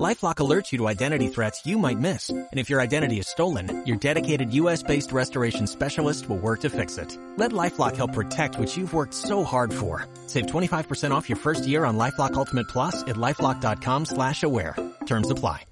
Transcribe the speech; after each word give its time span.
LifeLock 0.00 0.36
alerts 0.36 0.72
you 0.72 0.78
to 0.78 0.88
identity 0.88 1.28
threats 1.28 1.66
you 1.66 1.78
might 1.78 1.98
miss. 1.98 2.30
And 2.30 2.48
if 2.52 2.70
your 2.70 2.80
identity 2.80 3.18
is 3.18 3.28
stolen, 3.28 3.84
your 3.86 3.98
dedicated 3.98 4.54
US-based 4.54 5.12
restoration 5.12 5.66
specialist 5.66 6.28
will 6.28 6.38
work 6.38 6.60
to 6.60 6.70
fix 6.70 6.96
it. 6.96 7.16
Let 7.36 7.52
LifeLock 7.52 7.96
help 7.96 8.14
protect 8.14 8.58
what 8.58 8.74
you've 8.74 8.94
worked 8.94 9.12
so 9.12 9.44
hard 9.44 9.72
for. 9.72 10.06
Save 10.26 10.46
25% 10.46 11.10
off 11.10 11.28
your 11.28 11.36
first 11.36 11.66
year 11.66 11.84
on 11.84 11.98
LifeLock 11.98 12.34
Ultimate 12.34 12.68
Plus 12.68 13.02
at 13.02 13.16
LifeLock.com 13.16 14.06
slash 14.06 14.42
aware. 14.42 14.76
Terms 15.04 15.30
apply. 15.30 15.66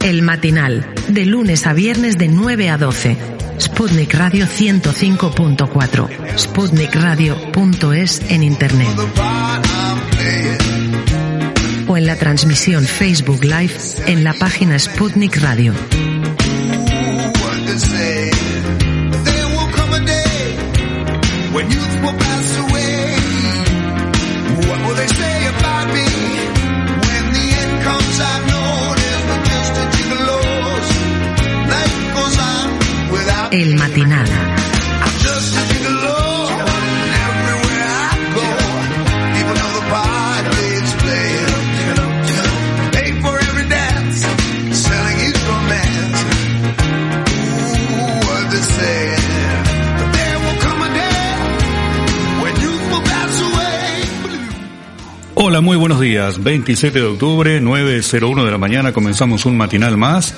El 0.00 0.22
matinal, 0.22 0.94
de 1.12 1.24
lunes 1.26 1.66
a 1.66 1.74
viernes 1.74 2.16
de 2.16 2.28
9 2.28 2.70
a 2.70 2.78
12. 2.78 3.37
Sputnik 3.58 4.14
Radio 4.14 4.46
105.4. 4.46 6.38
Sputnikradio.es 6.38 8.22
en 8.28 8.42
internet. 8.42 8.88
O 11.88 11.96
en 11.96 12.06
la 12.06 12.16
transmisión 12.16 12.84
Facebook 12.84 13.42
Live 13.42 13.74
en 14.06 14.24
la 14.24 14.34
página 14.34 14.78
Sputnik 14.78 15.36
Radio. 15.38 15.74
El 33.50 33.76
matinal. 33.76 34.28
Hola, 55.40 55.62
muy 55.62 55.76
buenos 55.76 56.00
días. 56.00 56.42
27 56.42 56.98
de 56.98 57.04
octubre, 57.06 57.62
9.01 57.62 58.44
de 58.44 58.50
la 58.50 58.58
mañana, 58.58 58.92
comenzamos 58.92 59.46
un 59.46 59.56
matinal 59.56 59.96
más. 59.96 60.34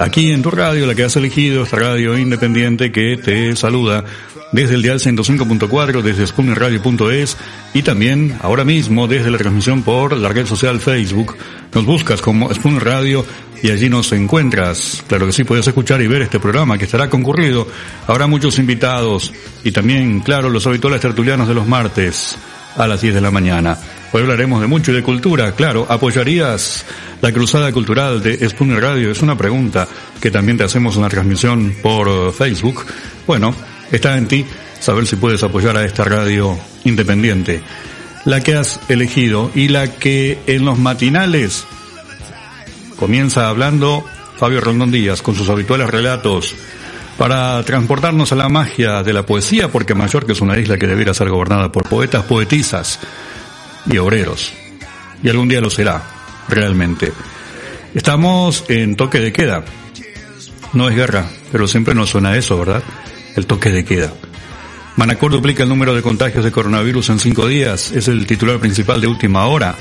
Aquí 0.00 0.32
en 0.32 0.40
tu 0.40 0.50
radio, 0.50 0.86
la 0.86 0.94
que 0.94 1.04
has 1.04 1.14
elegido, 1.16 1.62
esta 1.62 1.76
radio 1.76 2.16
independiente 2.16 2.90
que 2.90 3.18
te 3.18 3.54
saluda 3.54 4.02
desde 4.50 4.74
el 4.74 4.82
dial 4.82 4.98
105.4, 4.98 6.00
desde 6.00 6.26
spunnerradio.es 6.26 7.36
y 7.74 7.82
también 7.82 8.38
ahora 8.40 8.64
mismo 8.64 9.06
desde 9.06 9.30
la 9.30 9.36
transmisión 9.36 9.82
por 9.82 10.16
la 10.16 10.30
red 10.30 10.46
social 10.46 10.80
Facebook. 10.80 11.36
Nos 11.74 11.84
buscas 11.84 12.22
como 12.22 12.52
Spooner 12.54 12.82
Radio 12.82 13.26
y 13.62 13.70
allí 13.70 13.90
nos 13.90 14.10
encuentras. 14.12 15.04
Claro 15.06 15.26
que 15.26 15.32
sí, 15.32 15.44
puedes 15.44 15.68
escuchar 15.68 16.00
y 16.00 16.06
ver 16.06 16.22
este 16.22 16.40
programa 16.40 16.78
que 16.78 16.86
estará 16.86 17.10
concurrido. 17.10 17.68
Habrá 18.06 18.26
muchos 18.26 18.58
invitados 18.58 19.34
y 19.64 19.70
también, 19.70 20.20
claro, 20.20 20.48
los 20.48 20.66
habituales 20.66 21.02
tertulianos 21.02 21.46
de 21.46 21.52
los 21.52 21.66
martes 21.66 22.38
a 22.74 22.86
las 22.86 23.02
10 23.02 23.16
de 23.16 23.20
la 23.20 23.30
mañana. 23.30 23.76
Hoy 24.12 24.22
hablaremos 24.22 24.60
de 24.60 24.66
mucho 24.66 24.90
y 24.90 24.94
de 24.94 25.04
cultura, 25.04 25.52
claro. 25.52 25.86
¿Apoyarías 25.88 26.84
la 27.22 27.30
cruzada 27.30 27.70
cultural 27.70 28.20
de 28.20 28.48
Spooner 28.48 28.82
Radio? 28.82 29.12
Es 29.12 29.22
una 29.22 29.38
pregunta 29.38 29.86
que 30.20 30.32
también 30.32 30.58
te 30.58 30.64
hacemos 30.64 30.96
una 30.96 31.08
transmisión 31.08 31.76
por 31.80 32.32
Facebook. 32.32 32.84
Bueno, 33.24 33.54
está 33.92 34.16
en 34.16 34.26
ti 34.26 34.44
saber 34.80 35.06
si 35.06 35.14
puedes 35.14 35.44
apoyar 35.44 35.76
a 35.76 35.84
esta 35.84 36.02
radio 36.02 36.58
independiente. 36.82 37.62
La 38.24 38.40
que 38.40 38.56
has 38.56 38.80
elegido 38.88 39.52
y 39.54 39.68
la 39.68 39.86
que 39.86 40.40
en 40.48 40.64
los 40.64 40.76
matinales 40.76 41.64
comienza 42.96 43.48
hablando 43.48 44.04
Fabio 44.38 44.60
Rondón 44.60 44.90
Díaz 44.90 45.22
con 45.22 45.36
sus 45.36 45.48
habituales 45.50 45.88
relatos 45.88 46.56
para 47.16 47.62
transportarnos 47.62 48.32
a 48.32 48.36
la 48.36 48.48
magia 48.48 49.04
de 49.04 49.12
la 49.12 49.24
poesía, 49.24 49.68
porque 49.68 49.94
Mallorca 49.94 50.32
es 50.32 50.40
una 50.40 50.58
isla 50.58 50.78
que 50.78 50.88
debiera 50.88 51.14
ser 51.14 51.28
gobernada 51.28 51.70
por 51.70 51.88
poetas, 51.88 52.24
poetisas 52.24 52.98
y 53.86 53.98
obreros. 53.98 54.52
Y 55.22 55.28
algún 55.28 55.48
día 55.48 55.60
lo 55.60 55.70
será, 55.70 56.02
realmente. 56.48 57.12
Estamos 57.94 58.64
en 58.68 58.96
toque 58.96 59.20
de 59.20 59.32
queda. 59.32 59.64
No 60.72 60.88
es 60.88 60.96
guerra, 60.96 61.26
pero 61.50 61.66
siempre 61.66 61.94
nos 61.94 62.10
suena 62.10 62.36
eso, 62.36 62.58
¿verdad? 62.58 62.82
El 63.36 63.46
toque 63.46 63.70
de 63.70 63.84
queda. 63.84 64.12
Manacor 64.96 65.32
duplica 65.32 65.62
el 65.62 65.68
número 65.68 65.94
de 65.94 66.02
contagios 66.02 66.44
de 66.44 66.52
coronavirus 66.52 67.10
en 67.10 67.18
cinco 67.18 67.46
días. 67.46 67.92
Es 67.92 68.08
el 68.08 68.26
titular 68.26 68.58
principal 68.58 69.00
de 69.00 69.06
última 69.06 69.46
hora, 69.46 69.74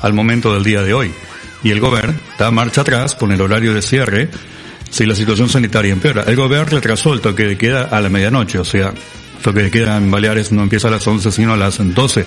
al 0.00 0.12
momento 0.12 0.52
del 0.54 0.64
día 0.64 0.82
de 0.82 0.94
hoy. 0.94 1.12
Y 1.62 1.70
el 1.70 1.80
gobierno 1.80 2.14
da 2.38 2.50
marcha 2.50 2.80
atrás 2.80 3.14
con 3.14 3.32
el 3.32 3.40
horario 3.40 3.74
de 3.74 3.82
cierre 3.82 4.28
si 4.90 5.06
la 5.06 5.14
situación 5.14 5.48
sanitaria 5.48 5.92
empeora. 5.92 6.24
El 6.26 6.36
gobierno 6.36 6.68
retrasó 6.68 7.12
el 7.12 7.20
toque 7.20 7.44
de 7.44 7.56
queda 7.56 7.84
a 7.84 8.00
la 8.00 8.08
medianoche, 8.08 8.58
o 8.58 8.64
sea, 8.64 8.88
el 8.88 9.42
toque 9.42 9.62
de 9.62 9.70
queda 9.70 9.96
en 9.96 10.10
Baleares 10.10 10.52
no 10.52 10.62
empieza 10.62 10.88
a 10.88 10.90
las 10.90 11.06
11 11.06 11.30
sino 11.30 11.52
a 11.52 11.56
las 11.56 11.78
12 11.78 12.26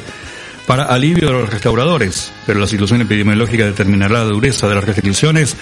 para 0.65 0.85
alivio 0.85 1.27
de 1.27 1.33
los 1.33 1.49
restauradores, 1.49 2.31
pero 2.45 2.59
la 2.59 2.67
situación 2.67 3.01
epidemiológica 3.01 3.65
determinará 3.65 4.19
la 4.19 4.25
dureza 4.25 4.67
de 4.67 4.75
las 4.75 4.83
restricciones 4.83 5.55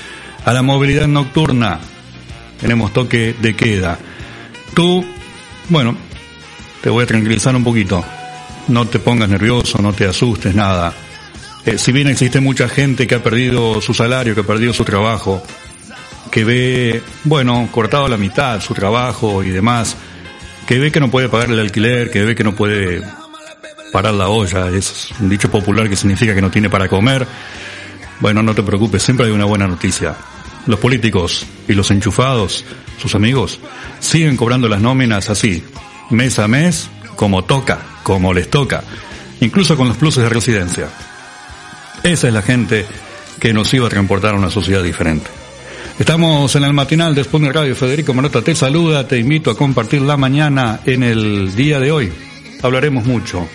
a 0.45 0.53
la 0.53 0.61
movilidad 0.61 1.07
nocturna. 1.07 1.79
Tenemos 2.59 2.93
toque 2.93 3.35
de 3.39 3.55
queda. 3.55 3.99
Tú, 4.73 5.05
bueno, 5.69 5.97
te 6.81 6.89
voy 6.89 7.03
a 7.03 7.07
tranquilizar 7.07 7.55
un 7.55 7.63
poquito. 7.63 8.03
No 8.69 8.87
te 8.87 8.99
pongas 8.99 9.27
nervioso, 9.27 9.81
no 9.81 9.91
te 9.91 10.05
asustes, 10.05 10.55
nada. 10.55 10.93
Eh, 11.65 11.77
si 11.77 11.91
bien 11.91 12.07
existe 12.07 12.39
mucha 12.39 12.69
gente 12.69 13.07
que 13.07 13.15
ha 13.15 13.23
perdido 13.23 13.81
su 13.81 13.93
salario, 13.93 14.33
que 14.35 14.41
ha 14.41 14.45
perdido 14.45 14.73
su 14.73 14.85
trabajo, 14.85 15.43
que 16.31 16.43
ve, 16.43 17.01
bueno, 17.25 17.67
cortado 17.71 18.05
a 18.05 18.09
la 18.09 18.17
mitad 18.17 18.61
su 18.61 18.73
trabajo 18.73 19.43
y 19.43 19.49
demás, 19.49 19.97
que 20.65 20.79
ve 20.79 20.91
que 20.91 20.99
no 20.99 21.11
puede 21.11 21.29
pagar 21.29 21.51
el 21.51 21.59
alquiler, 21.59 22.09
que 22.09 22.23
ve 22.23 22.35
que 22.35 22.43
no 22.43 22.55
puede 22.55 23.03
parar 23.93 24.15
la 24.15 24.27
olla, 24.27 24.71
es 24.71 25.09
un 25.19 25.29
dicho 25.29 25.51
popular 25.51 25.87
que 25.87 25.95
significa 25.95 26.33
que 26.33 26.41
no 26.41 26.49
tiene 26.49 26.67
para 26.67 26.89
comer. 26.89 27.27
Bueno, 28.19 28.41
no 28.41 28.55
te 28.55 28.63
preocupes, 28.63 29.03
siempre 29.03 29.27
hay 29.27 29.31
una 29.31 29.45
buena 29.45 29.67
noticia. 29.67 30.15
Los 30.65 30.79
políticos 30.79 31.45
y 31.67 31.73
los 31.73 31.91
enchufados, 31.91 32.65
sus 32.99 33.13
amigos, 33.13 33.59
siguen 33.99 34.35
cobrando 34.35 34.67
las 34.67 34.81
nóminas 34.81 35.29
así, 35.29 35.63
mes 36.09 36.39
a 36.39 36.47
mes, 36.47 36.89
como 37.15 37.43
toca, 37.43 37.81
como 38.01 38.33
les 38.33 38.49
toca, 38.49 38.83
incluso 39.41 39.77
con 39.77 39.87
los 39.87 39.97
pluses 39.97 40.23
de 40.23 40.29
residencia. 40.29 40.87
Esa 42.01 42.27
es 42.27 42.33
la 42.33 42.41
gente 42.41 42.87
que 43.39 43.53
nos 43.53 43.71
iba 43.75 43.85
a 43.85 43.91
transportar 43.91 44.33
a 44.33 44.37
una 44.39 44.49
sociedad 44.49 44.81
diferente. 44.81 45.29
Estamos 45.99 46.55
en 46.55 46.63
el 46.63 46.73
matinal 46.73 47.13
de 47.13 47.23
Spooner 47.23 47.53
Radio. 47.53 47.75
Federico 47.75 48.15
Manota 48.15 48.41
te 48.41 48.55
saluda, 48.55 49.07
te 49.07 49.19
invito 49.19 49.51
a 49.51 49.55
compartir 49.55 50.01
la 50.01 50.17
mañana 50.17 50.79
en 50.83 51.03
el 51.03 51.53
día 51.55 51.79
de 51.79 51.91
hoy. 51.91 52.11
Hablaremos 52.63 53.05
mucho 53.05 53.47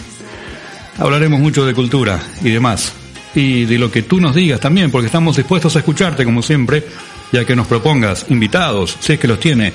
Hablaremos 0.99 1.39
mucho 1.39 1.65
de 1.65 1.75
cultura 1.75 2.21
y 2.43 2.51
demás. 2.51 2.93
Y 3.35 3.67
de 3.67 3.79
lo 3.79 3.91
que 3.91 4.03
tú 4.03 4.21
nos 4.21 4.35
digas 4.35 4.59
también, 4.59 4.91
porque 4.91 5.07
estamos 5.07 5.37
dispuestos 5.37 5.77
a 5.77 5.79
escucharte 5.79 6.25
como 6.25 6.43
siempre, 6.43 6.85
ya 7.33 7.45
que 7.45 7.55
nos 7.55 7.67
propongas 7.67 8.27
invitados, 8.31 8.97
si 8.99 9.13
es 9.13 9.21
que 9.21 9.29
los 9.29 9.39
tiene, 9.39 9.73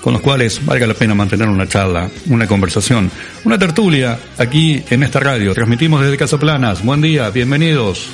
con 0.00 0.12
los 0.14 0.22
cuales 0.22 0.64
valga 0.64 0.86
la 0.86 0.94
pena 0.94 1.14
mantener 1.14 1.48
una 1.48 1.68
charla, 1.68 2.10
una 2.26 2.46
conversación, 2.46 3.10
una 3.44 3.58
tertulia 3.58 4.18
aquí 4.36 4.82
en 4.90 5.02
esta 5.02 5.20
radio. 5.20 5.54
Transmitimos 5.54 6.02
desde 6.02 6.16
Casa 6.16 6.38
Planas. 6.38 6.84
Buen 6.84 7.00
día, 7.00 7.30
bienvenidos. 7.30 8.08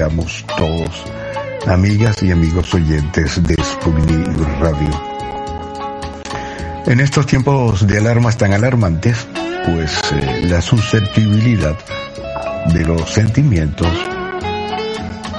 Tengamos 0.00 0.46
todos, 0.56 1.04
amigas 1.66 2.22
y 2.22 2.30
amigos 2.30 2.72
oyentes 2.72 3.42
de 3.42 3.54
Sputnik 3.62 4.28
Radio. 4.58 4.88
En 6.86 7.00
estos 7.00 7.26
tiempos 7.26 7.86
de 7.86 7.98
alarmas 7.98 8.38
tan 8.38 8.54
alarmantes, 8.54 9.26
pues 9.66 10.00
eh, 10.12 10.46
la 10.48 10.62
susceptibilidad 10.62 11.76
de 12.72 12.82
los 12.82 13.10
sentimientos 13.10 13.90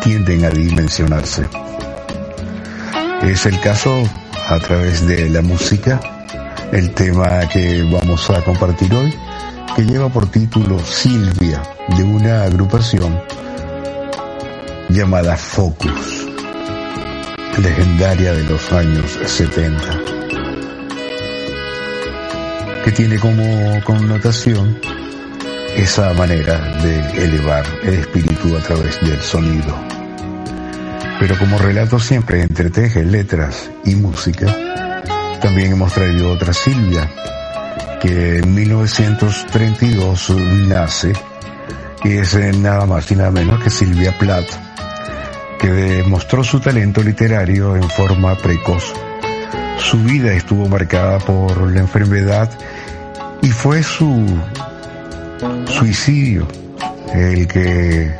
tienden 0.03 0.45
a 0.45 0.51
dimensionarse. 0.51 1.43
Es 3.23 3.47
el 3.47 3.59
caso 3.61 4.03
a 4.47 4.59
través 4.59 5.07
de 5.07 5.27
la 5.31 5.41
música, 5.41 5.99
el 6.71 6.91
tema 6.91 7.49
que 7.49 7.81
vamos 7.81 8.29
a 8.29 8.43
compartir 8.43 8.93
hoy, 8.93 9.11
que 9.75 9.85
lleva 9.85 10.07
por 10.09 10.29
título 10.29 10.77
Silvia, 10.85 11.63
de 11.97 12.03
una 12.03 12.43
agrupación 12.43 13.30
llamada 14.93 15.37
Focus, 15.37 16.27
legendaria 17.57 18.33
de 18.33 18.43
los 18.43 18.71
años 18.73 19.19
70, 19.25 19.77
que 22.83 22.91
tiene 22.91 23.17
como 23.19 23.43
connotación 23.85 24.79
esa 25.75 26.13
manera 26.13 26.57
de 26.81 27.23
elevar 27.23 27.65
el 27.83 27.93
espíritu 27.95 28.55
a 28.57 28.59
través 28.59 28.99
del 29.01 29.21
sonido. 29.21 29.75
Pero 31.19 31.37
como 31.37 31.57
relato 31.57 31.99
siempre 31.99 32.41
entreteje 32.41 33.03
letras 33.03 33.69
y 33.85 33.95
música, 33.95 34.47
también 35.41 35.73
hemos 35.73 35.93
traído 35.93 36.31
otra 36.31 36.53
Silvia, 36.53 37.09
que 38.01 38.39
en 38.39 38.53
1932 38.53 40.29
nace 40.67 41.13
y 42.03 42.17
es 42.17 42.35
nada 42.57 42.85
más 42.85 43.11
y 43.11 43.15
nada 43.15 43.31
menos 43.31 43.63
que 43.63 43.69
Silvia 43.69 44.17
Plath, 44.17 44.60
que 45.61 45.69
demostró 45.69 46.43
su 46.43 46.59
talento 46.59 47.03
literario 47.03 47.75
en 47.75 47.87
forma 47.87 48.35
precoz. 48.35 48.93
Su 49.77 50.03
vida 50.03 50.33
estuvo 50.33 50.67
marcada 50.67 51.19
por 51.19 51.71
la 51.71 51.81
enfermedad 51.81 52.49
y 53.43 53.49
fue 53.49 53.83
su 53.83 54.25
suicidio 55.67 56.47
el 57.13 57.47
que 57.47 58.11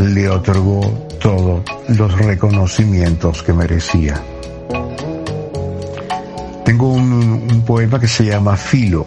le 0.00 0.28
otorgó 0.28 0.80
todos 1.20 1.62
los 1.88 2.18
reconocimientos 2.18 3.44
que 3.44 3.52
merecía. 3.52 4.20
Tengo 6.64 6.88
un, 6.88 7.62
poema 7.64 8.00
que 8.00 8.08
se 8.08 8.24
llama 8.24 8.56
Filo, 8.56 9.06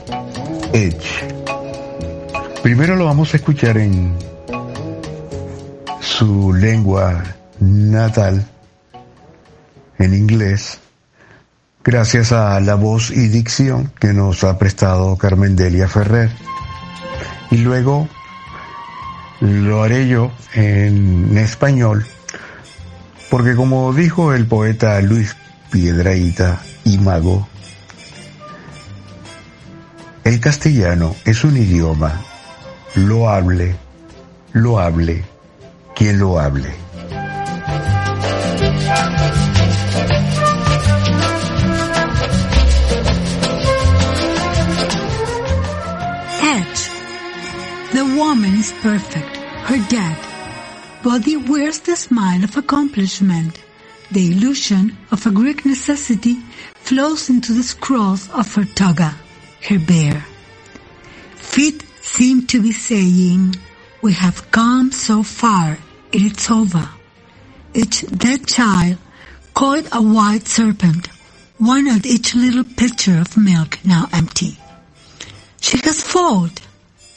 Edge 0.71 1.35
Primero 2.63 2.95
lo 2.95 3.05
vamos 3.05 3.33
a 3.33 3.37
escuchar 3.37 3.77
en 3.77 4.13
su 6.17 6.53
lengua 6.53 7.23
natal, 7.59 8.47
en 9.97 10.13
inglés, 10.13 10.79
gracias 11.83 12.31
a 12.31 12.57
la 12.61 12.75
voz 12.75 13.11
y 13.11 13.27
dicción 13.27 13.91
que 13.99 14.13
nos 14.13 14.45
ha 14.45 14.57
prestado 14.57 15.17
Carmen 15.17 15.57
Delia 15.57 15.89
Ferrer. 15.89 16.29
Y 17.51 17.57
luego 17.57 18.07
lo 19.41 19.83
haré 19.83 20.07
yo 20.07 20.31
en 20.53 21.37
español, 21.37 22.05
porque 23.29 23.53
como 23.53 23.93
dijo 23.93 24.33
el 24.33 24.45
poeta 24.45 25.01
Luis 25.01 25.35
Piedraíta 25.69 26.61
y 26.85 26.97
Mago, 26.97 27.45
el 30.23 30.39
castellano 30.39 31.13
es 31.25 31.43
un 31.43 31.57
idioma 31.57 32.21
lo 32.95 33.29
hable, 33.29 33.75
lo 34.53 34.79
hable, 34.79 35.25
quien 35.95 36.19
lo 36.19 36.37
hable. 36.37 36.65
Edge. 46.41 46.89
The 47.93 48.03
woman 48.17 48.53
is 48.55 48.73
perfect, 48.81 49.37
her 49.67 49.79
dead. 49.89 50.17
Body 51.01 51.37
wears 51.37 51.79
the 51.79 51.95
smile 51.95 52.43
of 52.43 52.57
accomplishment. 52.57 53.61
The 54.11 54.31
illusion 54.31 54.97
of 55.11 55.25
a 55.25 55.31
Greek 55.31 55.65
necessity 55.65 56.35
flows 56.73 57.29
into 57.29 57.53
the 57.53 57.63
scrolls 57.63 58.29
of 58.31 58.53
her 58.55 58.65
toga, 58.65 59.15
her 59.69 59.79
bear. 59.79 60.25
Feet 61.35 61.83
seem 62.01 62.45
to 62.47 62.61
be 62.61 62.71
saying, 62.71 63.55
we 64.01 64.13
have 64.13 64.51
come 64.51 64.91
so 64.91 65.23
far, 65.23 65.79
it's 66.15 66.49
over. 66.49 66.89
Each 67.73 68.01
dead 68.07 68.47
child 68.47 68.97
caught 69.53 69.85
a 69.91 70.01
white 70.01 70.47
serpent, 70.47 71.07
one 71.57 71.87
at 71.87 72.05
each 72.05 72.35
little 72.35 72.63
pitcher 72.63 73.19
of 73.19 73.37
milk 73.37 73.79
now 73.83 74.07
empty. 74.13 74.57
She 75.61 75.77
has 75.83 76.01
folded 76.01 76.61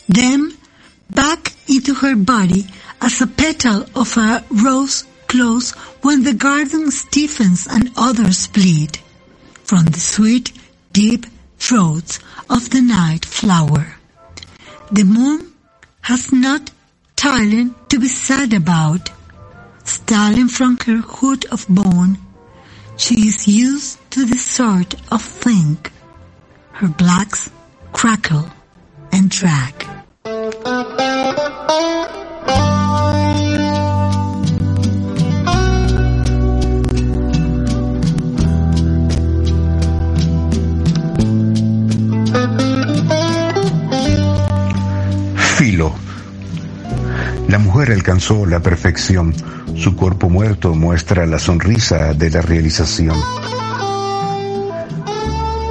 them 0.09 0.57
back 1.11 1.53
into 1.69 1.95
her 1.95 2.17
body 2.17 2.67
as 3.01 3.21
a 3.21 3.27
petal 3.27 3.87
of 3.95 4.17
a 4.17 4.45
rose 4.51 5.05
close 5.27 5.73
when 6.03 6.25
the 6.25 6.35
garden 6.35 6.91
stiffens 6.91 7.67
and 7.67 7.91
others 7.97 8.47
bleed 8.49 8.99
from 9.65 9.85
the 9.85 10.01
sweet, 10.01 10.53
deep 10.93 11.27
throats 11.59 12.19
of 12.49 12.71
the 12.71 12.81
night 12.81 13.25
flower. 13.25 13.97
The 14.91 15.05
moon 15.05 15.53
has 16.01 16.33
not 16.33 16.71
talent 17.19 17.91
to 17.91 17.99
be 17.99 18.07
sad 18.07 18.55
about. 18.55 19.11
Starting 19.83 20.47
from 20.47 20.79
her 20.87 20.99
hood 20.99 21.45
of 21.47 21.67
bone, 21.69 22.17
she 22.97 23.27
is 23.27 23.49
used 23.49 23.99
to 24.13 24.25
this 24.25 24.45
sort 24.45 24.95
of 25.11 25.21
thing. 25.21 25.79
Her 26.71 26.87
blacks 26.87 27.51
crackle 27.93 28.49
and 29.11 29.29
drag. 29.29 29.75
La 47.49 47.59
mujer 47.59 47.93
alcanzó 47.93 48.45
la 48.45 48.61
perfección. 48.61 49.33
Su 49.75 49.97
cuerpo 49.97 50.29
muerto 50.29 50.75
muestra 50.75 51.25
la 51.25 51.39
sonrisa 51.39 52.13
de 52.13 52.29
la 52.29 52.43
realización. 52.43 53.17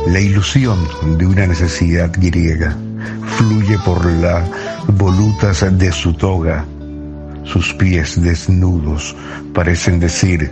La 0.07 0.19
ilusión 0.19 0.79
de 1.19 1.27
una 1.27 1.45
necesidad 1.45 2.11
griega 2.11 2.75
fluye 3.37 3.77
por 3.85 4.03
las 4.05 4.49
volutas 4.87 5.63
de 5.77 5.91
su 5.91 6.13
toga. 6.13 6.65
Sus 7.43 7.75
pies 7.75 8.19
desnudos 8.19 9.15
parecen 9.53 9.99
decir, 9.99 10.51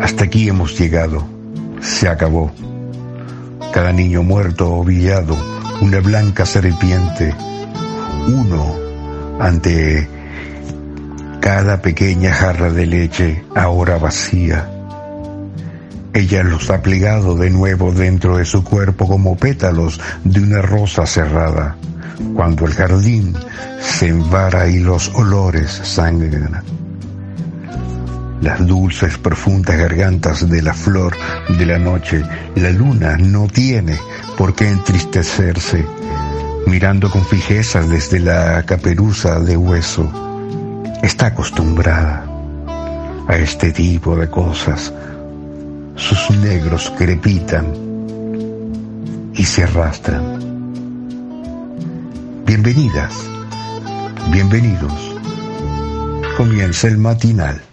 hasta 0.00 0.24
aquí 0.24 0.48
hemos 0.48 0.78
llegado, 0.78 1.28
se 1.82 2.08
acabó. 2.08 2.50
Cada 3.74 3.92
niño 3.92 4.22
muerto 4.22 4.76
o 4.76 4.82
villado, 4.82 5.36
una 5.82 6.00
blanca 6.00 6.46
serpiente, 6.46 7.34
uno 8.28 8.74
ante 9.40 10.08
cada 11.40 11.80
pequeña 11.80 12.32
jarra 12.32 12.70
de 12.70 12.86
leche 12.86 13.44
ahora 13.54 13.98
vacía. 13.98 14.68
Ella 16.12 16.42
los 16.42 16.70
ha 16.70 16.82
plegado 16.82 17.36
de 17.36 17.50
nuevo 17.50 17.92
dentro 17.92 18.38
de 18.38 18.44
su 18.44 18.64
cuerpo 18.64 19.06
como 19.06 19.36
pétalos 19.36 20.00
de 20.24 20.40
una 20.40 20.62
rosa 20.62 21.06
cerrada, 21.06 21.76
cuando 22.34 22.66
el 22.66 22.74
jardín 22.74 23.34
se 23.80 24.08
embara 24.08 24.68
y 24.68 24.80
los 24.80 25.14
olores 25.14 25.70
sangran. 25.70 26.62
Las 28.40 28.66
dulces, 28.66 29.18
profundas 29.18 29.76
gargantas 29.76 30.48
de 30.48 30.62
la 30.62 30.72
flor 30.72 31.16
de 31.48 31.66
la 31.66 31.78
noche, 31.78 32.22
la 32.56 32.70
luna 32.70 33.16
no 33.16 33.46
tiene 33.46 33.96
por 34.36 34.54
qué 34.54 34.68
entristecerse, 34.68 35.84
mirando 36.66 37.10
con 37.10 37.24
fijeza 37.24 37.82
desde 37.82 38.20
la 38.20 38.62
caperuza 38.64 39.40
de 39.40 39.56
hueso 39.56 40.28
está 41.02 41.26
acostumbrada 41.26 42.24
a 43.28 43.36
este 43.36 43.72
tipo 43.72 44.16
de 44.16 44.28
cosas. 44.28 44.92
Sus 45.96 46.30
negros 46.38 46.92
crepitan 46.96 47.66
y 49.34 49.44
se 49.44 49.64
arrastran. 49.64 50.38
Bienvenidas, 52.44 53.12
bienvenidos. 54.32 55.16
Comienza 56.36 56.88
el 56.88 56.98
matinal. 56.98 57.67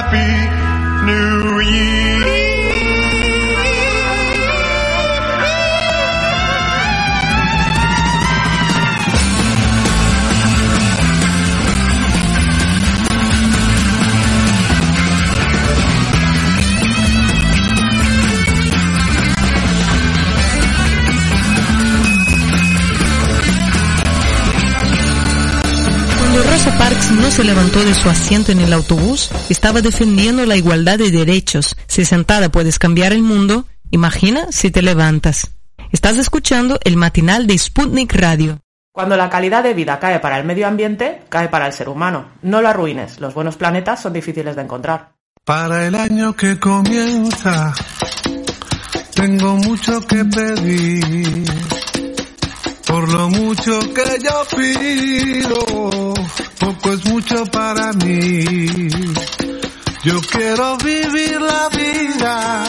Happy 0.00 1.06
New 1.06 1.58
Year. 1.58 2.37
Se 27.38 27.44
levantó 27.44 27.84
de 27.84 27.94
su 27.94 28.10
asiento 28.10 28.50
en 28.50 28.58
el 28.58 28.72
autobús, 28.72 29.30
estaba 29.48 29.80
defendiendo 29.80 30.44
la 30.44 30.56
igualdad 30.56 30.98
de 30.98 31.12
derechos. 31.12 31.76
Si 31.86 32.04
sentada 32.04 32.48
puedes 32.48 32.80
cambiar 32.80 33.12
el 33.12 33.22
mundo, 33.22 33.64
imagina 33.92 34.50
si 34.50 34.72
te 34.72 34.82
levantas. 34.82 35.52
Estás 35.92 36.18
escuchando 36.18 36.80
el 36.82 36.96
matinal 36.96 37.46
de 37.46 37.56
Sputnik 37.56 38.12
Radio. 38.12 38.58
Cuando 38.90 39.16
la 39.16 39.30
calidad 39.30 39.62
de 39.62 39.72
vida 39.72 40.00
cae 40.00 40.18
para 40.18 40.36
el 40.36 40.44
medio 40.44 40.66
ambiente, 40.66 41.22
cae 41.28 41.48
para 41.48 41.68
el 41.68 41.72
ser 41.72 41.88
humano. 41.88 42.28
No 42.42 42.60
lo 42.60 42.70
arruines, 42.70 43.20
los 43.20 43.34
buenos 43.34 43.54
planetas 43.54 44.02
son 44.02 44.14
difíciles 44.14 44.56
de 44.56 44.62
encontrar. 44.62 45.12
Para 45.44 45.86
el 45.86 45.94
año 45.94 46.34
que 46.34 46.58
comienza, 46.58 47.72
tengo 49.14 49.54
mucho 49.58 50.04
que 50.08 50.24
pedir. 50.24 51.77
Por 52.98 53.12
lo 53.12 53.28
mucho 53.30 53.78
que 53.94 54.18
yo 54.24 54.44
pido, 54.56 56.14
poco 56.58 56.92
es 56.92 57.04
mucho 57.04 57.46
para 57.46 57.92
mí. 57.92 58.88
Yo 60.02 60.20
quiero 60.22 60.76
vivir 60.78 61.40
la 61.40 61.68
vida 61.68 62.64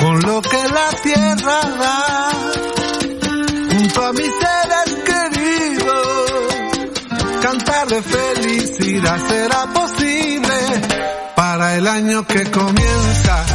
con 0.00 0.20
lo 0.20 0.42
que 0.42 0.62
la 0.68 0.90
tierra 1.00 1.60
da, 1.78 2.28
junto 3.70 4.04
a 4.04 4.12
mis 4.14 4.32
seres 4.42 4.98
queridos. 5.06 6.18
Cantar 7.40 7.86
de 7.86 8.02
felicidad 8.02 9.28
será 9.28 9.72
posible 9.72 10.56
para 11.36 11.76
el 11.76 11.86
año 11.86 12.26
que 12.26 12.50
comienza. 12.50 13.46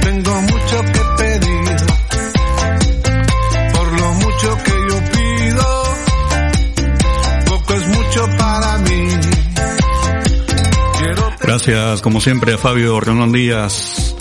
Tengo 0.00 0.42
Gracias, 11.46 12.02
como 12.02 12.20
siempre, 12.20 12.54
a 12.54 12.58
Fabio 12.58 12.98
Renón 12.98 13.30
Díaz 13.30 14.16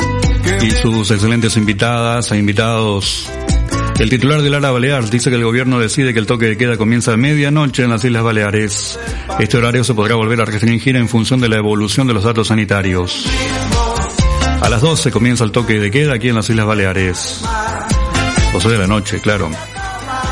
y 0.62 0.70
sus 0.70 1.10
excelentes 1.10 1.58
invitadas 1.58 2.32
e 2.32 2.38
invitados. 2.38 3.28
El 3.98 4.12
titular 4.12 4.44
de 4.44 4.52
Lara 4.52 4.70
Balear 4.70 5.10
dice 5.10 5.32
que 5.32 5.38
el 5.38 5.44
gobierno 5.44 5.80
decide 5.80 6.14
que 6.14 6.20
el 6.20 6.28
toque 6.28 6.46
de 6.46 6.56
queda 6.58 6.78
comienza 6.78 7.14
a 7.14 7.18
medianoche 7.18 7.84
en 7.84 7.90
las 7.90 8.04
Islas 8.04 8.24
Baleares. 8.24 9.00
Este 9.40 9.58
horario 9.58 9.84
se 9.84 9.96
podrá 9.96 10.14
volver 10.16 10.40
a 10.42 10.46
restringir 10.46 10.98
en 10.98 11.10
función 11.10 11.42
de 11.42 11.50
la 11.50 11.56
evolución 11.56 12.06
de 12.06 12.14
los 12.14 12.24
datos 12.24 12.50
sanitarios. 12.50 13.26
A 14.62 14.70
las 14.70 14.82
12 14.82 15.10
comienza 15.12 15.44
el 15.44 15.52
toque 15.52 15.80
de 15.80 15.90
queda 15.90 16.14
aquí 16.14 16.30
en 16.30 16.36
las 16.36 16.50
Islas 16.50 16.68
Baleares. 16.68 17.42
12 18.54 18.70
de 18.70 18.78
la 18.78 18.88
noche, 18.88 19.20
claro. 19.20 19.50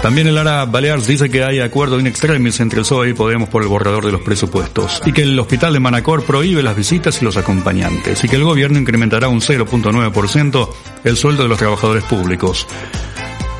También 0.03 0.27
el 0.27 0.37
Ara 0.37 0.65
Balears 0.65 1.07
dice 1.07 1.29
que 1.29 1.45
hay 1.45 1.61
acuerdo 1.61 1.97
in 1.97 2.07
extremis 2.07 2.59
entre 2.59 2.79
el 2.79 2.85
PSOE 2.85 3.11
y 3.11 3.13
Podemos 3.13 3.47
por 3.47 3.61
el 3.61 3.69
borrador 3.69 4.05
de 4.05 4.11
los 4.11 4.19
presupuestos 4.19 5.01
y 5.05 5.13
que 5.13 5.21
el 5.21 5.39
hospital 5.39 5.71
de 5.71 5.79
Manacor 5.79 6.25
prohíbe 6.25 6.61
las 6.61 6.75
visitas 6.75 7.21
y 7.21 7.25
los 7.25 7.37
acompañantes 7.37 8.21
y 8.21 8.27
que 8.27 8.35
el 8.35 8.43
gobierno 8.43 8.77
incrementará 8.77 9.29
un 9.29 9.39
0.9% 9.39 10.69
el 11.05 11.15
sueldo 11.15 11.43
de 11.43 11.49
los 11.49 11.57
trabajadores 11.57 12.03
públicos. 12.03 12.67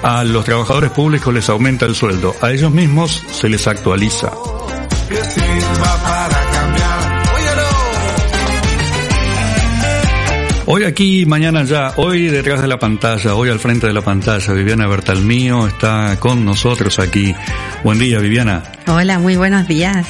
A 0.02 0.26
los 0.26 0.44
trabajadores 0.44 0.92
públicos 0.92 1.34
les 1.34 1.48
aumenta 1.48 1.86
el 1.86 1.96
sueldo, 1.96 2.36
a 2.42 2.52
ellos 2.52 2.74
mismos 2.74 3.24
se 3.32 3.48
les 3.48 3.66
actualiza. 3.66 4.30
Hoy 10.66 10.86
aquí, 10.86 11.26
mañana 11.26 11.62
allá, 11.62 11.92
hoy 11.98 12.28
detrás 12.28 12.62
de 12.62 12.68
la 12.70 12.80
pantalla, 12.80 13.36
hoy 13.36 13.50
al 13.50 13.60
frente 13.60 13.88
de 13.88 13.94
la 13.94 14.02
pantalla, 14.02 14.54
Viviana 14.54 14.88
Bertalmío 14.88 15.68
está 15.68 16.18
con 16.20 16.46
nosotros 16.46 17.00
aquí. 17.00 17.36
Buen 17.84 18.00
día, 18.00 18.20
Viviana. 18.20 18.64
Hola, 18.88 19.20
muy 19.20 19.36
buenos 19.36 19.68
días. 19.68 20.08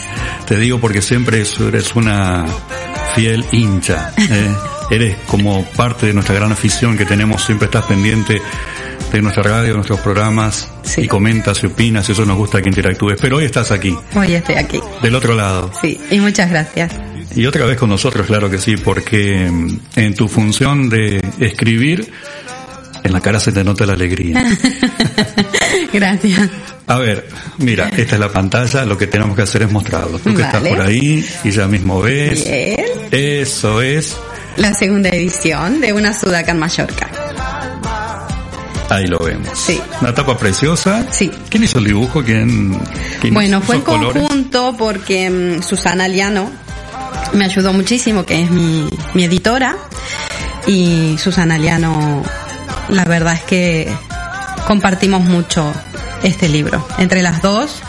Te 0.47 0.57
digo 0.59 0.79
porque 0.79 1.01
siempre 1.01 1.41
es- 1.41 1.59
eres 1.59 1.95
una 1.95 2.45
fiel 3.15 3.43
hincha. 3.51 4.13
¿eh? 4.17 4.53
eres 4.91 5.17
como 5.25 5.63
parte 5.75 6.05
de 6.05 6.13
nuestra 6.13 6.35
gran 6.35 6.51
afición 6.51 6.97
que 6.97 7.05
tenemos, 7.05 7.43
siempre 7.43 7.65
estás 7.65 7.85
pendiente 7.85 8.39
de 9.11 9.21
nuestra 9.23 9.41
radio, 9.43 9.69
de 9.69 9.73
nuestros 9.75 10.01
programas, 10.01 10.69
Sí. 10.83 11.01
y 11.01 11.07
comentas 11.07 11.63
y 11.63 11.67
opinas, 11.67 12.07
y 12.09 12.11
eso 12.11 12.25
nos 12.25 12.37
gusta 12.37 12.61
que 12.61 12.69
interactúes. 12.69 13.17
Pero 13.19 13.37
hoy 13.37 13.45
estás 13.45 13.71
aquí, 13.71 13.95
Hoy 14.15 14.33
estoy 14.35 14.55
aquí. 14.55 14.79
del 15.01 15.15
otro 15.15 15.33
lado. 15.33 15.71
Sí, 15.81 15.99
y 16.11 16.19
muchas 16.19 16.49
gracias. 16.51 16.91
Y 17.35 17.45
otra 17.45 17.65
vez 17.65 17.77
con 17.77 17.89
nosotros, 17.89 18.27
claro 18.27 18.49
que 18.49 18.59
sí, 18.59 18.77
porque 18.77 19.49
mm, 19.49 19.79
en 19.95 20.13
tu 20.15 20.27
función 20.27 20.89
de 20.89 21.19
escribir, 21.39 22.11
en 23.03 23.11
la 23.11 23.21
cara 23.21 23.39
se 23.39 23.51
te 23.51 23.63
nota 23.63 23.85
la 23.85 23.93
alegría. 23.93 24.43
gracias. 25.93 26.49
A 26.85 26.97
ver, 26.97 27.27
mira, 27.59 27.89
esta 27.89 28.15
es 28.15 28.19
la 28.19 28.29
pantalla, 28.31 28.85
lo 28.85 28.97
que 28.97 29.07
tenemos 29.07 29.35
que 29.35 29.41
hacer 29.43 29.63
es 29.63 29.71
mostrarlo. 29.71 30.19
Tú 30.19 30.33
que 30.35 30.41
estás 30.41 30.61
por 30.61 30.81
ahí 30.81 31.25
y 31.43 31.51
ya 31.51 31.67
mismo 31.67 32.01
ves. 32.01 32.43
Bien. 32.45 32.85
Eso 33.11 33.81
es. 33.81 34.15
La 34.57 34.73
segunda 34.73 35.09
edición 35.09 35.81
de 35.81 35.93
Una 35.93 36.13
Sudaca 36.13 36.51
en 36.51 36.59
Mallorca. 36.59 37.09
Ahí 38.89 39.07
lo 39.07 39.17
vemos. 39.19 39.57
Sí. 39.57 39.81
Una 40.01 40.13
tapa 40.13 40.37
preciosa. 40.37 41.07
Sí. 41.09 41.31
¿Quién 41.49 41.63
hizo 41.63 41.79
el 41.79 41.85
dibujo? 41.85 42.23
¿Quién? 42.23 42.77
quién 43.21 43.33
Bueno, 43.33 43.57
hizo 43.57 43.65
fue 43.65 43.75
en 43.77 43.81
colores? 43.81 44.21
conjunto 44.21 44.75
porque 44.77 45.29
mm, 45.29 45.63
Susana 45.63 46.07
Liano 46.07 46.51
me 47.33 47.45
ayudó 47.45 47.73
muchísimo, 47.73 48.25
que 48.25 48.41
es 48.43 48.51
mi, 48.51 48.87
mi 49.13 49.23
editora. 49.23 49.75
Y 50.67 51.17
Susana 51.17 51.57
Liano, 51.57 52.23
la 52.89 53.05
verdad 53.05 53.33
es 53.33 53.41
que 53.43 53.91
compartimos 54.67 55.21
mucho 55.21 55.73
este 56.23 56.47
libro. 56.47 56.87
Entre 56.97 57.21
las 57.21 57.41
dos 57.41 57.81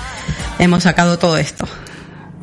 hemos 0.58 0.82
sacado 0.82 1.18
todo 1.18 1.36
esto. 1.38 1.68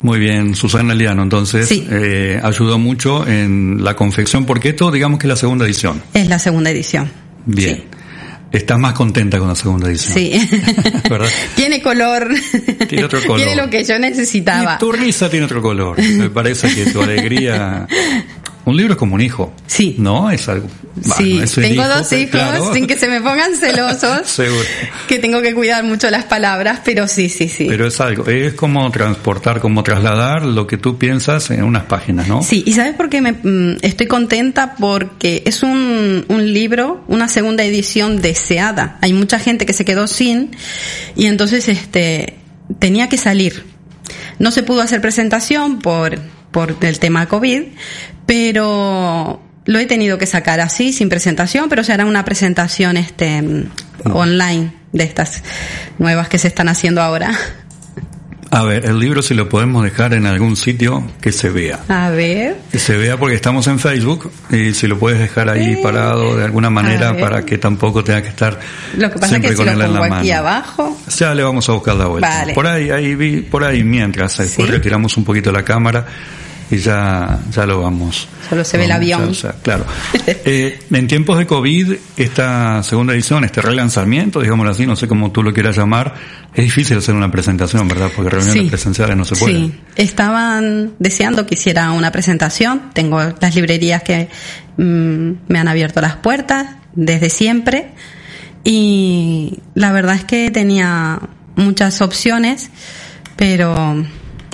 Muy 0.00 0.18
bien, 0.18 0.54
Susana 0.56 0.94
Liano, 0.94 1.22
entonces, 1.22 1.68
Sí. 1.68 1.86
eh, 1.88 2.40
ayudó 2.42 2.78
mucho 2.78 3.26
en 3.26 3.84
la 3.84 3.94
confección, 3.94 4.46
porque 4.46 4.70
esto, 4.70 4.90
digamos 4.90 5.20
que 5.20 5.26
es 5.26 5.28
la 5.28 5.36
segunda 5.36 5.64
edición. 5.64 6.02
Es 6.12 6.28
la 6.28 6.38
segunda 6.40 6.70
edición. 6.70 7.08
Bien. 7.46 7.84
Estás 8.52 8.78
más 8.78 8.92
contenta 8.92 9.38
con 9.38 9.48
la 9.48 9.54
segunda 9.54 9.88
edición. 9.88 10.14
Sí. 10.14 10.48
¿Verdad? 11.08 11.28
Tiene 11.56 11.80
color. 11.80 12.28
Tiene 12.88 13.04
otro 13.04 13.22
color. 13.22 13.38
Tiene 13.38 13.56
lo 13.56 13.70
que 13.70 13.82
yo 13.82 13.98
necesitaba. 13.98 14.74
Y 14.74 14.78
tu 14.78 14.92
risa 14.92 15.30
tiene 15.30 15.46
otro 15.46 15.62
color. 15.62 15.98
Me 15.98 16.28
parece 16.28 16.74
que 16.74 16.90
tu 16.90 17.00
alegría 17.00 17.86
Un 18.64 18.76
libro 18.76 18.92
es 18.92 18.98
como 18.98 19.16
un 19.16 19.20
hijo. 19.20 19.52
Sí. 19.66 19.96
¿No? 19.98 20.30
Es 20.30 20.48
algo. 20.48 20.68
sí, 21.16 21.40
es 21.42 21.54
tengo 21.54 21.82
hijo, 21.82 21.88
dos 21.88 22.12
hijos, 22.12 22.30
claro. 22.30 22.72
sin 22.72 22.86
que 22.86 22.96
se 22.96 23.08
me 23.08 23.20
pongan 23.20 23.56
celosos, 23.60 24.28
Seguro. 24.28 24.64
que 25.08 25.18
tengo 25.18 25.42
que 25.42 25.54
cuidar 25.54 25.82
mucho 25.84 26.10
las 26.10 26.24
palabras, 26.24 26.80
pero 26.84 27.08
sí, 27.08 27.28
sí, 27.28 27.48
sí. 27.48 27.66
Pero 27.68 27.86
es 27.86 28.00
algo, 28.00 28.26
es 28.26 28.54
como 28.54 28.90
transportar, 28.90 29.60
como 29.60 29.82
trasladar 29.82 30.44
lo 30.44 30.66
que 30.66 30.76
tú 30.76 30.98
piensas 30.98 31.50
en 31.50 31.64
unas 31.64 31.84
páginas, 31.84 32.28
¿no? 32.28 32.42
Sí, 32.42 32.62
y 32.66 32.74
¿sabes 32.74 32.94
por 32.94 33.08
qué 33.08 33.20
me, 33.20 33.32
mm, 33.32 33.78
estoy 33.82 34.06
contenta? 34.06 34.74
Porque 34.78 35.42
es 35.44 35.62
un, 35.62 36.24
un 36.28 36.52
libro, 36.52 37.02
una 37.08 37.28
segunda 37.28 37.64
edición 37.64 38.22
deseada. 38.22 38.98
Hay 39.00 39.12
mucha 39.12 39.38
gente 39.38 39.66
que 39.66 39.72
se 39.72 39.84
quedó 39.84 40.06
sin 40.06 40.50
y 41.16 41.26
entonces 41.26 41.68
este 41.68 42.36
tenía 42.78 43.08
que 43.08 43.16
salir. 43.16 43.64
No 44.38 44.50
se 44.50 44.62
pudo 44.62 44.82
hacer 44.82 45.00
presentación 45.00 45.80
por, 45.80 46.18
por 46.52 46.76
el 46.82 46.98
tema 46.98 47.26
COVID, 47.26 47.62
pero 48.26 49.40
lo 49.64 49.78
he 49.78 49.86
tenido 49.86 50.18
que 50.18 50.26
sacar 50.26 50.60
así, 50.60 50.92
sin 50.92 51.08
presentación, 51.08 51.68
pero 51.68 51.84
será 51.84 52.04
una 52.06 52.24
presentación 52.24 52.96
este 52.96 53.42
mm, 53.42 53.70
online 54.12 54.72
de 54.92 55.04
estas 55.04 55.42
nuevas 55.98 56.28
que 56.28 56.38
se 56.38 56.48
están 56.48 56.68
haciendo 56.68 57.00
ahora. 57.02 57.32
A 58.54 58.64
ver, 58.64 58.84
el 58.84 58.98
libro 58.98 59.22
si 59.22 59.32
lo 59.32 59.48
podemos 59.48 59.82
dejar 59.82 60.12
en 60.12 60.26
algún 60.26 60.56
sitio 60.56 61.02
que 61.22 61.32
se 61.32 61.48
vea. 61.48 61.80
A 61.88 62.10
ver. 62.10 62.58
Que 62.70 62.78
se 62.78 62.98
vea 62.98 63.16
porque 63.16 63.34
estamos 63.34 63.66
en 63.66 63.78
Facebook 63.78 64.30
y 64.50 64.74
si 64.74 64.86
lo 64.86 64.98
puedes 64.98 65.18
dejar 65.18 65.48
ahí 65.48 65.76
parado 65.82 66.36
de 66.36 66.44
alguna 66.44 66.68
manera 66.68 67.16
para 67.16 67.46
que 67.46 67.56
tampoco 67.56 68.04
tenga 68.04 68.20
que 68.20 68.28
estar 68.28 68.60
Lo 68.98 69.10
que 69.10 69.14
pasa 69.18 69.36
es 69.36 69.40
siempre 69.40 69.50
que 69.52 69.56
si 69.56 69.64
con 69.64 69.66
lo 69.66 69.72
él 69.72 69.80
en 69.80 69.94
la 69.94 70.00
pongo 70.00 70.14
aquí 70.16 70.28
mano. 70.28 70.38
abajo, 70.40 70.98
Ya 71.16 71.34
le 71.34 71.42
vamos 71.42 71.66
a 71.70 71.72
buscar 71.72 71.94
la 71.94 72.04
vuelta. 72.04 72.28
Vale. 72.28 72.52
Por 72.52 72.66
ahí, 72.66 72.90
ahí 72.90 73.14
vi, 73.14 73.40
por 73.40 73.64
ahí 73.64 73.82
mientras, 73.84 74.36
después 74.36 74.66
¿Sí? 74.68 74.74
retiramos 74.74 75.16
un 75.16 75.24
poquito 75.24 75.50
la 75.50 75.64
cámara 75.64 76.04
y 76.72 76.78
ya, 76.78 77.38
ya 77.50 77.66
lo 77.66 77.82
vamos. 77.82 78.26
Solo 78.48 78.64
se 78.64 78.78
ve 78.78 78.86
el 78.86 78.92
avión. 78.92 79.32
claro. 79.62 79.84
Eh, 80.44 80.80
en 80.90 81.06
tiempos 81.06 81.38
de 81.38 81.46
COVID, 81.46 81.92
esta 82.16 82.82
segunda 82.82 83.12
edición, 83.12 83.44
este 83.44 83.60
relanzamiento, 83.60 84.40
digámoslo 84.40 84.72
así, 84.72 84.86
no 84.86 84.96
sé 84.96 85.06
cómo 85.06 85.30
tú 85.30 85.42
lo 85.42 85.52
quieras 85.52 85.76
llamar, 85.76 86.14
es 86.54 86.64
difícil 86.64 86.98
hacer 86.98 87.14
una 87.14 87.30
presentación, 87.30 87.86
¿verdad? 87.88 88.10
Porque 88.14 88.30
reuniones 88.30 88.62
Sí. 88.64 88.68
presenciales 88.68 89.16
no 89.16 89.24
se 89.24 89.36
pueden. 89.36 89.72
Sí, 89.72 89.80
estaban 89.96 90.92
deseando 90.98 91.46
que 91.46 91.54
hiciera 91.54 91.90
una 91.92 92.10
presentación. 92.10 92.90
Tengo 92.92 93.20
las 93.40 93.54
librerías 93.54 94.02
que 94.02 94.28
mm, 94.78 95.30
me 95.48 95.58
han 95.58 95.68
abierto 95.68 96.00
las 96.00 96.16
puertas 96.16 96.66
desde 96.94 97.28
siempre 97.30 97.90
y 98.64 99.58
la 99.74 99.92
verdad 99.92 100.14
es 100.16 100.24
que 100.24 100.50
tenía 100.50 101.20
muchas 101.56 102.00
opciones, 102.00 102.70
pero 103.36 104.04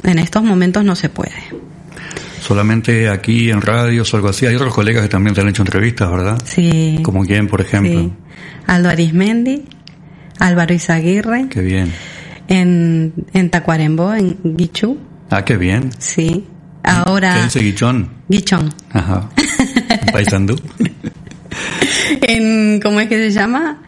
en 0.03 0.19
estos 0.19 0.43
momentos 0.43 0.85
no 0.85 0.97
se 0.97 1.09
puede. 1.09 1.35
Solamente 2.41 3.09
aquí 3.09 3.51
en 3.51 3.61
radios 3.61 4.13
o 4.13 4.17
algo 4.17 4.29
así. 4.29 4.47
Hay 4.47 4.55
otros 4.55 4.75
colegas 4.75 5.03
que 5.03 5.09
también 5.09 5.35
te 5.35 5.41
han 5.41 5.49
hecho 5.49 5.63
entrevistas, 5.63 6.11
¿verdad? 6.11 6.39
Sí. 6.45 6.99
Como 7.03 7.25
quién, 7.25 7.47
por 7.49 7.61
ejemplo. 7.61 7.93
sí. 8.01 8.13
Aldo 8.67 8.91
Arismendi, 8.91 9.65
Álvaro 10.39 10.75
Izaguirre, 10.75 11.47
Qué 11.49 11.61
bien. 11.63 11.93
en, 12.49 13.13
en 13.33 13.51
Tacuarembó, 13.51 14.13
en 14.15 14.37
Guichú, 14.45 14.99
Ah, 15.31 15.45
qué 15.45 15.57
bien. 15.57 15.91
sí. 15.99 16.45
¿Qué 16.85 16.91
Ahora, 16.91 17.43
dice 17.45 17.61
Guichón? 17.61 18.09
Guichón. 18.29 18.73
Ajá. 18.93 19.29
Paisandú. 20.13 20.57
en 22.23 22.81
¿cómo 22.81 23.01
es 23.01 23.09
que 23.09 23.17
se 23.17 23.31
llama? 23.31 23.83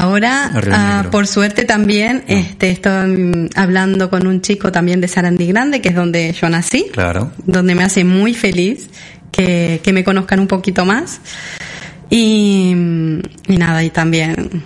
Ahora, 0.00 0.50
ah, 0.72 1.04
por 1.10 1.26
suerte 1.26 1.64
también, 1.64 2.22
este, 2.28 2.70
estoy 2.70 3.48
hablando 3.54 4.10
con 4.10 4.26
un 4.26 4.40
chico 4.42 4.70
también 4.70 5.00
de 5.00 5.08
Sarandí 5.08 5.46
Grande, 5.46 5.80
que 5.80 5.88
es 5.88 5.94
donde 5.94 6.32
yo 6.32 6.48
nací, 6.48 6.86
Claro. 6.92 7.32
donde 7.46 7.74
me 7.74 7.82
hace 7.82 8.04
muy 8.04 8.34
feliz 8.34 8.88
que, 9.32 9.80
que 9.82 9.92
me 9.92 10.04
conozcan 10.04 10.40
un 10.40 10.46
poquito 10.48 10.84
más. 10.84 11.20
Y, 12.10 12.70
y 13.48 13.56
nada, 13.56 13.82
y 13.82 13.90
también, 13.90 14.62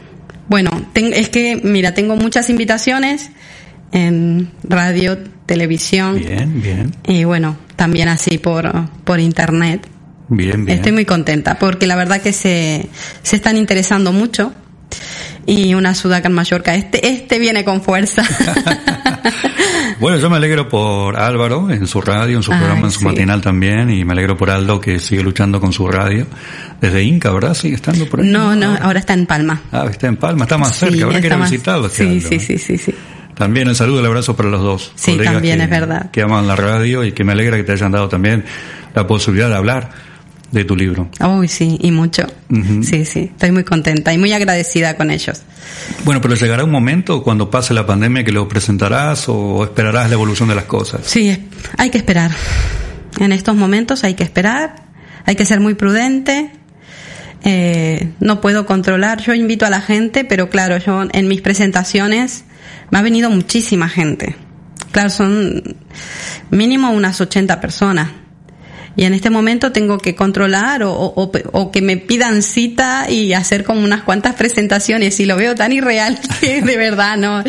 bueno, 0.48 0.70
ten- 0.92 1.12
es 1.14 1.28
que, 1.28 1.56
mira, 1.62 1.94
tengo 1.94 2.16
muchas 2.16 2.50
invitaciones 2.50 3.30
en 3.92 4.50
radio, 4.64 5.16
televisión, 5.46 6.18
Bien, 6.18 6.60
bien. 6.62 6.94
y 7.06 7.24
bueno, 7.24 7.56
también 7.76 8.08
así 8.08 8.38
por, 8.38 8.70
por 9.04 9.20
internet. 9.20 9.86
Bien, 10.28 10.64
bien. 10.64 10.76
Estoy 10.78 10.92
muy 10.92 11.04
contenta 11.04 11.58
porque 11.58 11.86
la 11.86 11.96
verdad 11.96 12.20
que 12.20 12.32
se, 12.32 12.88
se 13.22 13.36
están 13.36 13.56
interesando 13.56 14.12
mucho 14.12 14.52
y 15.52 15.74
una 15.74 15.94
sudaca 15.94 16.28
en 16.28 16.34
Mallorca, 16.34 16.74
este, 16.74 17.06
este 17.08 17.38
viene 17.38 17.64
con 17.64 17.82
fuerza. 17.82 18.22
Bueno, 19.98 20.16
yo 20.16 20.30
me 20.30 20.36
alegro 20.36 20.66
por 20.66 21.18
Álvaro 21.20 21.70
en 21.70 21.86
su 21.86 22.00
radio, 22.00 22.38
en 22.38 22.42
su 22.42 22.52
Ay, 22.52 22.58
programa, 22.58 22.86
en 22.86 22.90
su 22.90 23.00
sí. 23.00 23.04
matinal 23.04 23.42
también, 23.42 23.90
y 23.90 24.02
me 24.02 24.12
alegro 24.14 24.34
por 24.34 24.48
Aldo 24.50 24.80
que 24.80 24.98
sigue 24.98 25.22
luchando 25.22 25.60
con 25.60 25.74
su 25.74 25.86
radio. 25.88 26.26
Desde 26.80 27.02
Inca, 27.02 27.30
¿verdad? 27.32 27.52
Sigue 27.52 27.74
estando 27.74 28.06
por 28.08 28.20
ahí. 28.20 28.26
no, 28.28 28.56
no, 28.56 28.78
ahora 28.80 28.98
está 29.00 29.12
en 29.12 29.26
Palma. 29.26 29.60
Ah, 29.70 29.86
está 29.90 30.06
en 30.06 30.16
Palma, 30.16 30.44
está 30.44 30.56
más 30.56 30.74
cerca, 30.74 31.04
habrá 31.04 31.20
que 31.20 31.26
ir 31.26 31.32
a 31.34 31.36
visitarlo. 31.36 31.86
este 31.88 32.04
Sí, 32.04 32.08
Aldo, 32.08 32.28
sí, 32.30 32.34
¿eh? 32.36 32.40
sí, 32.40 32.58
sí, 32.58 32.78
sí. 32.78 32.94
También 33.34 33.68
el 33.68 33.76
saludo 33.76 33.96
y 33.98 34.00
el 34.00 34.06
abrazo 34.06 34.34
para 34.34 34.48
los 34.48 34.62
dos. 34.62 34.92
Sí, 34.94 35.12
colegas 35.12 35.34
también 35.34 35.58
que- 35.58 35.64
es 35.64 35.70
verdad. 35.70 36.10
Que 36.10 36.22
aman 36.22 36.46
la 36.46 36.56
radio 36.56 37.04
y 37.04 37.12
que 37.12 37.22
me 37.24 37.32
alegra 37.32 37.58
que 37.58 37.64
te 37.64 37.72
hayan 37.72 37.92
dado 37.92 38.08
también 38.08 38.44
la 38.94 39.06
posibilidad 39.06 39.50
de 39.50 39.56
hablar 39.56 39.90
de 40.50 40.64
tu 40.64 40.76
libro. 40.76 41.08
Uy, 41.20 41.48
sí, 41.48 41.78
y 41.80 41.90
mucho. 41.90 42.26
Sí, 42.82 43.04
sí, 43.04 43.30
estoy 43.32 43.52
muy 43.52 43.64
contenta 43.64 44.12
y 44.12 44.18
muy 44.18 44.32
agradecida 44.32 44.96
con 44.96 45.10
ellos. 45.10 45.42
Bueno, 46.04 46.20
pero 46.20 46.34
llegará 46.34 46.64
un 46.64 46.70
momento 46.70 47.22
cuando 47.22 47.50
pase 47.50 47.74
la 47.74 47.86
pandemia 47.86 48.24
que 48.24 48.32
lo 48.32 48.48
presentarás 48.48 49.28
o 49.28 49.62
esperarás 49.64 50.08
la 50.08 50.14
evolución 50.14 50.48
de 50.48 50.54
las 50.54 50.64
cosas. 50.64 51.02
Sí, 51.04 51.48
hay 51.76 51.90
que 51.90 51.98
esperar. 51.98 52.32
En 53.18 53.32
estos 53.32 53.54
momentos 53.54 54.02
hay 54.04 54.14
que 54.14 54.24
esperar, 54.24 54.86
hay 55.24 55.36
que 55.36 55.44
ser 55.44 55.60
muy 55.60 55.74
prudente. 55.74 56.50
Eh, 57.42 58.10
no 58.20 58.40
puedo 58.40 58.66
controlar, 58.66 59.22
yo 59.22 59.34
invito 59.34 59.64
a 59.64 59.70
la 59.70 59.80
gente, 59.80 60.24
pero 60.24 60.50
claro, 60.50 60.78
yo 60.78 61.04
en 61.10 61.28
mis 61.28 61.40
presentaciones 61.40 62.44
me 62.90 62.98
ha 62.98 63.02
venido 63.02 63.30
muchísima 63.30 63.88
gente. 63.88 64.36
Claro, 64.92 65.10
son 65.10 65.62
mínimo 66.50 66.90
unas 66.90 67.20
80 67.20 67.60
personas. 67.60 68.10
Y 68.96 69.04
en 69.04 69.14
este 69.14 69.30
momento 69.30 69.72
tengo 69.72 69.98
que 69.98 70.14
controlar 70.14 70.82
o, 70.82 70.92
o- 70.92 71.30
o- 71.52 71.70
que 71.70 71.80
me 71.80 71.96
pidan 71.96 72.42
cita 72.42 73.08
y 73.08 73.32
hacer 73.34 73.64
como 73.64 73.82
unas 73.82 74.02
cuantas 74.02 74.34
presentaciones 74.34 75.18
y 75.20 75.26
lo 75.26 75.36
veo 75.36 75.54
tan 75.54 75.72
irreal 75.72 76.18
que 76.40 76.60
de 76.60 76.76
verdad 76.76 77.16
no, 77.16 77.42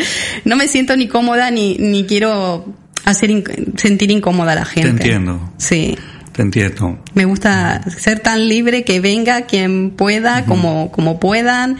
no 0.44 0.56
me 0.56 0.68
siento 0.68 0.96
ni 0.96 1.08
cómoda 1.08 1.50
ni, 1.50 1.76
ni 1.78 2.04
quiero 2.06 2.72
hacer 3.04 3.30
inc- 3.30 3.76
sentir 3.78 4.10
incómoda 4.10 4.52
a 4.52 4.54
la 4.54 4.64
gente. 4.64 4.90
entiendo. 4.90 5.52
Sí. 5.58 5.98
Te 6.32 6.40
entiendo. 6.40 6.98
Me 7.12 7.26
gusta 7.26 7.82
ser 7.90 8.20
tan 8.20 8.48
libre 8.48 8.84
que 8.84 9.00
venga 9.00 9.42
quien 9.42 9.90
pueda, 9.90 10.46
como, 10.46 10.90
como 10.90 11.20
puedan. 11.20 11.76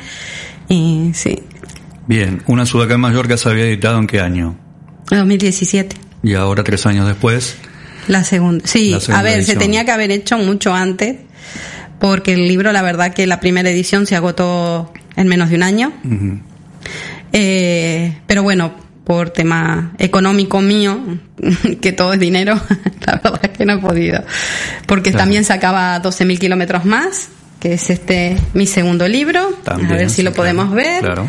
Y 0.69 1.13
sí. 1.15 1.39
Bien, 2.07 2.43
una 2.49 2.67
Sudacán 2.67 3.01
Mallorca 3.01 3.39
se 3.39 3.49
había 3.49 3.65
editado 3.65 3.99
en 3.99 4.07
qué 4.07 4.21
año? 4.21 4.59
2017. 5.11 5.97
Y 6.23 6.35
ahora, 6.35 6.65
tres 6.65 6.85
años 6.85 7.07
después, 7.07 7.57
La 8.09 8.25
segunda. 8.25 8.67
Sí, 8.67 8.91
La 8.91 9.01
segunda 9.01 9.21
a 9.21 9.23
ver, 9.23 9.37
edición. 9.39 9.55
se 9.55 9.61
tenía 9.61 9.85
que 9.85 9.91
haber 9.93 10.11
hecho 10.11 10.39
mucho 10.39 10.75
antes, 10.75 11.17
porque 12.01 12.33
el 12.35 12.49
libro, 12.49 12.73
la 12.73 12.83
verdad 12.83 13.13
que 13.15 13.27
la 13.27 13.41
primera 13.41 13.71
edición 13.71 14.07
se 14.07 14.17
agotó 14.17 14.93
en 15.17 15.29
menos 15.29 15.51
de 15.51 15.57
un 15.57 15.63
año. 15.63 15.93
Eh, 17.33 18.19
pero 18.27 18.43
bueno, 18.43 18.75
por 19.05 19.31
tema 19.31 19.93
económico 19.99 20.61
mío, 20.61 20.99
que 21.81 21.93
todo 21.93 22.13
es 22.13 22.21
dinero, 22.21 22.55
la 23.07 23.15
verdad 23.23 23.41
es 23.43 23.51
que 23.51 23.65
no 23.65 23.75
he 23.75 23.79
podido. 23.79 24.23
Porque 24.87 25.11
Claro. 25.11 25.25
también 25.25 25.45
sacaba 25.45 26.01
12.000 26.03 26.39
kilómetros 26.39 26.85
más, 26.85 27.29
que 27.61 27.75
es 27.75 27.91
este 27.91 28.37
mi 28.55 28.67
segundo 28.67 29.07
libro. 29.09 29.59
También, 29.65 29.93
a 29.93 29.97
ver 29.97 30.11
si 30.11 30.17
sí, 30.17 30.23
lo 30.23 30.33
podemos 30.33 30.73
claro, 30.73 30.77
ver. 30.77 31.01
claro. 31.01 31.29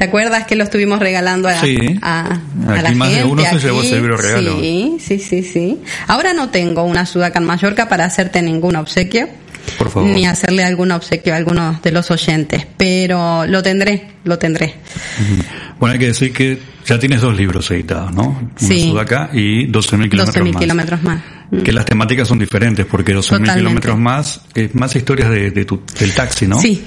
¿Te 0.00 0.04
acuerdas 0.06 0.46
que 0.46 0.56
lo 0.56 0.64
estuvimos 0.64 0.98
regalando 0.98 1.46
a, 1.46 1.60
Sí. 1.60 1.76
a, 2.00 2.20
a 2.20 2.72
Aquí 2.72 2.82
la 2.84 2.90
más 2.92 3.12
de 3.14 3.22
uno 3.22 3.42
se 3.44 3.58
llevó 3.58 3.82
ese 3.82 3.96
libro 3.96 4.16
regalo. 4.16 4.58
Sí, 4.58 4.96
sí, 4.98 5.18
sí, 5.18 5.42
sí. 5.42 5.78
Ahora 6.06 6.32
no 6.32 6.48
tengo 6.48 6.84
una 6.84 7.04
sudaca 7.04 7.38
en 7.38 7.44
Mallorca 7.44 7.86
para 7.86 8.06
hacerte 8.06 8.40
ningún 8.40 8.76
obsequio. 8.76 9.28
Por 9.76 9.90
favor. 9.90 10.08
Ni 10.08 10.24
hacerle 10.24 10.64
algún 10.64 10.90
obsequio 10.90 11.34
a 11.34 11.36
algunos 11.36 11.82
de 11.82 11.92
los 11.92 12.10
oyentes. 12.10 12.66
Pero 12.78 13.44
lo 13.46 13.62
tendré, 13.62 14.12
lo 14.24 14.38
tendré. 14.38 14.76
Bueno, 15.78 15.92
hay 15.92 15.98
que 15.98 16.06
decir 16.06 16.32
que 16.32 16.58
ya 16.86 16.98
tienes 16.98 17.20
dos 17.20 17.36
libros 17.36 17.70
editados, 17.70 18.10
¿no? 18.14 18.22
Una 18.28 18.50
Sí. 18.56 18.88
Sudaca 18.90 19.28
y 19.34 19.66
12.000 19.70 20.08
kilómetros 20.08 20.34
12.000 20.46 20.52
más. 20.54 20.60
kilómetros 20.62 21.02
más. 21.02 21.20
Mm. 21.50 21.58
Que 21.60 21.72
las 21.72 21.84
temáticas 21.84 22.26
son 22.26 22.38
diferentes, 22.38 22.86
porque 22.86 23.12
12.000 23.14 23.22
Totalmente. 23.22 23.58
kilómetros 23.58 23.98
más 23.98 24.40
es 24.54 24.74
más 24.74 24.96
historias 24.96 25.28
de, 25.28 25.50
de 25.50 25.64
tu, 25.66 25.82
del 25.98 26.14
taxi, 26.14 26.46
¿no? 26.46 26.58
Sí, 26.58 26.82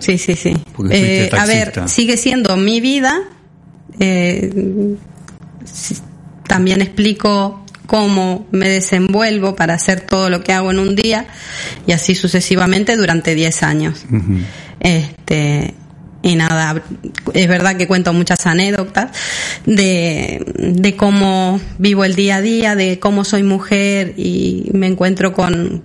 sí, 0.00 0.18
sí, 0.18 0.34
sí. 0.34 0.56
Eh, 0.90 1.30
a 1.38 1.46
ver, 1.46 1.88
sigue 1.88 2.16
siendo 2.16 2.56
mi 2.56 2.80
vida. 2.80 3.22
Eh, 3.98 4.96
también 6.46 6.80
explico 6.82 7.64
cómo 7.86 8.46
me 8.50 8.68
desenvuelvo 8.68 9.56
para 9.56 9.74
hacer 9.74 10.00
todo 10.00 10.30
lo 10.30 10.42
que 10.42 10.52
hago 10.52 10.70
en 10.70 10.78
un 10.78 10.94
día 10.94 11.26
y 11.86 11.92
así 11.92 12.14
sucesivamente 12.14 12.96
durante 12.96 13.34
10 13.34 13.62
años. 13.62 14.06
Este, 14.78 15.74
y 16.22 16.36
nada, 16.36 16.82
es 17.34 17.48
verdad 17.48 17.76
que 17.76 17.86
cuento 17.86 18.12
muchas 18.12 18.46
anécdotas 18.46 19.10
de, 19.66 20.44
de 20.56 20.96
cómo 20.96 21.60
vivo 21.78 22.04
el 22.04 22.14
día 22.14 22.36
a 22.36 22.40
día, 22.42 22.74
de 22.76 22.98
cómo 22.98 23.24
soy 23.24 23.42
mujer 23.42 24.14
y 24.16 24.70
me 24.72 24.86
encuentro 24.86 25.32
con, 25.32 25.82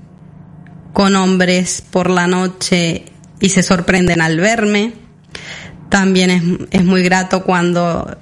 con 0.93 1.15
hombres 1.15 1.83
por 1.89 2.09
la 2.09 2.27
noche 2.27 3.05
y 3.39 3.49
se 3.49 3.63
sorprenden 3.63 4.21
al 4.21 4.39
verme. 4.39 4.93
También 5.89 6.29
es, 6.29 6.43
es 6.71 6.83
muy 6.83 7.03
grato 7.03 7.43
cuando 7.43 8.17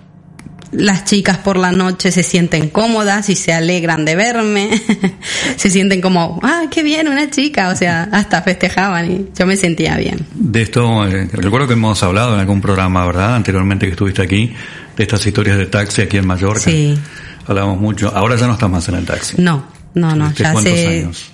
las 0.74 1.06
chicas 1.06 1.38
por 1.38 1.58
la 1.58 1.72
noche 1.72 2.12
se 2.12 2.24
sienten 2.24 2.70
cómodas 2.70 3.30
y 3.30 3.36
se 3.36 3.54
alegran 3.54 4.06
de 4.06 4.16
verme, 4.16 4.70
se 5.56 5.70
sienten 5.70 6.02
como, 6.02 6.40
ah, 6.44 6.64
qué 6.72 6.84
bien, 6.84 7.08
una 7.08 7.30
chica, 7.30 7.70
o 7.70 7.76
sea, 7.76 8.10
hasta 8.12 8.42
festejaban 8.42 9.12
y 9.12 9.26
yo 9.38 9.46
me 9.46 9.56
sentía 9.56 9.96
bien. 9.98 10.26
De 10.34 10.64
esto, 10.64 11.08
eh, 11.08 11.30
recuerdo 11.32 11.68
que 11.68 11.74
hemos 11.74 12.02
hablado 12.04 12.34
en 12.34 12.40
algún 12.40 12.62
programa, 12.62 13.06
¿verdad? 13.06 13.36
Anteriormente 13.36 13.86
que 13.86 13.92
estuviste 13.92 14.22
aquí, 14.22 14.54
de 14.98 15.04
estas 15.04 15.26
historias 15.26 15.58
de 15.58 15.68
taxi 15.68 16.02
aquí 16.02 16.18
en 16.18 16.28
Mallorca. 16.28 16.62
Sí. 16.62 16.98
Hablamos 17.46 17.80
mucho. 17.80 18.12
Ahora 18.16 18.36
ya 18.36 18.48
no 18.48 18.54
estás 18.54 18.70
más 18.70 18.88
en 18.90 18.96
el 18.96 19.06
taxi. 19.06 19.36
No, 19.42 19.66
no, 19.94 20.16
no, 20.16 20.30
¿Desde 20.30 20.44
ya 20.44 20.52
hace 20.52 20.88
años? 20.88 21.32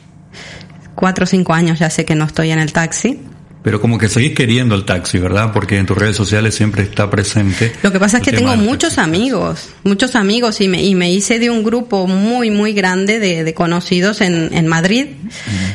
cuatro 0.95 1.23
o 1.23 1.27
cinco 1.27 1.53
años 1.53 1.79
ya 1.79 1.89
sé 1.89 2.03
que 2.03 2.15
no 2.15 2.25
estoy 2.25 2.51
en 2.51 2.59
el 2.59 2.73
taxi. 2.73 3.21
Pero 3.61 3.81
como 3.81 3.97
que 3.97 4.07
seguís 4.07 4.33
queriendo 4.33 4.73
el 4.75 4.85
taxi, 4.85 5.19
¿verdad? 5.19 5.51
Porque 5.51 5.77
en 5.77 5.85
tus 5.85 5.97
redes 5.97 6.15
sociales 6.15 6.55
siempre 6.55 6.83
está 6.83 7.09
presente. 7.09 7.73
Lo 7.83 7.91
que 7.91 7.99
pasa 7.99 8.17
es 8.17 8.23
que 8.23 8.31
tengo 8.31 8.55
muchos 8.55 8.97
amigos, 8.97 9.69
muchos 9.83 10.15
amigos 10.15 10.61
y 10.61 10.69
me, 10.69 10.83
y 10.83 10.95
me 10.95 11.11
hice 11.11 11.39
de 11.39 11.49
un 11.49 11.63
grupo 11.63 12.07
muy, 12.07 12.51
muy 12.51 12.71
grande 12.71 13.19
de, 13.19 13.43
de 13.43 13.53
conocidos 13.53 14.21
en, 14.21 14.53
en 14.53 14.67
Madrid, 14.67 15.07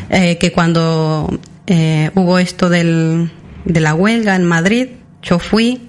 eh, 0.09 0.39
que 0.39 0.51
cuando 0.51 1.39
eh, 1.67 2.11
hubo 2.15 2.39
esto 2.39 2.71
del, 2.71 3.31
de 3.65 3.81
la 3.81 3.95
huelga 3.95 4.35
en 4.35 4.45
Madrid, 4.45 4.89
yo 5.23 5.39
fui, 5.39 5.81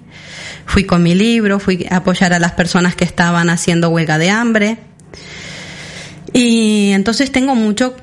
fui 0.66 0.84
con 0.86 1.04
mi 1.04 1.16
libro, 1.16 1.60
fui 1.60 1.86
a 1.90 1.98
apoyar 1.98 2.34
a 2.34 2.40
las 2.40 2.54
personas 2.54 2.96
que 2.96 3.04
estaban 3.04 3.50
haciendo 3.50 3.90
huelga 3.90 4.18
de 4.18 4.30
hambre. 4.30 4.78
Y 6.34 6.92
entonces 6.92 7.32
tengo 7.32 7.56
mucho, 7.56 7.96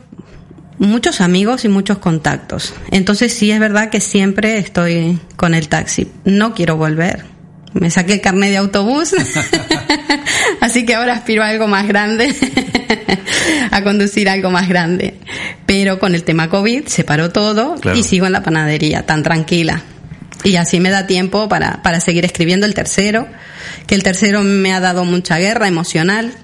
muchos 0.83 1.21
amigos 1.21 1.65
y 1.65 1.69
muchos 1.69 1.99
contactos. 1.99 2.75
Entonces 2.91 3.33
sí 3.33 3.51
es 3.51 3.61
verdad 3.61 3.89
que 3.89 4.01
siempre 4.01 4.59
estoy 4.59 5.19
con 5.37 5.55
el 5.55 5.69
taxi. 5.69 6.11
No 6.25 6.55
quiero 6.55 6.77
volver. 6.77 7.25
Me 7.73 7.91
saqué 7.91 8.15
el 8.15 8.21
carnet 8.21 8.51
de 8.51 8.59
autobús, 8.59 9.15
así 10.61 10.85
que 10.85 10.95
ahora 10.95 11.15
aspiro 11.15 11.43
a 11.43 11.49
algo 11.49 11.69
más 11.69 11.89
grande, 11.89 12.35
a 13.71 13.83
conducir 13.83 14.29
algo 14.29 14.51
más 14.51 14.69
grande. 14.69 15.15
Pero 15.65 15.99
con 15.99 16.15
el 16.15 16.25
tema 16.25 16.51
COVID 16.51 16.87
se 16.87 17.05
paró 17.05 17.31
todo 17.31 17.77
Claro. 17.77 17.97
y 17.97 18.03
sigo 18.03 18.27
en 18.27 18.33
la 18.33 18.43
panadería, 18.43 19.07
tan 19.07 19.23
tranquila. 19.23 19.83
Y 20.45 20.57
así 20.57 20.81
me 20.81 20.91
da 20.91 21.07
tiempo 21.07 21.49
para, 21.49 21.83
para 21.83 22.01
seguir 22.01 22.25
escribiendo 22.25 22.67
el 22.67 22.75
tercero, 22.75 23.29
que 23.87 23.95
el 23.95 24.03
tercero 24.03 24.43
me 24.43 24.73
ha 24.75 24.81
dado 24.81 25.05
mucha 25.05 25.39
guerra 25.39 25.69
emocional, 25.69 26.35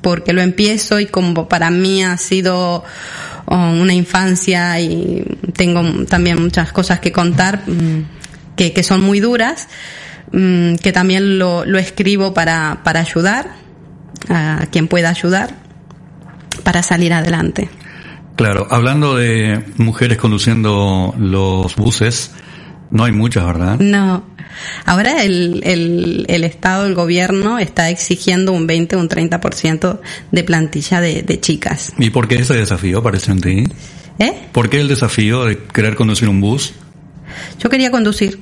porque 0.00 0.32
lo 0.32 0.40
empiezo 0.40 0.98
y 0.98 1.06
como 1.06 1.48
para 1.48 1.70
mí 1.70 2.02
ha 2.02 2.16
sido 2.16 2.82
una 3.46 3.94
infancia 3.94 4.80
y 4.80 5.24
tengo 5.54 6.04
también 6.06 6.40
muchas 6.42 6.72
cosas 6.72 7.00
que 7.00 7.12
contar 7.12 7.62
mm, 7.66 8.04
que, 8.56 8.72
que 8.72 8.82
son 8.82 9.02
muy 9.02 9.20
duras, 9.20 9.68
mm, 10.32 10.76
que 10.76 10.92
también 10.92 11.38
lo, 11.38 11.64
lo 11.64 11.78
escribo 11.78 12.32
para, 12.34 12.80
para 12.84 13.00
ayudar 13.00 13.54
a 14.28 14.66
quien 14.70 14.88
pueda 14.88 15.10
ayudar 15.10 15.56
para 16.64 16.82
salir 16.82 17.12
adelante. 17.12 17.68
Claro, 18.36 18.66
hablando 18.70 19.16
de 19.16 19.62
mujeres 19.76 20.18
conduciendo 20.18 21.14
los 21.18 21.76
buses, 21.76 22.32
no 22.92 23.04
hay 23.04 23.12
muchas, 23.12 23.44
¿verdad? 23.46 23.78
No. 23.80 24.24
Ahora 24.84 25.24
el, 25.24 25.62
el, 25.64 26.26
el 26.28 26.44
Estado, 26.44 26.86
el 26.86 26.94
gobierno 26.94 27.58
está 27.58 27.90
exigiendo 27.90 28.52
un 28.52 28.66
20 28.66 28.96
o 28.96 29.00
un 29.00 29.08
30% 29.08 30.00
de 30.30 30.44
plantilla 30.44 31.00
de, 31.00 31.22
de 31.22 31.40
chicas. 31.40 31.92
¿Y 31.98 32.10
por 32.10 32.28
qué 32.28 32.36
ese 32.36 32.54
desafío 32.54 32.98
apareció 32.98 33.32
en 33.32 33.40
ti? 33.40 33.64
¿Eh? 34.18 34.32
¿Por 34.52 34.68
qué 34.68 34.80
el 34.80 34.88
desafío 34.88 35.46
de 35.46 35.58
querer 35.58 35.94
conducir 35.96 36.28
un 36.28 36.40
bus? 36.40 36.74
Yo 37.58 37.70
quería 37.70 37.90
conducir 37.90 38.38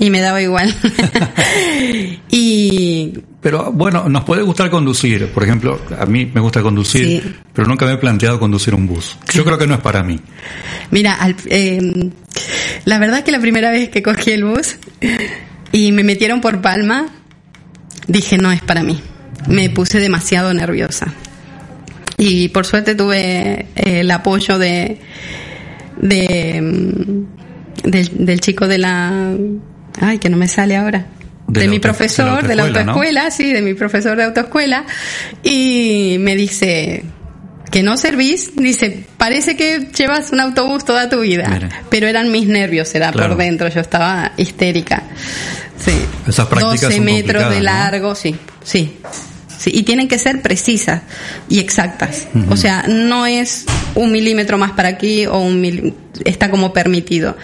y 0.00 0.08
me 0.10 0.20
daba 0.20 0.40
igual. 0.40 0.74
y 2.30 3.12
Pero 3.40 3.70
bueno, 3.72 4.08
nos 4.08 4.24
puede 4.24 4.42
gustar 4.42 4.70
conducir. 4.70 5.28
Por 5.32 5.44
ejemplo, 5.44 5.80
a 5.98 6.06
mí 6.06 6.26
me 6.32 6.40
gusta 6.40 6.62
conducir, 6.62 7.22
Sí. 7.22 7.34
pero 7.52 7.68
nunca 7.68 7.86
me 7.86 7.92
he 7.92 7.96
planteado 7.98 8.38
conducir 8.40 8.74
un 8.74 8.86
bus. 8.86 9.16
Yo 9.32 9.44
creo 9.44 9.58
que 9.58 9.66
no 9.66 9.74
es 9.74 9.80
para 9.80 10.02
mí. 10.02 10.18
Mira, 10.90 11.14
al- 11.14 11.36
eh, 11.46 12.10
la 12.84 12.98
verdad 12.98 13.24
que 13.24 13.32
la 13.32 13.40
primera 13.40 13.70
vez 13.70 13.88
que 13.88 14.02
cogí 14.02 14.30
el 14.30 14.44
bus 14.44 14.76
y 15.72 15.92
me 15.92 16.04
metieron 16.04 16.40
por 16.40 16.60
Palma, 16.60 17.08
dije 18.06 18.38
no 18.38 18.52
es 18.52 18.62
para 18.62 18.82
mí. 18.82 19.00
Me 19.46 19.70
puse 19.70 20.00
demasiado 20.00 20.52
nerviosa. 20.52 21.14
Y 22.16 22.48
por 22.48 22.66
suerte 22.66 22.94
tuve 22.94 23.66
eh, 23.76 24.00
el 24.00 24.10
apoyo 24.10 24.58
de, 24.58 24.98
de 26.00 26.60
mm, 26.60 27.38
del, 27.84 28.26
del 28.26 28.40
chico 28.40 28.66
de 28.66 28.78
la 28.78 29.34
ay 30.00 30.18
que 30.18 30.28
no 30.28 30.36
me 30.36 30.48
sale 30.48 30.76
ahora 30.76 31.06
De 31.46 31.68
mi 31.68 31.78
profesor 31.78 32.42
de 32.42 32.48
de 32.48 32.56
la 32.56 32.62
la 32.62 32.68
autoescuela, 32.68 32.84
¿no? 32.84 32.92
autoescuela 32.92 33.30
sí 33.30 33.52
de 33.52 33.62
mi 33.62 33.74
profesor 33.74 34.16
de 34.16 34.24
autoescuela 34.24 34.84
y 35.42 36.16
me 36.20 36.36
dice 36.36 37.04
que 37.70 37.82
no 37.82 37.96
servís, 37.96 38.56
dice, 38.56 39.04
parece 39.16 39.56
que 39.56 39.88
llevas 39.96 40.30
un 40.32 40.40
autobús 40.40 40.84
toda 40.84 41.08
tu 41.08 41.20
vida. 41.20 41.48
Mira. 41.48 41.68
Pero 41.90 42.06
eran 42.06 42.30
mis 42.32 42.46
nervios, 42.46 42.94
era 42.94 43.12
Claro. 43.12 43.30
por 43.30 43.38
dentro, 43.38 43.68
yo 43.68 43.80
estaba 43.80 44.32
histérica. 44.36 45.02
Sí. 45.78 45.92
Esas 46.26 46.46
prácticas 46.46 46.80
12 46.82 46.96
son 46.96 47.04
metros 47.04 47.50
de 47.50 47.60
largo, 47.60 48.14
sí, 48.14 48.36
sí. 48.62 48.98
Sí, 49.58 49.70
y 49.74 49.82
tienen 49.82 50.06
que 50.06 50.20
ser 50.20 50.40
precisas 50.40 51.02
y 51.48 51.58
exactas. 51.58 52.28
O 52.48 52.56
sea, 52.56 52.84
no 52.86 53.26
es 53.26 53.64
un 53.96 54.12
milímetro 54.12 54.56
más 54.56 54.70
para 54.70 54.88
aquí 54.90 55.26
o 55.26 55.38
un 55.40 55.60
mil, 55.60 55.94
está 56.24 56.48
como 56.48 56.72
permitido. 56.72 57.36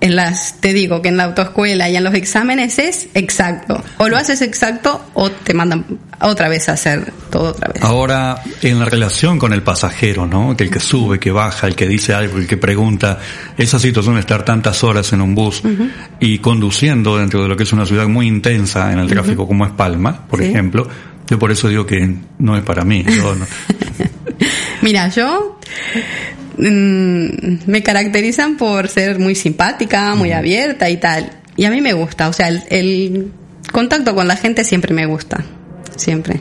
En 0.00 0.16
las, 0.16 0.60
te 0.60 0.72
digo 0.72 1.02
que 1.02 1.08
en 1.08 1.18
la 1.18 1.24
autoescuela 1.24 1.90
y 1.90 1.96
en 1.96 2.04
los 2.04 2.14
exámenes 2.14 2.78
es 2.78 3.08
exacto. 3.12 3.82
O 3.98 4.08
lo 4.08 4.16
haces 4.16 4.40
exacto 4.40 5.04
o 5.12 5.30
te 5.30 5.52
mandan 5.52 5.84
otra 6.20 6.48
vez 6.48 6.68
hacer 6.68 7.12
todo 7.30 7.50
otra 7.50 7.68
vez. 7.72 7.82
Ahora, 7.82 8.42
en 8.62 8.78
la 8.78 8.84
relación 8.86 9.38
con 9.38 9.52
el 9.52 9.62
pasajero, 9.62 10.26
¿no? 10.26 10.56
Que 10.56 10.64
el 10.64 10.70
que 10.70 10.80
sube, 10.80 11.18
que 11.18 11.30
baja, 11.30 11.66
el 11.66 11.74
que 11.74 11.86
dice 11.86 12.14
algo, 12.14 12.38
el 12.38 12.46
que 12.46 12.56
pregunta, 12.56 13.18
esa 13.58 13.78
situación 13.78 14.14
de 14.14 14.20
estar 14.20 14.44
tantas 14.44 14.82
horas 14.84 15.12
en 15.12 15.20
un 15.20 15.34
bus 15.34 15.62
y 16.20 16.38
conduciendo 16.38 17.18
dentro 17.18 17.42
de 17.42 17.48
lo 17.48 17.56
que 17.56 17.64
es 17.64 17.72
una 17.72 17.84
ciudad 17.86 18.08
muy 18.08 18.26
intensa 18.26 18.92
en 18.92 18.98
el 18.98 19.08
tráfico 19.08 19.46
como 19.46 19.66
es 19.66 19.72
Palma, 19.72 20.26
por 20.26 20.40
Sí. 20.40 20.46
ejemplo, 20.46 20.88
yo 21.28 21.38
por 21.38 21.50
eso 21.52 21.68
digo 21.68 21.84
que 21.86 22.14
no 22.38 22.56
es 22.56 22.62
para 22.62 22.84
mí. 22.84 23.04
Yo 23.06 23.34
no- 23.34 23.46
Mira, 24.82 25.08
yo 25.08 25.58
mm, 26.58 27.58
me 27.66 27.82
caracterizan 27.82 28.56
por 28.56 28.88
ser 28.88 29.18
muy 29.18 29.34
simpática, 29.34 30.14
muy 30.14 30.32
abierta 30.32 30.88
y 30.90 30.96
tal. 30.98 31.30
Y 31.56 31.64
a 31.64 31.70
mí 31.70 31.80
me 31.80 31.92
gusta, 31.94 32.28
o 32.28 32.32
sea, 32.32 32.48
el, 32.48 32.62
el 32.70 33.32
contacto 33.72 34.14
con 34.14 34.28
la 34.28 34.36
gente 34.36 34.64
siempre 34.64 34.94
me 34.94 35.06
gusta, 35.06 35.44
siempre. 35.96 36.40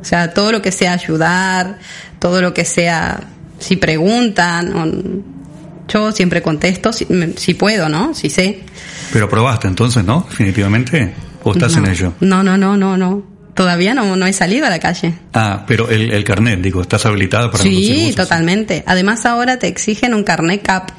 O 0.00 0.04
sea, 0.04 0.32
todo 0.34 0.52
lo 0.52 0.62
que 0.62 0.70
sea 0.72 0.92
ayudar, 0.92 1.78
todo 2.18 2.40
lo 2.40 2.54
que 2.54 2.64
sea, 2.64 3.20
si 3.58 3.76
preguntan, 3.76 4.72
o- 4.76 5.36
yo 5.92 6.10
siempre 6.12 6.42
contesto, 6.42 6.92
si, 6.92 7.06
si 7.36 7.54
puedo, 7.54 7.88
¿no? 7.88 8.12
Si 8.14 8.28
sé. 8.28 8.60
Pero 9.12 9.28
probaste 9.28 9.68
entonces, 9.68 10.04
¿no? 10.04 10.26
Definitivamente. 10.28 11.14
¿O 11.44 11.52
estás 11.52 11.76
no. 11.76 11.84
en 11.84 11.90
ello? 11.92 12.12
No, 12.20 12.42
no, 12.42 12.56
no, 12.56 12.76
no, 12.76 12.96
no. 12.96 13.22
Todavía 13.54 13.94
no, 13.94 14.16
no 14.16 14.26
he 14.26 14.32
salido 14.32 14.66
a 14.66 14.70
la 14.70 14.80
calle. 14.80 15.14
Ah, 15.32 15.64
pero 15.66 15.88
el, 15.88 16.12
el 16.12 16.24
carnet, 16.24 16.60
digo, 16.60 16.82
¿estás 16.82 17.06
habilitada 17.06 17.50
para 17.50 17.62
Sí, 17.62 18.12
totalmente. 18.16 18.82
Además 18.86 19.24
ahora 19.26 19.58
te 19.58 19.66
exigen 19.68 20.12
un 20.12 20.24
carnet 20.24 20.62
CAP, 20.62 20.90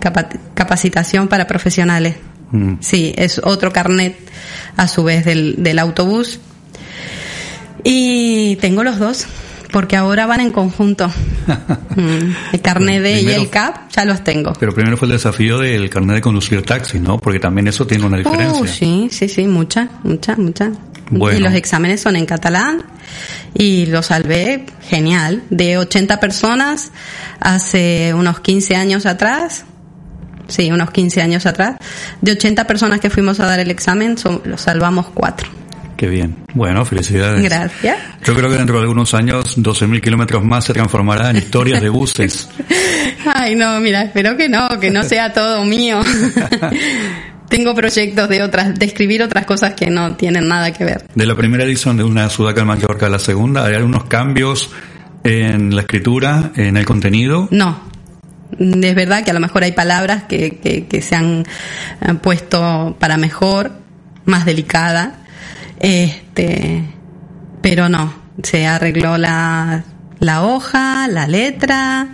capa- 0.00 0.28
capacitación 0.54 1.28
para 1.28 1.46
profesionales. 1.46 2.16
Mm. 2.50 2.74
Sí, 2.80 3.14
es 3.16 3.40
otro 3.42 3.72
carnet 3.72 4.16
a 4.76 4.86
su 4.88 5.04
vez 5.04 5.24
del, 5.24 5.62
del 5.62 5.78
autobús. 5.78 6.40
Y 7.84 8.56
tengo 8.56 8.82
los 8.84 8.98
dos, 8.98 9.26
porque 9.72 9.96
ahora 9.96 10.26
van 10.26 10.40
en 10.40 10.50
conjunto. 10.50 11.10
Mm, 11.98 12.32
El 12.52 12.60
carnet 12.60 13.02
D 13.02 13.10
y 13.20 13.24
Primero- 13.24 13.42
el 13.42 13.50
CAP 13.50 13.90
ya 13.90 14.04
los 14.04 14.22
tengo. 14.22 14.52
Pero 14.52 14.72
primero 14.72 14.96
fue 14.96 15.06
el 15.06 15.12
desafío 15.12 15.58
del 15.58 15.90
carnet 15.90 16.16
de 16.16 16.20
conducir 16.20 16.62
taxi, 16.62 17.00
¿no? 17.00 17.18
Porque 17.18 17.40
también 17.40 17.66
eso 17.66 17.88
tiene 17.88 18.06
una 18.06 18.18
diferencia. 18.18 18.60
Uh, 18.62 18.66
sí, 18.68 19.08
sí, 19.10 19.28
sí, 19.28 19.48
mucha, 19.48 19.88
mucha, 20.04 20.36
mucha. 20.36 20.70
Bueno. 21.10 21.38
Y 21.38 21.42
los 21.42 21.54
exámenes 21.54 22.00
son 22.00 22.14
en 22.14 22.24
catalán 22.24 22.84
y 23.52 23.86
lo 23.86 24.04
salvé 24.04 24.64
genial. 24.88 25.42
De 25.50 25.76
80 25.76 26.20
personas 26.20 26.92
hace 27.40 28.14
unos 28.14 28.38
15 28.38 28.76
años 28.76 29.04
atrás, 29.04 29.64
sí, 30.46 30.70
unos 30.70 30.92
15 30.92 31.20
años 31.20 31.46
atrás, 31.46 31.78
de 32.20 32.30
80 32.32 32.64
personas 32.68 33.00
que 33.00 33.10
fuimos 33.10 33.40
a 33.40 33.46
dar 33.46 33.58
el 33.58 33.72
examen, 33.72 34.14
lo 34.44 34.56
salvamos 34.56 35.06
cuatro. 35.12 35.48
Qué 35.98 36.06
bien. 36.06 36.36
Bueno, 36.54 36.84
felicidades. 36.84 37.42
Gracias. 37.42 37.98
Yo 38.24 38.32
creo 38.32 38.48
que 38.48 38.56
dentro 38.56 38.76
de 38.76 38.82
algunos 38.82 39.14
años 39.14 39.58
12.000 39.58 40.00
kilómetros 40.00 40.44
más 40.44 40.64
se 40.64 40.72
transformará 40.72 41.30
en 41.30 41.38
historias 41.38 41.82
de 41.82 41.88
buses. 41.88 42.48
Ay, 43.34 43.56
no, 43.56 43.80
mira, 43.80 44.02
espero 44.02 44.36
que 44.36 44.48
no, 44.48 44.68
que 44.80 44.92
no 44.92 45.02
sea 45.02 45.32
todo 45.32 45.64
mío. 45.64 46.00
Tengo 47.48 47.74
proyectos 47.74 48.28
de 48.28 48.44
otras, 48.44 48.76
de 48.76 48.86
escribir 48.86 49.24
otras 49.24 49.44
cosas 49.44 49.74
que 49.74 49.90
no 49.90 50.14
tienen 50.14 50.46
nada 50.46 50.72
que 50.72 50.84
ver. 50.84 51.04
De 51.16 51.26
la 51.26 51.34
primera 51.34 51.64
edición 51.64 51.96
de 51.96 52.04
una 52.04 52.30
Sudaca 52.30 52.60
en 52.60 52.68
Mallorca 52.68 53.06
a 53.06 53.10
la 53.10 53.18
segunda, 53.18 53.66
¿hay 53.66 53.74
algunos 53.74 54.04
cambios 54.04 54.70
en 55.24 55.74
la 55.74 55.80
escritura, 55.80 56.52
en 56.54 56.76
el 56.76 56.84
contenido? 56.84 57.48
No, 57.50 57.82
Es 58.56 58.94
verdad 58.94 59.24
que 59.24 59.32
a 59.32 59.34
lo 59.34 59.40
mejor 59.40 59.64
hay 59.64 59.72
palabras 59.72 60.24
que, 60.28 60.58
que, 60.58 60.86
que 60.86 61.02
se 61.02 61.16
han 61.16 61.44
puesto 62.22 62.96
para 63.00 63.16
mejor, 63.16 63.72
más 64.26 64.44
delicada, 64.44 65.24
este, 65.80 66.84
pero 67.62 67.88
no, 67.88 68.12
se 68.42 68.66
arregló 68.66 69.18
la, 69.18 69.84
la 70.20 70.42
hoja, 70.44 71.08
la 71.08 71.26
letra, 71.26 72.08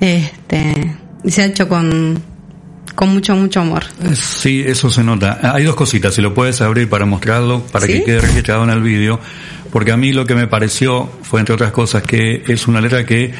este, 0.00 0.94
y 1.24 1.30
se 1.30 1.42
ha 1.42 1.46
hecho 1.46 1.68
con, 1.68 2.22
con 2.94 3.08
mucho, 3.10 3.34
mucho 3.36 3.60
amor. 3.60 3.84
Sí, 4.14 4.62
eso 4.66 4.90
se 4.90 5.02
nota. 5.02 5.38
Hay 5.54 5.64
dos 5.64 5.74
cositas, 5.76 6.14
si 6.14 6.22
lo 6.22 6.34
puedes 6.34 6.60
abrir 6.60 6.88
para 6.88 7.04
mostrarlo, 7.06 7.62
para 7.66 7.86
¿Sí? 7.86 7.92
que 7.94 8.04
quede 8.04 8.20
registrado 8.20 8.64
en 8.64 8.70
el 8.70 8.82
vídeo, 8.82 9.20
porque 9.72 9.92
a 9.92 9.96
mí 9.96 10.12
lo 10.12 10.26
que 10.26 10.34
me 10.34 10.46
pareció 10.46 11.10
fue, 11.22 11.40
entre 11.40 11.54
otras 11.54 11.72
cosas, 11.72 12.02
que 12.02 12.42
es 12.46 12.66
una 12.68 12.80
letra 12.80 13.04
que, 13.04 13.32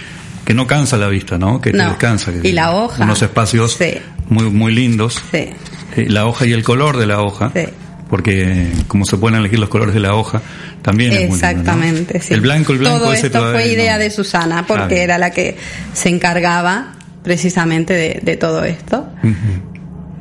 que 0.45 0.55
no 0.55 0.67
cansa 0.67 0.97
la 0.97 1.09
vista, 1.09 1.39
¿no? 1.39 1.61
Que 1.61 1.71
te 1.73 1.79
descansa. 1.79 2.33
que- 2.33 2.49
Y 2.49 2.53
la 2.53 2.73
hoja. 2.73 3.05
Unos 3.05 3.23
espacios 3.23 3.73
Sí. 3.79 3.95
muy, 4.29 4.51
muy 4.51 4.75
lindos. 4.75 5.21
Sí. 5.31 5.49
Eh, 5.97 6.07
La 6.09 6.27
hoja 6.27 6.45
y 6.47 6.53
el 6.53 6.63
color 6.63 6.99
de 6.99 7.07
la 7.07 7.21
hoja. 7.23 7.51
Sí. 7.55 7.63
Porque 8.09 8.69
como 8.87 9.05
se 9.05 9.17
pueden 9.17 9.39
elegir 9.39 9.59
los 9.59 9.69
colores 9.69 9.95
de 9.95 10.01
la 10.01 10.15
hoja, 10.15 10.41
también 10.83 11.13
es 11.13 11.19
muy 11.19 11.23
lindo, 11.31 11.37
¿no? 11.43 11.49
Exactamente, 11.51 12.21
sí. 12.21 12.35
El 12.35 12.41
blanco, 12.41 12.73
el 12.73 12.79
blanco 12.79 12.99
Todo 13.01 13.13
ese 13.13 13.27
esto 13.27 13.39
todavía 13.41 13.61
fue 13.63 13.73
idea 13.73 13.95
no. 13.95 13.99
de 14.01 14.11
Susana, 14.11 14.65
porque 14.67 15.01
Ah, 15.01 15.03
era 15.03 15.19
la 15.19 15.31
que 15.31 15.57
se 15.93 16.09
encargaba 16.09 16.93
precisamente 17.25 17.95
de, 17.95 18.21
de 18.23 18.37
todo 18.37 18.63
esto. 18.65 19.09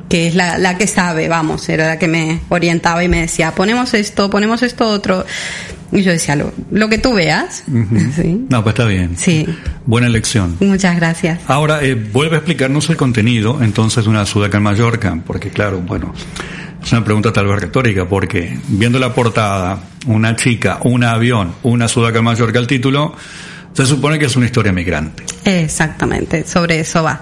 que 0.08 0.26
es 0.28 0.34
la, 0.34 0.58
la 0.58 0.76
que 0.78 0.86
sabe, 0.86 1.28
vamos, 1.28 1.68
era 1.68 1.86
la 1.86 1.98
que 1.98 2.08
me 2.08 2.40
orientaba 2.48 3.02
y 3.04 3.08
me 3.08 3.20
decía, 3.22 3.52
ponemos 3.54 3.92
esto, 3.94 4.30
ponemos 4.30 4.62
esto 4.62 4.88
otro. 4.88 5.24
Y 5.92 6.02
yo 6.02 6.10
decía, 6.10 6.34
lo, 6.34 6.52
lo 6.72 6.88
que 6.88 6.98
tú 6.98 7.14
veas. 7.14 7.62
Ujú. 7.68 7.96
Sí. 8.20 8.46
No, 8.50 8.62
pues 8.64 8.74
está 8.74 8.86
bien. 8.86 9.16
Sí, 9.16 9.46
Buena 9.84 10.08
elección. 10.08 10.56
muchas 10.60 10.96
gracias. 10.96 11.38
Ahora, 11.46 11.84
eh, 11.84 11.94
vuelve 11.94 12.34
a 12.34 12.38
explicarnos 12.38 12.90
el 12.90 12.96
contenido 12.96 13.62
entonces 13.62 14.02
de 14.04 14.10
una 14.10 14.26
sudaca 14.26 14.56
en 14.58 14.64
Mallorca, 14.64 15.16
porque 15.24 15.50
claro, 15.50 15.80
bueno, 15.80 16.12
es 16.86 16.92
una 16.92 17.02
pregunta 17.02 17.32
tal 17.32 17.48
vez 17.48 17.60
retórica, 17.60 18.08
porque 18.08 18.60
viendo 18.68 19.00
la 19.00 19.12
portada, 19.12 19.80
una 20.06 20.36
chica, 20.36 20.78
un 20.84 21.02
avión, 21.02 21.52
una 21.64 21.88
sudaca 21.88 22.20
en 22.20 22.24
Mallorca, 22.24 22.60
el 22.60 22.68
título, 22.68 23.12
se 23.72 23.86
supone 23.86 24.20
que 24.20 24.26
es 24.26 24.36
una 24.36 24.46
historia 24.46 24.70
migrante. 24.72 25.24
Exactamente, 25.44 26.46
sobre 26.46 26.78
eso 26.78 27.02
va. 27.02 27.20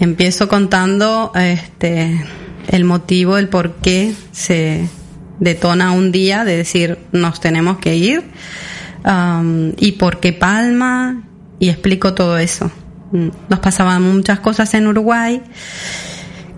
Empiezo 0.00 0.48
contando 0.48 1.30
este 1.34 2.24
el 2.68 2.84
motivo, 2.84 3.36
el 3.36 3.50
por 3.50 3.74
qué 3.74 4.14
se 4.32 4.88
detona 5.40 5.90
un 5.90 6.10
día 6.10 6.46
de 6.46 6.56
decir 6.56 6.98
nos 7.12 7.38
tenemos 7.38 7.76
que 7.76 7.96
ir 7.96 8.24
y 9.76 9.92
por 9.92 10.20
qué 10.20 10.32
Palma 10.32 11.22
y 11.58 11.68
explico 11.68 12.14
todo 12.14 12.38
eso. 12.38 12.72
Mm, 13.12 13.28
Nos 13.50 13.60
pasaban 13.60 14.00
muchas 14.00 14.40
cosas 14.40 14.72
en 14.72 14.86
Uruguay. 14.86 15.42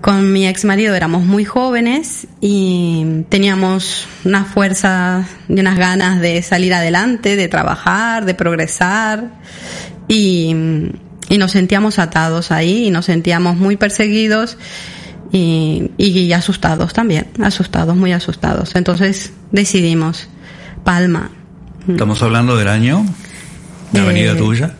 Con 0.00 0.32
mi 0.32 0.46
ex 0.46 0.64
marido 0.64 0.94
éramos 0.94 1.24
muy 1.24 1.44
jóvenes 1.44 2.28
y 2.40 3.24
teníamos 3.28 4.06
una 4.24 4.44
fuerza 4.44 5.26
y 5.48 5.58
unas 5.58 5.76
ganas 5.76 6.20
de 6.20 6.40
salir 6.42 6.72
adelante, 6.72 7.34
de 7.34 7.48
trabajar, 7.48 8.24
de 8.24 8.34
progresar 8.34 9.32
y, 10.06 10.54
y 11.28 11.38
nos 11.38 11.50
sentíamos 11.50 11.98
atados 11.98 12.52
ahí 12.52 12.86
y 12.86 12.90
nos 12.90 13.06
sentíamos 13.06 13.56
muy 13.56 13.76
perseguidos 13.76 14.56
y, 15.32 15.90
y 15.98 16.32
asustados 16.32 16.92
también, 16.92 17.26
asustados, 17.42 17.96
muy 17.96 18.12
asustados. 18.12 18.76
Entonces 18.76 19.32
decidimos, 19.50 20.28
Palma. 20.84 21.30
Estamos 21.88 22.22
hablando 22.22 22.56
del 22.56 22.68
año, 22.68 23.04
la 23.92 24.02
avenida 24.02 24.32
Eh, 24.32 24.36
tuya. 24.36 24.74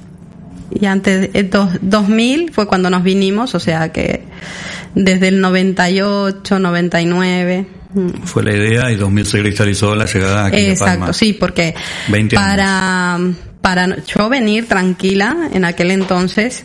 Y 0.71 0.87
antes, 0.87 1.33
de 1.33 1.43
dos, 1.45 1.71
2000 1.81 2.53
fue 2.53 2.67
cuando 2.67 2.89
nos 2.89 3.03
vinimos, 3.03 3.55
o 3.55 3.61
sea 3.61 3.91
que 3.91 4.23
desde 4.99 5.29
el 5.29 5.41
98, 5.41 6.59
99. 6.59 7.67
mm, 7.95 8.09
Fue 8.25 8.43
la 8.43 8.53
idea 8.55 8.91
y 8.91 8.97
2000 8.97 9.27
se 9.27 9.41
cristalizó 9.41 9.95
la 9.95 10.07
llegada 10.07 10.47
aquí 10.47 10.57
Exacto, 10.59 10.99
Palma. 11.01 11.13
sí, 11.13 11.33
porque 11.33 11.75
20 12.09 12.37
años. 12.37 12.49
para, 12.49 13.19
para 13.61 13.97
yo 14.05 14.29
venir 14.29 14.67
tranquila 14.67 15.49
en 15.53 15.65
aquel 15.65 15.93
entonces, 15.93 16.65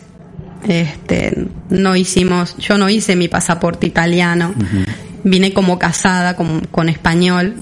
este, 0.68 1.46
no 1.70 1.94
hicimos, 1.94 2.56
yo 2.58 2.76
no 2.76 2.88
hice 2.88 3.14
mi 3.16 3.28
pasaporte 3.28 3.86
italiano, 3.86 4.52
vine 5.22 5.52
como 5.52 5.78
casada 5.78 6.34
con, 6.36 6.60
con 6.66 6.88
español, 6.88 7.54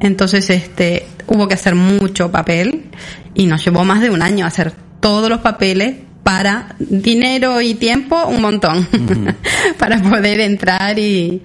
entonces 0.00 0.50
este, 0.50 1.06
hubo 1.28 1.46
que 1.46 1.54
hacer 1.54 1.74
mucho 1.76 2.30
papel 2.32 2.86
y 3.34 3.46
nos 3.46 3.64
llevó 3.64 3.84
más 3.84 4.00
de 4.00 4.10
un 4.10 4.20
año 4.22 4.46
hacer 4.46 4.72
todos 5.00 5.28
los 5.30 5.40
papeles 5.40 5.96
para 6.22 6.74
dinero 6.78 7.60
y 7.60 7.74
tiempo 7.74 8.26
un 8.26 8.40
montón 8.40 8.86
para 9.78 10.00
poder 10.00 10.40
entrar 10.40 10.98
y 10.98 11.42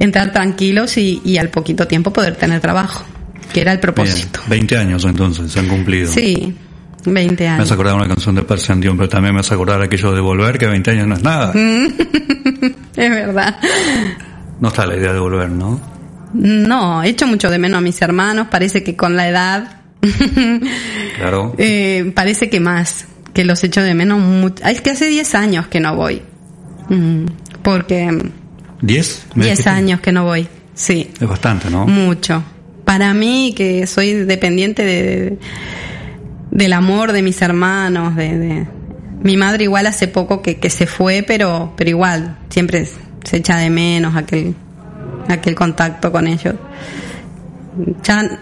entrar 0.00 0.32
tranquilos 0.32 0.96
y, 0.96 1.20
y 1.24 1.36
al 1.38 1.50
poquito 1.50 1.86
tiempo 1.86 2.12
poder 2.12 2.36
tener 2.36 2.60
trabajo 2.60 3.04
que 3.52 3.60
era 3.62 3.72
el 3.72 3.78
Bien, 3.78 3.94
propósito 3.94 4.40
20 4.46 4.76
años 4.76 5.04
entonces, 5.04 5.50
se 5.50 5.60
han 5.60 5.68
cumplido. 5.68 6.10
sí 6.10 6.54
20 7.04 7.42
Me 7.42 7.48
has 7.50 7.58
años 7.58 7.72
acordado 7.72 7.96
una 7.96 8.08
canción 8.08 8.34
de 8.34 8.42
Persian 8.42 8.80
Dion, 8.80 8.96
pero 8.96 9.08
también 9.08 9.32
me 9.32 9.40
has 9.40 9.50
acordado 9.52 9.82
aquello 9.82 10.12
de 10.12 10.20
volver, 10.20 10.58
que 10.58 10.66
20 10.66 10.90
años 10.90 11.06
no 11.06 11.14
es 11.14 11.22
nada. 11.22 11.52
es 12.96 13.10
verdad 13.10 13.56
No 14.60 14.68
está 14.68 14.84
la 14.86 14.96
idea 14.96 15.12
de 15.12 15.18
volver, 15.20 15.48
¿no? 15.50 15.80
no 16.34 17.02
he 17.02 17.08
hecho 17.08 17.26
mucho 17.26 17.48
de 17.50 17.58
menos 17.58 17.78
a 17.78 17.80
mis 17.80 18.02
hermanos 18.02 18.48
parece 18.50 18.84
que 18.84 18.94
con 18.96 19.16
la 19.16 19.28
edad 19.28 19.74
Claro. 21.16 21.54
Eh, 21.58 22.12
parece 22.14 22.48
que 22.48 22.60
más, 22.60 23.06
que 23.38 23.44
los 23.44 23.62
echo 23.62 23.82
de 23.82 23.94
menos 23.94 24.18
mucho. 24.18 24.64
Es 24.64 24.80
que 24.80 24.90
hace 24.90 25.06
10 25.06 25.36
años 25.36 25.68
que 25.68 25.78
no 25.78 25.94
voy. 25.94 26.22
Mm, 26.88 27.26
porque 27.62 28.08
¿10? 28.08 28.22
¿Me 28.82 28.90
10 28.90 29.18
dijiste? 29.36 29.70
años 29.70 30.00
que 30.00 30.10
no 30.10 30.24
voy, 30.24 30.48
sí, 30.74 31.08
Es 31.20 31.28
bastante, 31.28 31.70
¿no? 31.70 31.86
mucho. 31.86 32.42
Para 32.84 33.14
mí, 33.14 33.54
que 33.56 33.86
soy 33.86 34.12
dependiente 34.24 34.82
de, 34.84 35.38
del 36.50 36.72
amor 36.72 37.12
de 37.12 37.22
mis 37.22 37.40
hermanos, 37.40 38.16
de, 38.16 38.38
de- 38.38 38.66
mi 39.22 39.36
madre 39.36 39.62
igual 39.62 39.86
hace 39.86 40.08
poco 40.08 40.42
que, 40.42 40.56
que 40.56 40.68
se 40.68 40.88
fue, 40.88 41.22
pero, 41.24 41.74
pero 41.76 41.90
igual, 41.90 42.38
siempre 42.48 42.88
se 43.22 43.36
echa 43.36 43.56
de 43.58 43.70
menos 43.70 44.16
aquel, 44.16 44.56
aquel 45.28 45.54
contacto 45.54 46.10
con 46.10 46.26
ellos. 46.26 46.56
Ya, 48.02 48.40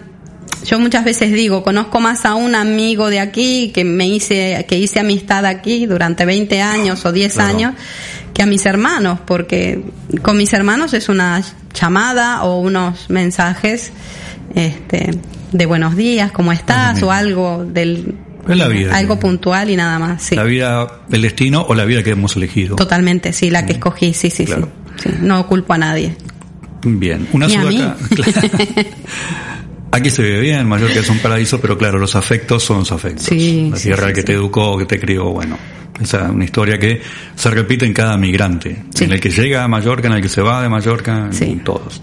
yo 0.67 0.79
muchas 0.79 1.05
veces 1.05 1.31
digo, 1.31 1.63
conozco 1.63 1.99
más 2.01 2.25
a 2.25 2.35
un 2.35 2.53
amigo 2.53 3.09
de 3.09 3.19
aquí 3.21 3.71
que 3.73 3.83
me 3.85 4.07
hice, 4.07 4.65
que 4.67 4.77
hice 4.77 4.99
amistad 4.99 5.45
aquí 5.45 5.85
durante 5.85 6.25
20 6.25 6.61
años 6.61 7.05
o 7.05 7.11
10 7.11 7.33
Claro. 7.33 7.49
años 7.49 7.73
que 8.33 8.43
a 8.43 8.45
mis 8.45 8.65
hermanos, 8.65 9.19
porque 9.25 9.81
con 10.21 10.37
mis 10.37 10.51
hermanos 10.53 10.93
es 10.93 11.09
una 11.09 11.41
llamada 11.73 12.43
o 12.43 12.59
unos 12.59 13.09
mensajes 13.09 13.91
este, 14.55 15.11
de 15.53 15.65
buenos 15.65 15.95
días, 15.95 16.31
¿cómo 16.31 16.51
estás? 16.51 17.01
o 17.01 17.11
algo 17.11 17.63
del 17.65 18.15
Es 18.47 18.57
la 18.57 18.67
vida. 18.67 18.95
algo 18.95 19.17
puntual 19.19 19.69
y 19.69 19.75
nada 19.75 19.97
más, 19.99 20.21
sí. 20.21 20.35
La 20.35 20.43
vida, 20.43 20.87
el 21.11 21.21
destino 21.21 21.65
o 21.67 21.73
la 21.75 21.85
vida 21.85 22.03
que 22.03 22.11
hemos 22.11 22.35
elegido. 22.35 22.75
Totalmente, 22.75 23.31
sí, 23.33 23.49
la 23.49 23.65
que 23.65 23.73
escogí, 23.73 24.13
sí, 24.13 24.29
sí, 24.29 24.45
Claro. 24.45 24.69
sí, 25.01 25.09
sí. 25.09 25.15
No 25.21 25.47
culpo 25.47 25.73
a 25.73 25.77
nadie. 25.77 26.15
Bien. 26.83 27.27
Una 27.33 27.47
sudaca. 27.49 27.95
Aquí 29.91 30.09
se 30.09 30.21
vive 30.21 30.41
bien, 30.41 30.67
Mallorca 30.67 30.99
es 30.99 31.09
un 31.09 31.19
paraíso, 31.19 31.59
pero 31.61 31.77
claro, 31.77 31.97
los 31.97 32.15
afectos 32.15 32.61
son 32.63 32.79
los 32.79 32.91
afectos. 32.91 33.25
Sí, 33.25 33.69
la 33.71 33.77
tierra 33.77 34.07
sí, 34.09 34.13
que 34.13 34.23
te 34.23 34.33
educó, 34.33 34.77
que 34.77 34.85
te 34.85 34.99
crió, 34.99 35.25
bueno. 35.31 35.57
Esa 36.01 36.25
es 36.25 36.29
una 36.29 36.45
historia 36.45 36.77
que 36.77 37.01
se 37.35 37.49
repite 37.49 37.85
en 37.85 37.93
cada 37.93 38.17
migrante. 38.17 38.83
En 38.99 39.11
el 39.11 39.19
que 39.19 39.29
llega 39.31 39.63
a 39.63 39.67
Mallorca, 39.67 40.07
en 40.07 40.13
el 40.13 40.21
que 40.21 40.29
se 40.29 40.41
va 40.41 40.61
de 40.61 40.69
Mallorca, 40.69 41.29
en 41.39 41.63
todos. 41.63 42.01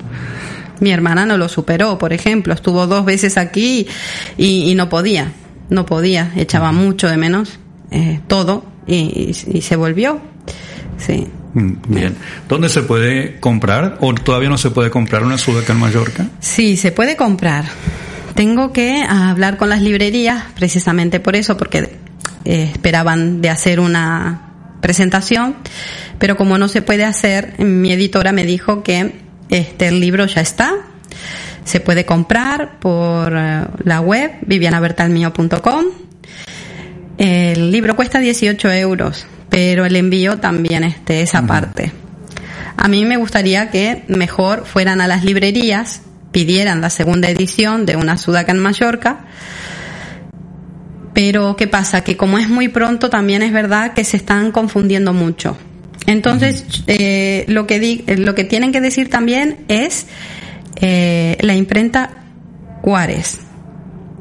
Mi 0.80 0.90
hermana 0.90 1.24
no 1.26 1.36
lo 1.36 1.48
superó, 1.48 1.96
por 1.98 2.12
ejemplo, 2.12 2.52
estuvo 2.54 2.86
dos 2.88 3.04
veces 3.04 3.36
aquí 3.38 3.86
y, 4.36 4.70
y 4.70 4.74
no 4.74 4.88
podía, 4.88 5.30
no 5.70 5.86
podía, 5.86 6.32
echaba 6.36 6.72
mucho 6.72 7.08
de 7.08 7.16
menos 7.16 7.60
eh, 7.92 8.18
todo 8.26 8.64
y, 8.86 8.96
y- 8.96 9.58
y 9.58 9.62
se 9.62 9.76
volvió. 9.76 10.20
Sí. 10.98 11.28
Mm, 11.54 11.72
Bien. 11.88 12.16
¿Dónde 12.48 12.68
se 12.68 12.82
puede 12.82 13.38
comprar 13.40 13.98
o 14.00 14.12
todavía 14.14 14.48
no 14.48 14.58
se 14.58 14.70
puede 14.70 14.90
comprar 14.90 15.22
una 15.22 15.38
sudaca 15.38 15.72
en 15.72 15.78
Mallorca? 15.78 16.26
Sí, 16.40 16.76
se 16.76 16.92
puede 16.92 17.16
comprar. 17.16 17.64
Tengo 18.34 18.72
que 18.72 19.02
hablar 19.08 19.56
con 19.56 19.68
las 19.68 19.80
librerías 19.80 20.44
precisamente 20.56 21.20
por 21.20 21.36
eso, 21.36 21.56
porque 21.56 21.96
eh, 22.44 22.70
esperaban 22.72 23.40
de 23.40 23.50
hacer 23.50 23.78
una 23.78 24.50
presentación, 24.80 25.56
pero 26.18 26.36
como 26.36 26.58
no 26.58 26.68
se 26.68 26.82
puede 26.82 27.04
hacer, 27.04 27.54
mi 27.58 27.92
editora 27.92 28.32
me 28.32 28.44
dijo 28.44 28.82
que 28.82 29.12
este 29.48 29.88
el 29.88 30.00
libro 30.00 30.26
ya 30.26 30.40
está, 30.40 30.74
se 31.64 31.80
puede 31.80 32.04
comprar 32.04 32.80
por 32.80 33.32
eh, 33.36 33.64
la 33.84 34.00
web 34.00 34.32
vivianabertalmio.com. 34.44 35.84
El 37.16 37.70
libro 37.70 37.94
cuesta 37.94 38.18
18 38.18 38.72
euros, 38.72 39.26
pero 39.54 39.86
el 39.86 39.94
envío 39.94 40.38
también 40.40 40.82
este, 40.82 41.22
esa 41.22 41.46
parte. 41.46 41.92
A 42.76 42.88
mí 42.88 43.04
me 43.04 43.16
gustaría 43.16 43.70
que 43.70 44.02
mejor 44.08 44.64
fueran 44.66 45.00
a 45.00 45.06
las 45.06 45.22
librerías, 45.22 46.02
pidieran 46.32 46.80
la 46.80 46.90
segunda 46.90 47.28
edición 47.30 47.86
de 47.86 47.94
una 47.94 48.16
Sudaca 48.18 48.50
en 48.50 48.58
Mallorca, 48.58 49.20
Pero 51.14 51.54
¿qué 51.54 51.68
pasa? 51.68 52.02
Que 52.02 52.16
como 52.16 52.38
es 52.38 52.48
muy 52.48 52.66
pronto, 52.66 53.08
también 53.08 53.42
es 53.42 53.52
verdad 53.52 53.92
que 53.94 54.02
se 54.02 54.16
están 54.16 54.50
confundiendo 54.50 55.12
mucho. 55.12 55.56
Entonces, 56.06 56.64
eh, 56.88 57.44
lo, 57.46 57.68
que 57.68 57.78
di- 57.78 58.02
eh, 58.08 58.16
lo 58.16 58.34
que 58.34 58.42
tienen 58.42 58.72
que 58.72 58.80
decir 58.80 59.08
también 59.08 59.64
es 59.68 60.06
eh, 60.80 61.36
la 61.40 61.54
imprenta 61.54 62.10
Cuares, 62.82 63.38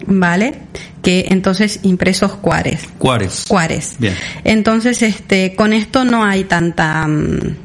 ¿vale? 0.08 0.56
Que 1.02 1.28
entonces 1.30 1.80
impresos 1.84 2.34
Cuares. 2.36 2.88
Juárez. 3.00 3.46
Cuares. 3.48 3.96
Bien. 4.00 4.16
Entonces, 4.44 5.02
este, 5.02 5.56
con 5.56 5.74
esto 5.74 6.04
no 6.06 6.24
hay 6.24 6.46
tanta, 6.46 7.08
mm, 7.08 7.56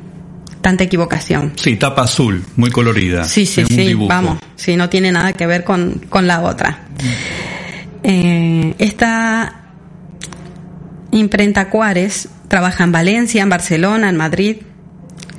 tanta 0.61 0.85
equivocación. 0.85 1.53
Sí, 1.57 1.77
tapa 1.77 2.03
azul, 2.03 2.45
muy 2.57 2.71
colorida. 2.71 3.25
Sí, 3.25 3.47
sí, 3.47 3.65
sí, 3.67 3.77
dibujo. 3.89 4.09
vamos, 4.09 4.39
sí, 4.57 4.77
no 4.77 4.89
tiene 4.89 5.13
nada 5.13 5.33
que 5.33 5.47
ver 5.47 5.65
con, 5.65 6.01
con 6.09 6.27
la 6.27 6.43
otra. 6.43 6.87
Eh, 8.03 8.75
esta 8.79 9.63
imprenta 11.11 11.71
Cuares 11.71 12.29
trabaja 12.49 12.85
en 12.85 12.93
Valencia, 12.93 13.43
en 13.43 13.49
Barcelona, 13.49 14.09
en 14.09 14.17
Madrid 14.17 14.57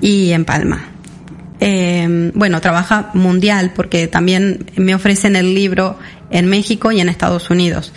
y 0.02 0.32
en 0.32 0.46
Palma. 0.46 0.90
Eh, 1.62 2.32
bueno, 2.36 2.62
trabaja 2.62 3.10
mundial 3.14 3.74
porque 3.76 4.08
también 4.08 4.72
me 4.78 4.96
ofrecen 4.96 5.36
el 5.36 5.54
libro 5.54 5.98
en 6.30 6.48
México 6.48 6.92
y 6.92 7.00
en 7.00 7.10
Estados 7.10 7.50
Unidos. 7.50 7.94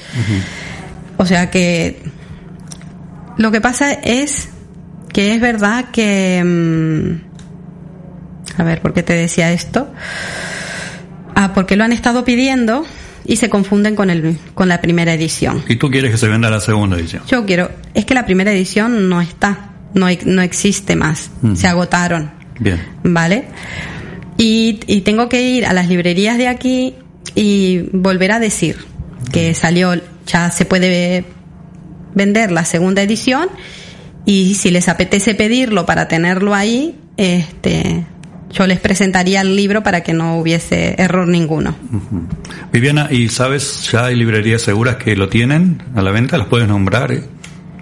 O 1.16 1.26
sea 1.26 1.50
que 1.50 2.02
lo 3.36 3.50
que 3.50 3.60
pasa 3.60 3.92
es 3.92 4.48
que 5.12 5.34
es 5.34 5.40
verdad 5.40 5.86
que... 5.92 6.42
mm, 6.44 7.32
a 8.60 8.64
ver, 8.64 8.80
¿por 8.82 8.92
qué 8.92 9.02
te 9.02 9.14
decía 9.14 9.52
esto? 9.52 9.92
Ah, 11.34 11.52
porque 11.54 11.76
lo 11.76 11.84
han 11.84 11.92
estado 11.92 12.24
pidiendo 12.24 12.84
y 13.24 13.36
se 13.36 13.48
confunden 13.48 13.96
con, 13.96 14.10
el, 14.10 14.36
con 14.54 14.68
la 14.68 14.80
primera 14.80 15.14
edición. 15.14 15.62
Y 15.68 15.76
tú 15.76 15.90
quieres 15.90 16.10
que 16.10 16.18
se 16.18 16.28
venda 16.28 16.50
la 16.50 16.60
segunda 16.60 16.96
edición. 16.96 17.22
Yo 17.26 17.46
quiero, 17.46 17.70
es 17.94 18.04
que 18.04 18.14
la 18.14 18.26
primera 18.26 18.52
edición 18.52 19.08
no 19.08 19.20
está, 19.20 19.70
no, 19.94 20.06
no 20.26 20.42
existe 20.42 20.96
más, 20.96 21.30
se 21.54 21.66
agotaron, 21.66 22.30
Bien. 22.58 22.80
¿vale? 23.02 23.46
Y, 24.36 24.80
y 24.86 25.02
tengo 25.02 25.28
que 25.28 25.42
ir 25.42 25.66
a 25.66 25.72
las 25.72 25.88
librerías 25.88 26.36
de 26.36 26.48
aquí 26.48 26.94
y 27.34 27.80
volver 27.92 28.32
a 28.32 28.38
decir 28.38 28.76
que 29.32 29.54
salió, 29.54 29.94
ya 30.26 30.50
se 30.50 30.64
puede 30.64 31.24
vender 32.14 32.52
la 32.52 32.64
segunda 32.64 33.02
edición 33.02 33.48
y 34.24 34.54
si 34.54 34.70
les 34.70 34.88
apetece 34.88 35.34
pedirlo 35.34 35.86
para 35.86 36.08
tenerlo 36.08 36.54
ahí, 36.54 36.98
este, 37.16 38.04
yo 38.50 38.66
les 38.66 38.78
presentaría 38.80 39.40
el 39.40 39.56
libro 39.56 39.82
para 39.82 40.02
que 40.02 40.12
no 40.12 40.38
hubiese 40.38 40.94
error 40.98 41.26
ninguno. 41.26 41.74
Viviana, 42.72 43.08
¿y 43.10 43.28
sabes, 43.28 43.88
ya 43.90 44.06
hay 44.06 44.16
librerías 44.16 44.62
seguras 44.62 44.96
que 44.96 45.16
lo 45.16 45.28
tienen 45.28 45.82
a 45.94 46.02
la 46.02 46.10
venta? 46.10 46.38
¿Las 46.38 46.48
puedes 46.48 46.68
nombrar? 46.68 47.12
eh? 47.12 47.24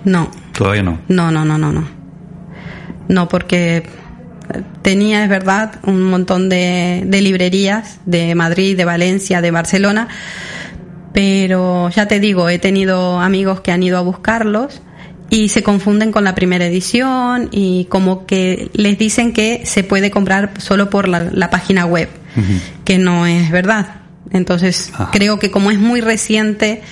No, 0.05 0.31
Todavía 0.57 0.83
no. 0.83 1.01
No, 1.09 1.31
no, 1.31 1.45
no, 1.45 1.57
no, 1.59 1.73
no. 1.73 1.89
No, 3.09 3.29
porque 3.29 3.83
tenía, 4.83 5.23
es 5.25 5.29
verdad, 5.29 5.81
un 5.85 6.03
montón 6.03 6.49
de, 6.49 7.03
de 7.07 7.21
librerías 7.21 8.01
de 8.07 8.35
Madrid, 8.35 8.77
de 8.77 8.85
Valencia, 8.85 9.41
de 9.41 9.51
Barcelona, 9.51 10.09
pero 11.13 11.91
ya 11.91 12.07
te 12.07 12.21
digo, 12.21 12.49
he 12.49 12.59
tenido 12.59 13.21
amigos 13.21 13.61
que 13.61 13.73
han 13.73 13.83
ido 13.83 13.99
a 13.99 14.01
buscarlos 14.01 14.83
y 15.31 15.49
se 15.49 15.63
confunden 15.63 16.13
con 16.13 16.25
la 16.25 16.35
primera 16.35 16.67
edición 16.67 17.49
y 17.53 17.87
como 17.87 18.27
que 18.27 18.71
les 18.75 18.99
dicen 18.99 19.33
que 19.33 19.63
se 19.65 19.85
puede 19.85 20.11
comprar 20.11 20.53
solo 20.59 20.91
por 20.91 21.09
la, 21.09 21.21
la 21.33 21.51
página 21.51 21.87
web, 21.87 22.09
que 22.85 22.99
no 22.99 23.27
es 23.27 23.51
verdad. 23.51 24.03
Entonces, 24.33 24.93
creo 25.13 25.39
que 25.39 25.51
como 25.51 25.71
es 25.71 25.79
muy 25.79 26.01
reciente, 26.01 26.83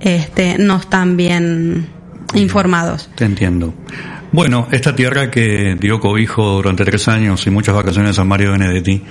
este, 0.00 0.58
no 0.58 0.76
están 0.76 1.16
bien 1.16 1.88
informados. 2.34 3.10
Te 3.14 3.24
entiendo. 3.24 3.74
Bueno, 4.32 4.68
esta 4.70 4.94
tierra 4.94 5.30
que 5.30 5.76
dio 5.80 5.98
cobijo 6.00 6.56
durante 6.56 6.84
tres 6.84 7.08
años 7.08 7.46
y 7.46 7.50
muchas 7.50 7.74
vacaciones 7.74 8.18
a 8.18 8.24
Mario 8.24 8.52
Benedetti 8.52 9.02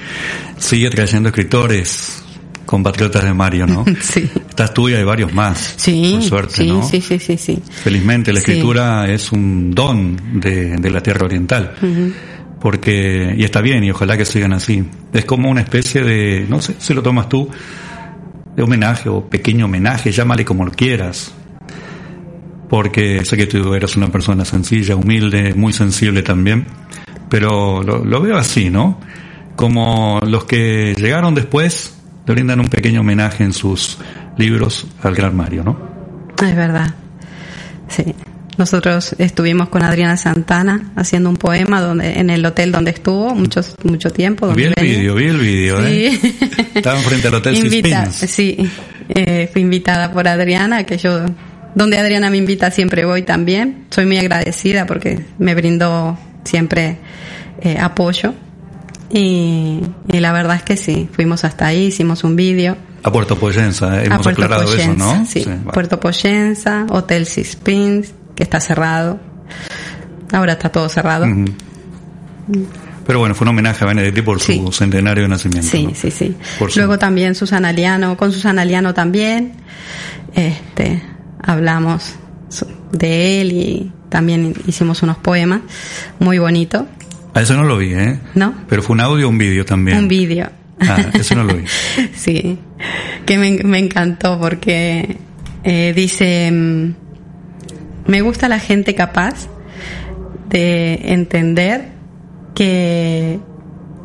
sigue 0.58 0.90
trayendo 0.92 1.30
escritores 1.30 2.24
compatriotas 2.66 3.24
de 3.24 3.34
Mario, 3.34 3.66
¿no? 3.66 3.84
Sí. 4.02 4.30
Estás 4.50 4.74
tú 4.74 4.90
y 4.90 4.94
hay 4.94 5.04
varios 5.04 5.34
más. 5.34 5.74
Sí, 5.78 6.12
Por 6.20 6.24
suerte, 6.24 6.56
sí, 6.56 6.68
¿no? 6.68 6.84
sí, 6.88 7.02
sí, 7.02 7.18
sí, 7.20 7.38
sí. 7.38 7.60
Felizmente 7.84 8.32
la 8.32 8.42
Sí. 8.42 8.52
escritura 8.52 9.08
es 9.10 9.32
un 9.32 9.72
don 9.72 10.40
de, 10.40 10.76
de 10.78 10.90
la 10.92 11.02
tierra 11.02 11.26
oriental. 11.26 11.74
Porque, 12.60 13.34
y 13.38 13.44
está 13.44 13.62
bien, 13.62 13.84
y 13.84 13.92
ojalá 13.92 14.18
que 14.18 14.26
sigan 14.26 14.52
así. 14.54 14.84
Es 15.14 15.26
como 15.26 15.50
una 15.50 15.62
especie 15.62 16.04
de, 16.04 16.46
no 16.50 16.60
sé 16.62 16.76
si 16.80 16.94
lo 16.94 17.02
tomas 17.04 17.30
tú, 17.30 17.50
de 18.56 18.64
homenaje 18.64 19.10
o 19.10 19.28
pequeño 19.30 19.66
homenaje, 19.66 20.12
llámale 20.12 20.44
como 20.44 20.66
lo 20.66 20.72
quieras. 20.72 21.34
Porque 22.70 23.24
sé 23.24 23.38
que 23.38 23.48
tú 23.48 23.74
eres 23.74 23.96
una 23.96 24.08
persona 24.10 24.44
sencilla, 24.46 24.96
humilde, 24.96 25.54
muy 25.54 25.72
sensible 25.74 26.22
también. 26.22 26.66
Pero 27.30 27.82
lo, 27.84 28.04
lo 28.04 28.22
veo 28.22 28.38
así, 28.38 28.70
¿no? 28.70 29.00
Como 29.56 30.20
los 30.26 30.46
que 30.46 30.94
llegaron 30.98 31.34
después 31.34 31.94
le 32.26 32.34
brindan 32.34 32.60
un 32.60 32.68
pequeño 32.68 33.02
homenaje 33.02 33.44
en 33.44 33.54
sus 33.54 33.98
libros 34.38 34.86
al 35.02 35.16
gran 35.16 35.36
Mario, 35.36 35.64
¿no? 35.64 35.78
Es 36.46 36.56
verdad. 36.56 36.94
Sí. 37.88 38.04
Nosotros 38.58 39.16
estuvimos 39.20 39.70
con 39.70 39.84
Adriana 39.84 40.18
Santana 40.18 40.92
haciendo 40.96 41.30
un 41.30 41.38
poema 41.38 41.80
donde 41.80 42.14
en 42.20 42.30
el 42.32 42.44
hotel 42.46 42.72
donde 42.72 42.90
estuvo 42.92 43.34
mucho 43.36 43.62
mucho 43.84 44.10
tiempo. 44.10 44.52
Vi 44.54 44.64
el 44.64 44.74
vídeo, 44.82 45.14
vi 45.16 45.26
el 45.26 45.38
vídeo, 45.38 45.86
¿eh? 45.86 46.12
Sí. 46.20 46.38
Estaban 46.76 47.02
frente 47.04 47.28
al 47.28 47.36
Hotel 47.36 47.56
Invita- 47.66 48.12
sí, 48.12 48.58
eh, 49.10 49.48
fui 49.54 49.62
invitada 49.62 50.12
por 50.12 50.28
Adriana, 50.28 50.84
que 50.86 50.98
yo, 50.98 51.24
donde 51.78 51.98
Adriana 52.00 52.30
me 52.32 52.38
invita 52.38 52.72
siempre 52.72 53.06
voy 53.06 53.22
también. 53.22 53.86
Soy 53.92 54.06
muy 54.08 54.18
agradecida 54.18 54.86
porque 54.88 55.24
me 55.38 55.54
brindó 55.54 56.18
siempre 56.44 56.98
eh, 57.62 57.78
apoyo. 57.80 58.34
Y, 59.12 59.82
y 60.12 60.20
la 60.20 60.32
verdad 60.34 60.58
es 60.58 60.64
que 60.64 60.76
sí, 60.76 61.08
fuimos 61.14 61.44
hasta 61.46 61.68
ahí, 61.68 61.86
hicimos 61.86 62.24
un 62.24 62.36
vídeo. 62.36 62.76
A 63.04 63.12
Puerto 63.12 63.38
Poyensa, 63.38 63.94
a 63.94 64.04
hemos 64.04 64.24
Puerto 64.24 64.44
aclarado 64.44 64.74
eso, 64.74 64.94
¿no? 64.96 65.26
Sí, 65.26 65.44
vale. 65.46 65.60
Puerto 65.72 66.00
Poyensa, 66.00 66.86
Hotel 66.90 67.26
Six 67.26 67.56
Pins, 67.58 68.12
que 68.36 68.44
está 68.44 68.60
cerrado. 68.60 69.20
Ahora 70.34 70.54
está 70.54 70.70
todo 70.70 70.90
cerrado. 70.90 71.26
Pero 73.06 73.20
bueno, 73.20 73.36
fue 73.36 73.46
un 73.46 73.50
homenaje 73.50 73.86
a 73.86 73.88
Benedetti 73.88 74.22
por 74.22 74.40
su 74.42 74.52
Sí. 74.52 74.66
centenario 74.72 75.24
de 75.24 75.30
nacimiento. 75.30 75.70
Sí, 75.70 75.86
¿no? 75.88 75.96
sí, 75.96 76.12
sí. 76.12 76.36
Por 76.60 76.72
su- 76.72 76.80
Luego 76.80 76.98
también 77.00 77.36
Susana 77.36 77.72
Liano, 77.72 78.18
con 78.18 78.34
Susana 78.34 78.66
Liano 78.66 78.94
también, 78.94 79.54
este, 80.36 81.02
hablamos 81.42 82.16
de 82.92 83.42
él 83.42 83.52
y 83.52 83.92
también 84.10 84.54
hicimos 84.66 85.04
unos 85.04 85.18
poemas 85.18 85.62
muy 86.20 86.40
bonitos, 86.40 86.86
A 87.34 87.42
eso 87.42 87.56
no 87.56 87.64
lo 87.64 87.78
vi, 87.78 87.94
¿eh? 87.94 88.20
¿no? 88.36 88.54
Pero 88.68 88.82
fue 88.82 88.96
un 88.96 89.02
audio 89.02 89.28
o 89.28 89.30
un 89.30 89.38
vídeo 89.38 89.66
también. 89.66 89.98
Un 89.98 90.08
vídeo. 90.08 90.50
Ah, 90.80 90.98
eso 91.14 91.36
no 91.36 91.44
lo 91.44 91.56
vi. 91.56 91.66
sí, 92.16 92.58
que 93.26 93.38
me, 93.38 93.52
me 93.64 93.80
encantó 93.80 94.40
porque 94.40 95.18
eh, 95.64 95.94
dice, 95.96 96.50
mm, 96.52 96.94
me 98.08 98.22
gusta 98.22 98.48
la 98.48 98.60
gente 98.60 98.96
capaz 98.96 99.48
de 100.50 101.12
entender 101.12 101.90
que 102.56 103.40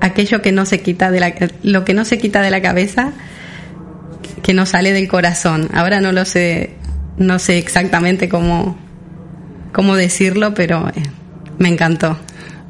aquello 0.00 0.42
que 0.42 0.52
no 0.52 0.66
se 0.66 0.80
quita 0.80 1.10
de 1.10 1.20
la, 1.20 1.34
lo 1.62 1.84
que 1.84 1.94
no 1.94 2.04
se 2.04 2.18
quita 2.18 2.42
de 2.42 2.50
la 2.50 2.60
cabeza, 2.60 3.12
que 4.42 4.52
no 4.52 4.66
sale 4.66 4.92
del 4.92 5.08
corazón. 5.08 5.68
Ahora 5.72 6.00
no 6.00 6.12
lo 6.12 6.24
sé, 6.24 6.74
no 7.16 7.38
sé 7.38 7.58
exactamente 7.58 8.28
cómo, 8.28 8.76
cómo 9.72 9.96
decirlo, 9.96 10.54
pero 10.54 10.88
eh, 10.88 11.02
me 11.58 11.68
encantó. 11.68 12.18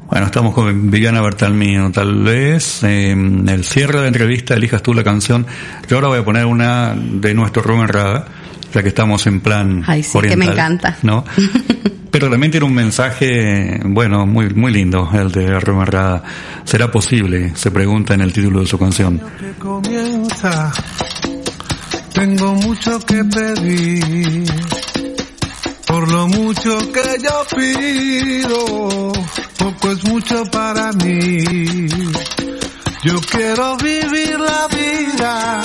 Bueno, 0.09 0.27
estamos 0.27 0.53
con 0.53 0.91
Viviana 0.91 1.21
Bertalmino. 1.21 1.91
Tal 1.91 2.23
vez 2.23 2.83
eh, 2.83 3.11
en 3.11 3.49
el 3.49 3.63
cierre 3.63 3.95
de 3.95 4.01
la 4.01 4.07
entrevista 4.09 4.53
elijas 4.53 4.83
tú 4.83 4.93
la 4.93 5.03
canción. 5.03 5.47
Yo 5.87 5.97
ahora 5.97 6.09
voy 6.09 6.19
a 6.19 6.25
poner 6.25 6.45
una 6.45 6.93
de 6.95 7.33
nuestro 7.33 7.63
Rubén 7.63 7.87
Rada, 7.87 8.27
ya 8.73 8.83
que 8.83 8.89
estamos 8.89 9.25
en 9.25 9.41
plan 9.41 9.83
Ay, 9.87 10.03
sí, 10.03 10.19
que 10.19 10.37
me 10.37 10.45
encanta. 10.45 10.97
¿no? 11.01 11.25
Pero 12.11 12.29
también 12.29 12.51
tiene 12.51 12.67
un 12.67 12.75
mensaje, 12.75 13.79
bueno, 13.85 14.27
muy, 14.27 14.53
muy 14.53 14.71
lindo, 14.71 15.09
el 15.13 15.31
de 15.31 15.59
Rubén 15.59 15.87
Rada. 15.87 16.21
¿Será 16.63 16.91
posible? 16.91 17.53
Se 17.55 17.71
pregunta 17.71 18.13
en 18.13 18.21
el 18.21 18.31
título 18.31 18.59
de 18.59 18.67
su 18.67 18.77
canción. 18.77 19.19
que 19.39 19.51
comienza. 19.57 20.71
Tengo 22.13 22.53
mucho 22.53 22.99
que 22.99 23.23
pedir. 23.25 24.45
Por 25.87 26.11
lo 26.11 26.27
mucho 26.27 26.77
que 26.91 27.17
yo 27.21 27.45
pido, 27.55 29.11
poco 29.57 29.91
es 29.91 30.03
mucho 30.05 30.43
para 30.45 30.91
mí. 30.93 31.87
Yo 33.03 33.19
quiero 33.31 33.77
vivir 33.77 34.39
la 34.39 34.67
vida 34.67 35.61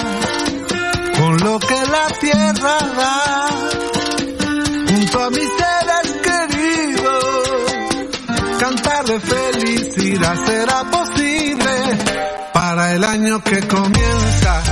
con 1.19 1.37
lo 1.39 1.59
que 1.59 1.81
la 1.87 2.09
tierra 2.21 2.79
da, 2.97 3.49
junto 4.89 5.23
a 5.23 5.31
mis 5.31 5.49
seres 5.61 6.09
queridos. 6.23 7.25
Cantar 8.59 9.05
de 9.05 9.21
felicidad 9.21 10.47
será 10.47 10.91
posible 10.91 11.99
para 12.53 12.95
el 12.95 13.05
año 13.05 13.43
que 13.43 13.61
comienza. 13.69 14.63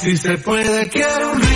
Si 0.00 0.16
se 0.16 0.38
puede 0.38 0.88
quiero 0.88 1.32
un 1.32 1.49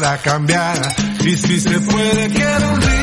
para 0.00 0.16
cambiar. 0.18 0.78
Y 1.24 1.36
si 1.36 1.58
se 1.60 1.80
puede, 1.80 2.28
quiero 2.28 2.72
un 2.72 2.80
ritmo 2.80 2.97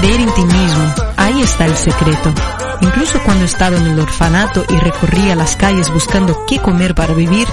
creer 0.00 0.20
en 0.20 0.32
ti 0.32 0.44
mismo. 0.44 0.94
Ahí 1.16 1.42
está 1.42 1.66
el 1.66 1.76
secreto. 1.76 2.32
Incluso 2.80 3.20
cuando 3.24 3.44
estaba 3.44 3.76
en 3.76 3.86
el 3.86 3.98
orfanato 3.98 4.64
y 4.68 4.76
recorría 4.76 5.34
las 5.34 5.56
calles 5.56 5.92
buscando 5.92 6.46
qué 6.46 6.58
comer 6.60 6.94
para 6.94 7.14
vivir, 7.14 7.48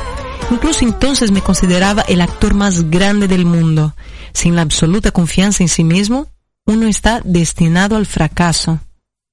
incluso 0.51 0.85
entonces 0.85 1.31
me 1.31 1.41
consideraba 1.41 2.03
el 2.03 2.21
actor 2.21 2.53
más 2.53 2.89
grande 2.91 3.27
del 3.27 3.45
mundo. 3.45 3.95
Sin 4.33 4.55
la 4.55 4.61
absoluta 4.61 5.11
confianza 5.11 5.63
en 5.63 5.69
sí 5.69 5.83
mismo, 5.83 6.27
uno 6.65 6.87
está 6.87 7.21
destinado 7.23 7.95
al 7.95 8.05
fracaso. 8.05 8.79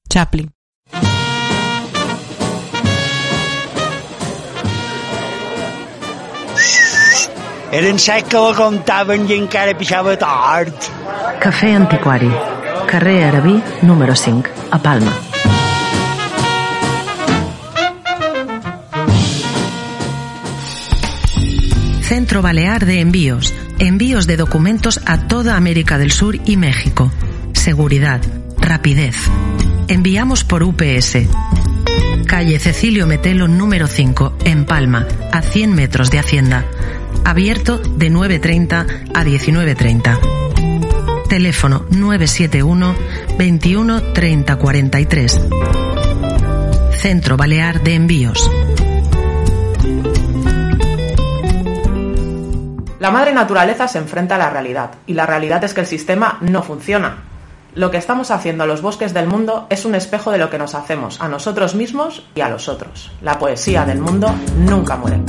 Chaplin. 0.09 0.51
Era 7.73 7.89
en 7.89 7.99
sec 7.99 8.29
que 8.29 8.37
la 8.37 8.55
comptaven 8.55 9.25
i 9.29 9.39
encara 9.39 9.73
pixava 9.75 10.17
tard. 10.21 10.77
Cafè 11.41 11.73
Antiquari. 11.75 12.51
Carrer 12.93 13.24
Arabí, 13.24 13.62
número 13.80 14.14
5, 14.14 14.51
a 14.70 14.82
Palma. 14.82 15.14
Centro 22.03 22.43
Balear 22.43 22.84
de 22.84 23.01
Envíos. 23.01 23.55
Envíos 23.78 24.26
de 24.26 24.36
documentos 24.36 25.01
a 25.07 25.26
toda 25.26 25.57
América 25.57 25.97
del 25.97 26.12
Sur 26.12 26.38
y 26.45 26.59
México. 26.59 27.11
Seguridad. 27.55 28.20
Rapidez. 28.59 29.16
Enviamos 29.88 30.45
por 30.45 30.62
UPS. 30.62 31.16
Calle 32.26 32.59
Cecilio 32.59 33.07
Metelo 33.07 33.49
número 33.49 33.86
5, 33.86 34.36
en 34.45 34.66
Palma, 34.66 35.09
a 35.32 35.40
100 35.40 35.74
metros 35.74 36.11
de 36.11 36.18
Hacienda. 36.18 36.66
Abierto 37.24 37.78
de 37.78 38.11
9.30 38.11 39.12
a 39.14 39.24
19.30. 39.24 40.51
Teléfono 41.33 41.87
971 41.89 42.95
21 43.39 44.03
30 44.12 44.57
43. 44.57 45.41
Centro 46.91 47.39
Balear 47.39 47.80
de 47.80 47.95
Envíos. 47.95 48.51
La 53.01 53.11
madre 53.11 53.33
naturaleza 53.33 53.89
se 53.89 53.97
enfrenta 53.97 54.35
a 54.35 54.39
la 54.39 54.51
realidad, 54.51 54.91
y 55.07 55.14
la 55.14 55.24
realidad 55.24 55.64
es 55.64 55.72
que 55.72 55.80
el 55.80 55.87
sistema 55.87 56.37
no 56.43 56.62
funciona. 56.62 57.22
Lo 57.74 57.91
que 57.91 57.97
estamos 57.97 58.30
haciendo 58.30 58.64
a 58.64 58.66
los 58.66 58.83
bosques 58.83 59.14
del 59.14 59.26
mundo 59.26 59.66
es 59.70 59.87
un 59.87 59.95
espejo 59.95 60.33
de 60.33 60.37
lo 60.37 60.51
que 60.51 60.59
nos 60.59 60.74
hacemos 60.74 61.18
a 61.18 61.28
nosotros 61.28 61.74
mismos 61.74 62.26
y 62.35 62.43
a 62.43 62.51
los 62.51 62.68
otros. 62.68 63.11
La 63.22 63.39
poesía 63.39 63.87
del 63.87 64.01
mundo 64.01 64.35
nunca 64.59 64.99
muere. 64.99 65.22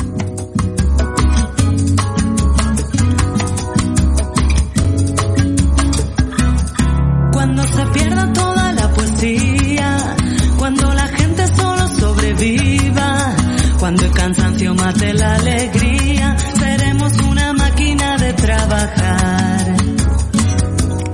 Cansancio 14.84 15.08
mate 15.08 15.14
la 15.14 15.36
alegría, 15.36 16.38
seremos 16.60 17.14
una 17.22 17.54
máquina 17.54 18.18
de 18.18 18.34
trabajar. 18.34 19.76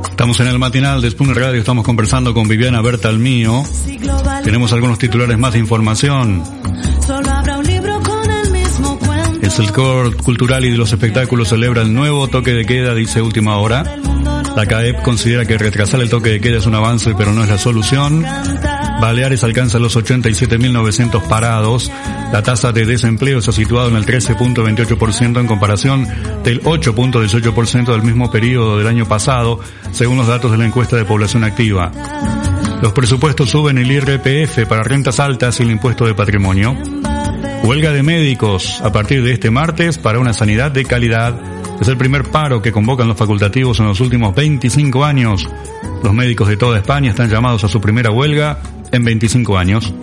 Estamos 0.10 0.40
en 0.40 0.48
el 0.48 0.60
matinal 0.60 1.02
de 1.02 1.12
Spoon 1.12 1.36
Radio, 1.36 1.60
estamos 1.60 1.86
conversando 1.86 2.34
con 2.34 2.48
Viviana 2.48 2.82
Berta 2.82 3.10
al 3.10 3.20
mío. 3.20 3.64
Tenemos 4.44 4.74
algunos 4.74 4.98
titulares 4.98 5.38
más 5.38 5.54
de 5.54 5.60
información. 5.60 6.44
solo 7.06 7.30
habrá 7.30 7.58
un 7.58 7.66
libro 7.66 8.02
con 8.02 8.30
el 8.30 8.52
mismo 8.52 8.98
cuento. 9.00 9.40
El 9.42 9.52
sector 9.52 10.16
cultural 10.18 10.66
y 10.66 10.72
de 10.72 10.78
los 10.78 10.92
espectáculos 10.92 11.50
celebra 11.50 11.82
el 11.84 11.94
nuevo 11.94 12.28
toque 12.28 12.52
de 12.52 12.66
queda, 12.66 12.94
dice 12.94 13.22
última 13.22 13.58
hora. 13.58 13.84
La 14.56 14.66
CAEP 14.66 15.02
considera 15.04 15.46
que 15.46 15.58
retrasar 15.58 16.02
el 16.02 16.10
toque 16.10 16.32
de 16.32 16.42
queda 16.42 16.58
es 16.58 16.66
un 16.66 16.76
avance, 16.76 17.14
pero 17.18 17.32
no 17.32 17.44
es 17.44 17.50
la 17.50 17.58
solución. 17.58 18.26
Baleares 19.00 19.46
alcanza 19.46 19.80
los 19.80 19.96
87.900 19.96 21.22
parados. 21.30 21.90
La 22.32 22.44
tasa 22.44 22.72
de 22.72 22.86
desempleo 22.86 23.42
se 23.42 23.50
ha 23.50 23.54
situado 23.54 23.90
en 23.90 23.96
el 23.96 24.06
13.28% 24.06 25.40
en 25.40 25.48
comparación 25.48 26.08
del 26.44 26.62
8.18% 26.62 27.92
del 27.92 28.04
mismo 28.04 28.32
periodo 28.32 28.78
del 28.78 28.88
año 28.88 29.08
pasado, 29.08 29.60
según 29.92 30.18
los 30.18 30.28
datos 30.28 30.52
de 30.52 30.58
la 30.58 30.66
encuesta 30.66 30.96
de 30.96 31.06
población 31.06 31.44
activa. 31.44 31.92
Los 32.84 32.94
presupuestos 32.94 33.50
suben 33.50 33.80
el 33.80 33.92
IRPF 33.92 34.68
para 34.68 34.84
rentas 34.84 35.20
altas 35.20 35.60
y 35.60 35.64
el 35.64 35.72
impuesto 35.72 36.06
de 36.06 36.14
patrimonio. 36.14 36.78
Huelga 37.64 37.92
de 37.92 38.04
médicos 38.04 38.80
a 38.82 38.92
partir 38.92 39.24
de 39.24 39.34
este 39.34 39.50
martes 39.50 39.98
para 39.98 40.20
una 40.20 40.34
sanidad 40.34 40.72
de 40.72 40.86
calidad. 40.86 41.36
Es 41.82 41.88
el 41.88 41.98
primer 41.98 42.24
paro 42.26 42.62
que 42.62 42.72
convocan 42.72 43.08
los 43.08 43.18
facultativos 43.18 43.80
en 43.80 43.88
los 43.88 44.00
últimos 44.02 44.36
25 44.36 45.04
años. 45.04 45.50
Los 46.04 46.14
médicos 46.14 46.48
de 46.48 46.58
toda 46.58 46.78
España 46.78 47.10
están 47.10 47.30
llamados 47.30 47.64
a 47.64 47.68
su 47.68 47.82
primera 47.82 48.12
huelga 48.12 48.60
en 48.92 49.04
25 49.04 49.58
años. 49.58 49.94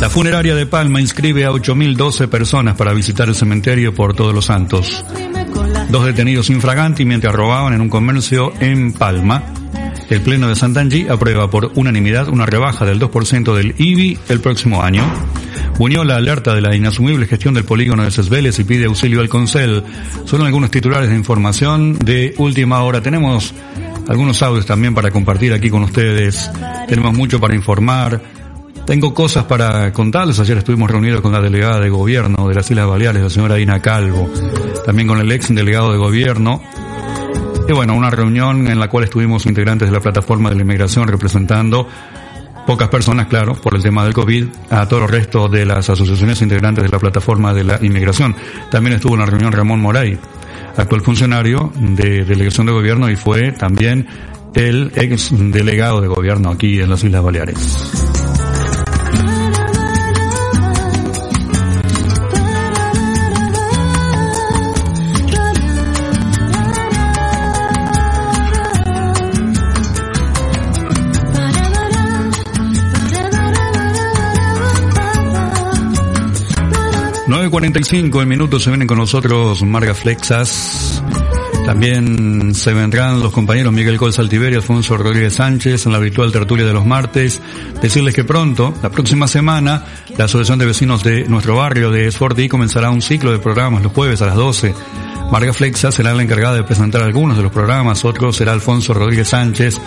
La 0.00 0.08
funeraria 0.08 0.54
de 0.54 0.64
Palma 0.64 0.98
inscribe 0.98 1.44
a 1.44 1.50
8.012 1.50 2.28
personas 2.28 2.74
para 2.74 2.94
visitar 2.94 3.28
el 3.28 3.34
cementerio 3.34 3.94
por 3.94 4.14
Todos 4.14 4.34
los 4.34 4.46
Santos. 4.46 5.04
Dos 5.90 6.06
detenidos 6.06 6.48
infraganti 6.48 7.04
mientras 7.04 7.34
robaban 7.34 7.74
en 7.74 7.82
un 7.82 7.90
comercio 7.90 8.50
en 8.60 8.94
Palma. 8.94 9.42
El 10.08 10.22
Pleno 10.22 10.48
de 10.48 10.56
Santangí 10.56 11.06
aprueba 11.06 11.50
por 11.50 11.72
unanimidad 11.74 12.28
una 12.28 12.46
rebaja 12.46 12.86
del 12.86 12.98
2% 12.98 13.54
del 13.54 13.74
IBI 13.76 14.18
el 14.30 14.40
próximo 14.40 14.82
año. 14.82 15.04
Buñola 15.76 16.16
alerta 16.16 16.54
de 16.54 16.62
la 16.62 16.74
inasumible 16.74 17.26
gestión 17.26 17.52
del 17.52 17.64
polígono 17.64 18.02
de 18.02 18.10
Cesveles 18.10 18.58
y 18.58 18.64
pide 18.64 18.86
auxilio 18.86 19.20
al 19.20 19.28
Concel. 19.28 19.84
Son 20.24 20.40
algunos 20.40 20.70
titulares 20.70 21.10
de 21.10 21.16
información 21.16 21.98
de 21.98 22.34
última 22.38 22.82
hora. 22.82 23.02
Tenemos 23.02 23.52
algunos 24.08 24.42
audios 24.42 24.64
también 24.64 24.94
para 24.94 25.10
compartir 25.10 25.52
aquí 25.52 25.68
con 25.68 25.82
ustedes. 25.82 26.50
Tenemos 26.88 27.12
mucho 27.12 27.38
para 27.38 27.54
informar. 27.54 28.39
Tengo 28.86 29.14
cosas 29.14 29.44
para 29.44 29.92
contarles. 29.92 30.40
Ayer 30.40 30.58
estuvimos 30.58 30.90
reunidos 30.90 31.20
con 31.20 31.32
la 31.32 31.40
delegada 31.40 31.78
de 31.80 31.90
gobierno 31.90 32.48
de 32.48 32.54
las 32.54 32.70
Islas 32.70 32.88
Baleares, 32.88 33.22
la 33.22 33.30
señora 33.30 33.58
Ina 33.58 33.80
Calvo. 33.80 34.28
También 34.84 35.06
con 35.06 35.18
el 35.18 35.30
ex 35.30 35.54
delegado 35.54 35.92
de 35.92 35.98
gobierno 35.98 36.62
Y 37.68 37.72
bueno, 37.72 37.94
una 37.94 38.10
reunión 38.10 38.66
en 38.66 38.80
la 38.80 38.88
cual 38.88 39.04
estuvimos 39.04 39.46
integrantes 39.46 39.88
de 39.88 39.94
la 39.94 40.00
plataforma 40.00 40.48
de 40.48 40.56
la 40.56 40.62
inmigración 40.62 41.06
representando 41.06 41.86
pocas 42.66 42.88
personas, 42.88 43.26
claro, 43.26 43.54
por 43.54 43.74
el 43.74 43.82
tema 43.82 44.04
del 44.04 44.12
COVID, 44.12 44.46
a 44.70 44.86
todo 44.86 45.04
el 45.04 45.08
resto 45.08 45.48
de 45.48 45.64
las 45.66 45.88
asociaciones 45.88 46.40
integrantes 46.42 46.84
de 46.84 46.90
la 46.90 46.98
plataforma 46.98 47.52
de 47.54 47.64
la 47.64 47.78
inmigración. 47.82 48.34
También 48.70 48.96
estuvo 48.96 49.14
en 49.14 49.20
la 49.20 49.26
reunión 49.26 49.52
Ramón 49.52 49.80
Moray, 49.80 50.18
actual 50.76 51.00
funcionario 51.00 51.72
de 51.76 52.24
delegación 52.24 52.66
de 52.66 52.72
gobierno 52.72 53.10
y 53.10 53.16
fue 53.16 53.52
también 53.52 54.06
el 54.54 54.92
ex 54.94 55.30
delegado 55.32 56.00
de 56.00 56.08
gobierno 56.08 56.50
aquí 56.50 56.80
en 56.80 56.90
las 56.90 57.04
Islas 57.04 57.22
Baleares. 57.22 58.09
9.45 77.60 78.22
en 78.22 78.28
minutos 78.28 78.62
se 78.62 78.70
vienen 78.70 78.88
con 78.88 78.96
nosotros 78.96 79.62
Marga 79.64 79.92
Flexas. 79.92 81.02
También 81.66 82.54
se 82.54 82.72
vendrán 82.72 83.20
los 83.20 83.34
compañeros 83.34 83.70
Miguel 83.70 83.98
Col 83.98 84.14
Saltiverio, 84.14 84.60
Alfonso 84.60 84.96
Rodríguez 84.96 85.34
Sánchez 85.34 85.84
en 85.84 85.92
la 85.92 85.98
habitual 85.98 86.32
tertulia 86.32 86.64
de 86.64 86.72
los 86.72 86.86
martes. 86.86 87.38
Decirles 87.82 88.14
que 88.14 88.24
pronto, 88.24 88.72
la 88.82 88.88
próxima 88.88 89.28
semana, 89.28 89.84
la 90.16 90.24
Asociación 90.24 90.58
de 90.58 90.64
Vecinos 90.64 91.04
de 91.04 91.28
nuestro 91.28 91.54
barrio 91.54 91.90
de 91.90 92.06
Esforti 92.06 92.48
comenzará 92.48 92.88
un 92.88 93.02
ciclo 93.02 93.30
de 93.30 93.38
programas 93.38 93.82
los 93.82 93.92
jueves 93.92 94.22
a 94.22 94.26
las 94.26 94.36
12. 94.36 94.74
Marga 95.30 95.52
Flexa 95.52 95.92
será 95.92 96.14
la 96.14 96.22
encargada 96.22 96.56
de 96.56 96.64
presentar 96.64 97.02
algunos 97.02 97.36
de 97.36 97.42
los 97.42 97.52
programas, 97.52 98.06
otro 98.06 98.32
será 98.32 98.52
Alfonso 98.52 98.94
Rodríguez 98.94 99.28
Sánchez. 99.28 99.78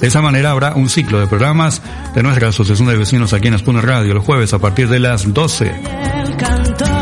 De 0.00 0.08
esa 0.08 0.20
manera 0.20 0.50
habrá 0.50 0.74
un 0.74 0.88
ciclo 0.88 1.20
de 1.20 1.28
programas 1.28 1.80
de 2.12 2.24
nuestra 2.24 2.48
Asociación 2.48 2.88
de 2.88 2.98
Vecinos 2.98 3.32
aquí 3.32 3.46
en 3.46 3.56
Spooner 3.56 3.86
Radio 3.86 4.14
los 4.14 4.24
jueves 4.24 4.52
a 4.52 4.58
partir 4.58 4.88
de 4.88 4.98
las 4.98 5.32
12. 5.32 6.99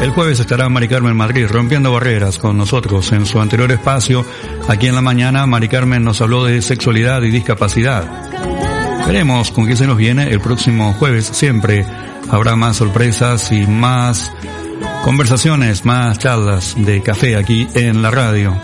El 0.00 0.10
jueves 0.10 0.38
estará 0.38 0.68
Mari 0.68 0.86
Carmen 0.86 1.16
Madrid 1.16 1.46
rompiendo 1.48 1.92
barreras 1.92 2.38
con 2.38 2.56
nosotros 2.56 3.10
en 3.10 3.26
su 3.26 3.40
anterior 3.40 3.70
espacio. 3.72 4.24
Aquí 4.68 4.86
en 4.86 4.94
la 4.94 5.00
mañana 5.00 5.44
Mari 5.46 5.68
Carmen 5.68 6.04
nos 6.04 6.20
habló 6.20 6.44
de 6.44 6.62
sexualidad 6.62 7.22
y 7.22 7.30
discapacidad. 7.30 8.04
Veremos 9.06 9.50
con 9.50 9.66
qué 9.66 9.74
se 9.74 9.88
nos 9.88 9.96
viene 9.96 10.30
el 10.30 10.40
próximo 10.40 10.92
jueves. 10.92 11.26
Siempre 11.26 11.84
habrá 12.30 12.54
más 12.54 12.76
sorpresas 12.76 13.50
y 13.50 13.66
más 13.66 14.32
conversaciones, 15.02 15.84
más 15.84 16.18
charlas 16.18 16.74
de 16.76 17.02
café 17.02 17.34
aquí 17.34 17.66
en 17.74 18.00
la 18.00 18.12
radio. 18.12 18.56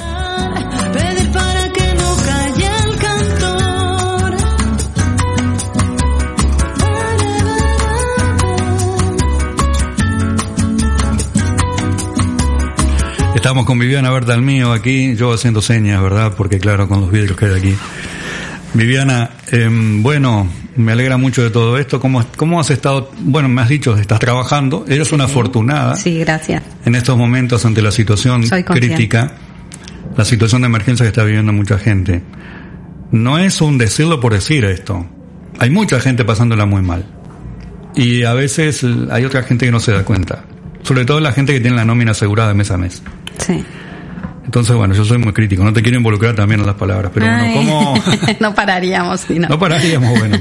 Estamos 13.44 13.66
con 13.66 13.78
Viviana 13.78 14.10
Berta 14.10 14.32
al 14.32 14.40
mío 14.40 14.72
aquí, 14.72 15.16
yo 15.16 15.30
haciendo 15.34 15.60
señas, 15.60 16.00
¿verdad? 16.02 16.32
Porque 16.34 16.58
claro, 16.58 16.88
con 16.88 17.02
los 17.02 17.10
vidrios 17.12 17.36
que 17.36 17.44
hay 17.44 17.52
aquí. 17.52 17.76
Viviana, 18.72 19.32
em, 19.48 20.02
bueno, 20.02 20.48
me 20.76 20.92
alegra 20.92 21.18
mucho 21.18 21.42
de 21.42 21.50
todo 21.50 21.76
esto. 21.76 22.00
¿Cómo, 22.00 22.24
¿Cómo 22.38 22.58
has 22.58 22.70
estado? 22.70 23.10
Bueno, 23.18 23.50
me 23.50 23.60
has 23.60 23.68
dicho, 23.68 23.98
estás 23.98 24.18
trabajando, 24.18 24.86
eres 24.88 25.12
una 25.12 25.24
afortunada. 25.24 25.94
Sí, 25.94 26.20
gracias. 26.20 26.62
En 26.86 26.94
estos 26.94 27.18
momentos 27.18 27.66
ante 27.66 27.82
la 27.82 27.90
situación 27.90 28.44
crítica, 28.48 29.34
la 30.16 30.24
situación 30.24 30.62
de 30.62 30.68
emergencia 30.68 31.04
que 31.04 31.08
está 31.08 31.22
viviendo 31.22 31.52
mucha 31.52 31.76
gente. 31.76 32.22
No 33.10 33.38
es 33.38 33.60
un 33.60 33.76
decirlo 33.76 34.20
por 34.20 34.32
decir 34.32 34.64
esto. 34.64 35.06
Hay 35.58 35.68
mucha 35.68 36.00
gente 36.00 36.24
pasándola 36.24 36.64
muy 36.64 36.80
mal. 36.80 37.04
Y 37.94 38.22
a 38.22 38.32
veces 38.32 38.86
hay 39.10 39.26
otra 39.26 39.42
gente 39.42 39.66
que 39.66 39.70
no 39.70 39.80
se 39.80 39.92
da 39.92 40.02
cuenta. 40.02 40.46
Sobre 40.84 41.04
todo 41.04 41.18
la 41.18 41.32
gente 41.32 41.52
que 41.52 41.60
tiene 41.60 41.76
la 41.76 41.84
nómina 41.84 42.12
asegurada 42.12 42.54
mes 42.54 42.70
a 42.70 42.76
mes. 42.76 43.02
Sí. 43.38 43.64
Entonces, 44.44 44.76
bueno, 44.76 44.94
yo 44.94 45.04
soy 45.04 45.18
muy 45.18 45.32
crítico, 45.32 45.64
no 45.64 45.72
te 45.72 45.82
quiero 45.82 45.96
involucrar 45.96 46.34
también 46.34 46.60
en 46.60 46.66
las 46.66 46.76
palabras, 46.76 47.10
pero 47.12 47.26
bueno, 47.26 47.54
¿cómo...? 47.54 47.94
no 48.40 48.54
pararíamos, 48.54 49.20
si 49.22 49.38
no. 49.38 49.48
No 49.48 49.58
pararíamos, 49.58 50.18
bueno, 50.18 50.38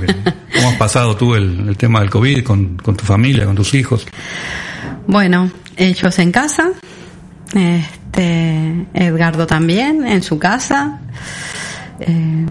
¿cómo 0.53 0.69
has 0.69 0.75
pasado 0.75 1.15
tú 1.15 1.33
el, 1.33 1.75
tema 1.77 2.01
del 2.01 2.09
COVID 2.09 2.43
con, 2.43 2.77
con, 2.77 2.95
tu 2.95 3.05
familia, 3.05 3.45
con 3.45 3.55
tus 3.55 3.73
hijos? 3.73 4.05
Bueno, 5.07 5.49
ellos 5.77 6.19
en 6.19 6.31
casa, 6.31 6.71
este, 7.55 8.85
Edgardo 8.93 9.47
también 9.47 10.05
en 10.05 10.21
su 10.21 10.37
casa, 10.37 10.99
eh, 11.99 12.45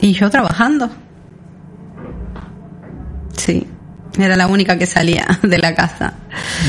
y 0.00 0.12
yo 0.12 0.30
trabajando. 0.30 0.88
Sí. 3.36 3.66
Era 4.18 4.36
la 4.36 4.46
única 4.46 4.78
que 4.78 4.86
salía 4.86 5.26
de 5.42 5.58
la 5.58 5.74
casa. 5.74 6.14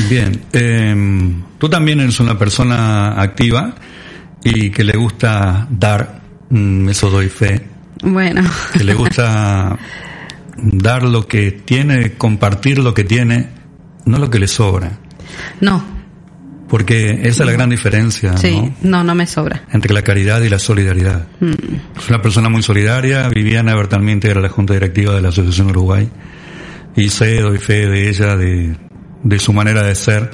Bien. 0.10 0.42
Eh, 0.54 1.34
tú 1.58 1.70
también 1.70 2.00
eres 2.00 2.20
una 2.20 2.38
persona 2.38 3.22
activa 3.22 3.76
y 4.44 4.70
que 4.70 4.84
le 4.84 4.98
gusta 4.98 5.68
dar, 5.70 6.22
mm, 6.50 6.90
eso 6.90 7.10
doy 7.10 7.30
fe. 7.30 7.62
Bueno. 8.02 8.44
Que 8.74 8.84
le 8.84 8.94
gusta 8.94 9.78
dar 10.58 11.04
lo 11.04 11.28
que 11.28 11.52
tiene, 11.52 12.14
compartir 12.14 12.80
lo 12.80 12.94
que 12.94 13.04
tiene, 13.04 13.50
no 14.06 14.18
lo 14.18 14.30
que 14.30 14.40
le 14.40 14.48
sobra. 14.48 15.00
No. 15.62 15.94
Porque 16.70 17.12
esa 17.24 17.44
es 17.44 17.46
la 17.46 17.52
gran 17.52 17.70
diferencia. 17.70 18.36
Sí, 18.38 18.74
no, 18.82 19.04
no, 19.04 19.14
me 19.14 19.28
sobra. 19.28 19.64
Entre 19.72 19.94
la 19.94 20.02
caridad 20.02 20.42
y 20.42 20.50
la 20.50 20.58
solidaridad. 20.58 21.28
Mm. 21.40 21.52
Es 21.98 22.10
una 22.10 22.22
persona 22.22 22.50
muy 22.50 22.64
solidaria. 22.64 23.30
Viviana 23.30 23.76
Bertalmiente 23.76 24.30
era 24.30 24.42
la 24.42 24.50
junta 24.50 24.74
directiva 24.74 25.14
de 25.14 25.22
la 25.22 25.30
Asociación 25.30 25.70
Uruguay 25.70 26.10
y 26.96 27.10
sé, 27.10 27.42
doy 27.42 27.58
fe 27.58 27.88
de 27.88 28.10
ella, 28.10 28.36
de, 28.36 28.76
de 29.24 29.40
su 29.40 29.54
manera 29.54 29.84
de 29.84 29.96
ser. 29.96 30.32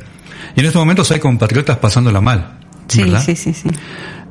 Y 0.56 0.60
en 0.62 0.66
estos 0.66 0.80
momentos 0.80 1.12
hay 1.12 1.20
compatriotas 1.20 1.78
pasándola 1.78 2.22
mal. 2.22 2.60
Sí, 2.88 3.04
sí, 3.24 3.36
sí, 3.36 3.54
sí. 3.54 3.70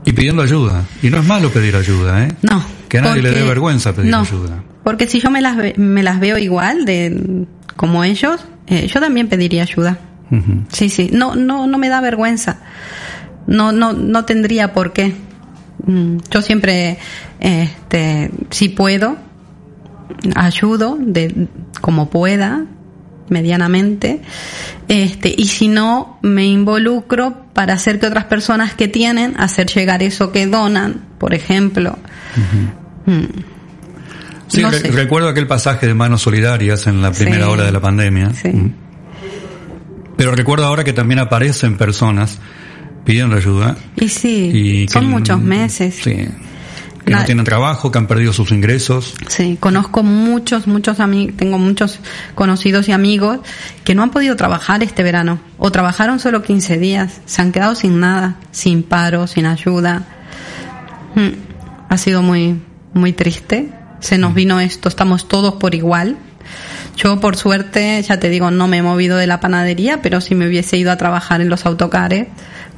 Y 0.04 0.12
pidiendo 0.12 0.42
ayuda. 0.42 0.84
Y 1.02 1.10
no 1.10 1.18
es 1.18 1.26
malo 1.26 1.50
pedir 1.50 1.76
ayuda, 1.76 2.24
¿eh? 2.24 2.34
No. 2.42 2.64
Que 2.88 2.98
a 2.98 3.02
nadie 3.02 3.22
le 3.22 3.30
dé 3.30 3.42
vergüenza 3.42 3.94
pedir 3.94 4.14
ayuda. 4.14 4.62
Porque 4.82 5.06
si 5.06 5.20
yo 5.20 5.30
me 5.30 5.40
las, 5.40 5.56
me 5.76 6.02
las 6.02 6.18
veo 6.18 6.38
igual, 6.38 6.84
de 6.84 7.46
como 7.76 8.04
ellos, 8.04 8.44
eh, 8.66 8.86
yo 8.86 9.00
también 9.00 9.28
pediría 9.28 9.62
ayuda. 9.62 9.98
Sí, 10.72 10.88
sí. 10.88 11.10
No, 11.12 11.34
no, 11.34 11.66
no 11.66 11.78
me 11.78 11.88
da 11.88 12.00
vergüenza. 12.00 12.58
No, 13.46 13.72
no, 13.72 13.92
no 13.92 14.24
tendría 14.24 14.72
por 14.74 14.92
qué. 14.92 15.14
Mm, 15.86 16.18
yo 16.30 16.42
siempre, 16.42 16.98
este, 17.40 18.30
si 18.50 18.68
puedo, 18.68 19.16
ayudo 20.34 20.96
de 21.00 21.48
como 21.80 22.10
pueda 22.10 22.64
medianamente. 23.28 24.20
Este 24.88 25.34
y 25.36 25.46
si 25.46 25.68
no 25.68 26.18
me 26.22 26.46
involucro 26.46 27.44
para 27.52 27.74
hacer 27.74 28.00
que 28.00 28.06
otras 28.06 28.24
personas 28.24 28.74
que 28.74 28.88
tienen 28.88 29.34
hacer 29.38 29.66
llegar 29.66 30.02
eso 30.02 30.32
que 30.32 30.46
donan 30.46 31.04
por 31.18 31.34
ejemplo. 31.34 31.98
Mm. 33.06 33.24
sí, 34.48 34.62
recuerdo 34.62 35.28
aquel 35.28 35.46
pasaje 35.46 35.86
de 35.86 35.94
manos 35.94 36.22
solidarias 36.22 36.86
en 36.86 37.02
la 37.02 37.12
primera 37.12 37.48
hora 37.48 37.64
de 37.64 37.72
la 37.72 37.80
pandemia. 37.80 38.28
Mm. 38.44 38.70
pero 40.16 40.34
recuerdo 40.34 40.66
ahora 40.66 40.84
que 40.84 40.92
también 40.92 41.18
aparecen 41.20 41.76
personas 41.76 42.38
pidiendo 43.04 43.36
ayuda. 43.36 43.76
Y 43.96 44.08
sí 44.08 44.86
son 44.90 45.06
muchos 45.06 45.40
meses. 45.40 46.00
Sí 46.02 46.28
que 47.08 47.16
no 47.16 47.24
tienen 47.24 47.44
trabajo, 47.44 47.90
que 47.90 47.98
han 47.98 48.06
perdido 48.06 48.32
sus 48.32 48.50
ingresos. 48.52 49.14
Sí, 49.28 49.56
conozco 49.58 50.02
muchos, 50.02 50.66
muchos 50.66 51.00
amigos, 51.00 51.36
tengo 51.36 51.58
muchos 51.58 52.00
conocidos 52.34 52.88
y 52.88 52.92
amigos 52.92 53.40
que 53.84 53.94
no 53.94 54.02
han 54.02 54.10
podido 54.10 54.36
trabajar 54.36 54.82
este 54.82 55.02
verano 55.02 55.40
o 55.58 55.70
trabajaron 55.70 56.20
solo 56.20 56.42
15 56.42 56.78
días, 56.78 57.20
se 57.26 57.42
han 57.42 57.52
quedado 57.52 57.74
sin 57.74 58.00
nada, 58.00 58.36
sin 58.50 58.82
paro, 58.82 59.26
sin 59.26 59.46
ayuda. 59.46 60.06
Mm, 61.14 61.30
ha 61.88 61.98
sido 61.98 62.22
muy, 62.22 62.60
muy 62.94 63.12
triste. 63.12 63.70
Se 64.00 64.18
nos 64.18 64.32
mm. 64.32 64.34
vino 64.34 64.60
esto, 64.60 64.88
estamos 64.88 65.28
todos 65.28 65.54
por 65.54 65.74
igual. 65.74 66.16
Yo, 66.96 67.20
por 67.20 67.36
suerte, 67.36 68.02
ya 68.02 68.18
te 68.18 68.28
digo, 68.28 68.50
no 68.50 68.66
me 68.66 68.78
he 68.78 68.82
movido 68.82 69.16
de 69.16 69.26
la 69.26 69.40
panadería, 69.40 70.02
pero 70.02 70.20
si 70.20 70.34
me 70.34 70.48
hubiese 70.48 70.76
ido 70.76 70.90
a 70.90 70.96
trabajar 70.96 71.40
en 71.40 71.48
los 71.48 71.64
autocares, 71.64 72.26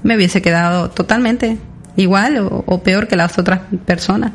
me 0.02 0.16
hubiese 0.16 0.42
quedado 0.42 0.90
totalmente 0.90 1.58
igual 1.96 2.38
o, 2.38 2.82
peor 2.82 3.08
que 3.08 3.16
las 3.16 3.38
otras 3.38 3.60
personas. 3.84 4.32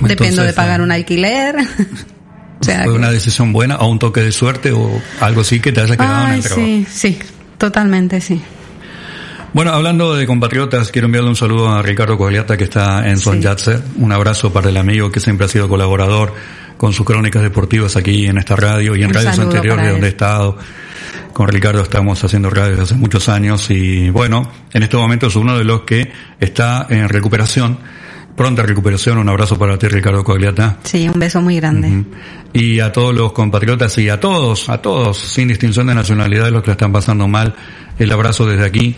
Dependo 0.00 0.42
de 0.42 0.52
pagar 0.52 0.80
un 0.80 0.92
alquiler. 0.92 1.56
o 2.60 2.64
sea, 2.64 2.84
¿Fue 2.84 2.92
una 2.92 3.10
decisión 3.10 3.52
buena 3.52 3.76
o 3.76 3.88
un 3.88 3.98
toque 3.98 4.20
de 4.20 4.32
suerte 4.32 4.72
o 4.72 4.90
algo 5.20 5.40
así 5.40 5.60
que 5.60 5.72
te 5.72 5.80
haya 5.80 5.96
quedado 5.96 6.28
en 6.28 6.34
el 6.34 6.42
trabajo? 6.42 6.62
Sí, 6.66 6.86
sí, 6.90 7.18
totalmente 7.58 8.20
sí. 8.20 8.40
Bueno, 9.52 9.72
hablando 9.72 10.14
de 10.14 10.26
compatriotas, 10.26 10.90
quiero 10.90 11.06
enviarle 11.06 11.30
un 11.30 11.36
saludo 11.36 11.70
a 11.70 11.80
Ricardo 11.80 12.18
Cogliata 12.18 12.58
que 12.58 12.64
está 12.64 13.08
en 13.08 13.18
Son 13.18 13.40
sí. 13.42 13.70
Un 13.96 14.12
abrazo 14.12 14.52
para 14.52 14.68
el 14.68 14.76
amigo 14.76 15.10
que 15.10 15.18
siempre 15.18 15.46
ha 15.46 15.48
sido 15.48 15.66
colaborador 15.66 16.34
con 16.76 16.92
sus 16.92 17.06
crónicas 17.06 17.42
deportivas 17.42 17.96
aquí 17.96 18.26
en 18.26 18.36
esta 18.36 18.54
radio 18.54 18.94
y 18.94 19.02
en 19.02 19.14
radios 19.14 19.38
anteriores 19.38 19.90
donde 19.90 20.08
he 20.08 20.10
estado 20.10 20.58
Con 21.32 21.48
Ricardo 21.48 21.82
estamos 21.82 22.22
haciendo 22.24 22.48
radio 22.50 22.70
desde 22.70 22.82
hace 22.82 22.94
muchos 22.94 23.28
años 23.28 23.70
y 23.70 24.10
bueno, 24.10 24.50
en 24.72 24.82
este 24.82 24.96
momento 24.96 25.26
es 25.26 25.36
uno 25.36 25.58
de 25.58 25.64
los 25.64 25.82
que 25.82 26.10
está 26.40 26.86
en 26.88 27.08
recuperación, 27.08 27.78
pronta 28.36 28.62
recuperación. 28.62 29.18
Un 29.18 29.28
abrazo 29.28 29.58
para 29.58 29.78
ti, 29.78 29.88
Ricardo 29.88 30.24
Cogliata. 30.24 30.78
Sí, 30.84 31.08
un 31.08 31.18
beso 31.18 31.40
muy 31.42 31.56
grande. 31.56 32.04
Y 32.52 32.80
a 32.80 32.92
todos 32.92 33.14
los 33.14 33.32
compatriotas 33.32 33.98
y 33.98 34.08
a 34.08 34.20
todos, 34.20 34.68
a 34.68 34.80
todos, 34.80 35.18
sin 35.18 35.48
distinción 35.48 35.88
de 35.88 35.94
nacionalidad, 35.94 36.50
los 36.50 36.62
que 36.62 36.68
la 36.68 36.72
están 36.72 36.92
pasando 36.92 37.28
mal, 37.28 37.54
el 37.98 38.12
abrazo 38.12 38.46
desde 38.46 38.64
aquí. 38.64 38.96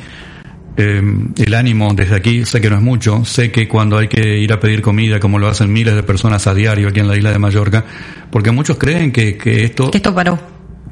Eh, 0.76 1.02
el 1.36 1.54
ánimo 1.54 1.92
desde 1.92 2.14
aquí, 2.14 2.44
sé 2.44 2.61
que 2.61 2.70
no 2.70 2.76
es 2.76 2.82
mucho, 2.82 3.24
sé 3.24 3.50
que 3.50 3.66
cuando 3.66 3.98
hay 3.98 4.06
que 4.06 4.38
ir 4.38 4.52
a 4.52 4.61
pedir 4.61 4.80
comida, 4.80 5.18
como 5.18 5.40
lo 5.40 5.48
hacen 5.48 5.72
miles 5.72 5.96
de 5.96 6.04
personas 6.04 6.46
a 6.46 6.54
diario 6.54 6.86
aquí 6.86 7.00
en 7.00 7.09
la 7.09 7.16
isla 7.16 7.32
de 7.32 7.38
Mallorca, 7.40 7.84
porque 8.30 8.52
muchos 8.52 8.78
creen 8.78 9.11
que, 9.11 9.36
que 9.36 9.64
esto... 9.64 9.90
Que 9.90 9.98
esto 9.98 10.14
paró. 10.14 10.38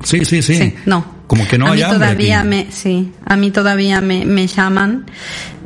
Sí, 0.06 0.24
sí, 0.24 0.40
sí. 0.40 0.54
Sí, 0.54 0.74
no. 0.86 1.04
Como 1.26 1.46
que 1.48 1.58
no 1.58 1.66
a 1.66 1.70
hay 1.72 1.78
mí 1.78 1.82
hambre 1.82 1.98
todavía 1.98 2.38
aquí. 2.40 2.48
me, 2.48 2.66
sí, 2.70 3.12
a 3.24 3.36
mí 3.36 3.50
todavía 3.50 4.00
me, 4.00 4.24
me 4.24 4.46
llaman 4.46 5.06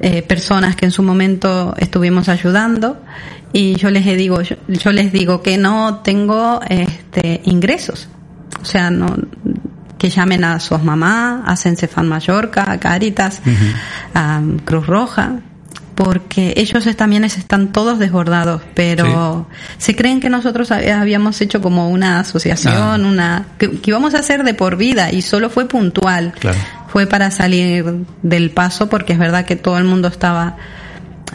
eh, 0.01 0.23
personas 0.23 0.75
que 0.77 0.87
en 0.87 0.91
su 0.91 1.03
momento 1.03 1.75
estuvimos 1.77 2.31
ayudando 2.31 3.03
y 3.53 3.75
yo 3.77 3.91
les 3.91 4.07
digo, 4.07 4.41
yo, 4.41 4.57
yo 4.69 4.93
les 4.93 5.13
digo 5.13 5.43
que 5.43 5.59
no 5.59 6.01
tengo 6.03 6.61
este 6.71 7.43
ingresos, 7.45 8.09
o 8.63 8.65
sea, 8.65 8.91
no 8.91 9.15
que 9.99 10.09
llamen 10.09 10.45
a 10.45 10.59
sus 10.61 10.83
mamás, 10.83 11.43
a 11.45 11.57
Sensefan 11.57 12.09
Mallorca, 12.09 12.65
a 12.73 12.81
Caritas, 12.81 13.43
a 14.15 14.41
Cruz 14.65 14.87
Roja, 14.87 15.41
porque 16.03 16.55
ellos 16.57 16.89
también 16.97 17.25
es- 17.25 17.37
están 17.37 17.73
todos 17.73 17.99
desbordados, 17.99 18.63
pero 18.75 19.47
se 19.77 19.95
creen 19.95 20.19
que 20.19 20.31
nosotros 20.31 20.71
hab- 20.71 20.91
habíamos 20.99 21.39
hecho 21.43 21.61
como 21.61 21.91
una 21.91 22.21
asociación, 22.21 23.05
una 23.05 23.49
que, 23.59 23.71
que 23.81 23.91
íbamos 23.91 24.15
a 24.15 24.21
hacer 24.21 24.43
de 24.43 24.55
por 24.55 24.77
vida 24.77 25.13
y 25.13 25.21
solo 25.21 25.51
fue 25.51 25.69
puntual. 25.69 26.33
Claro. 26.41 26.57
Fue 26.89 27.07
para 27.07 27.31
salir 27.31 27.85
del 28.23 28.51
paso 28.51 28.89
porque 28.89 29.13
es 29.13 29.19
verdad 29.19 29.45
que 29.45 29.57
todo 29.57 29.77
el 29.77 29.85
mundo 29.85 30.09
estaba 30.09 30.57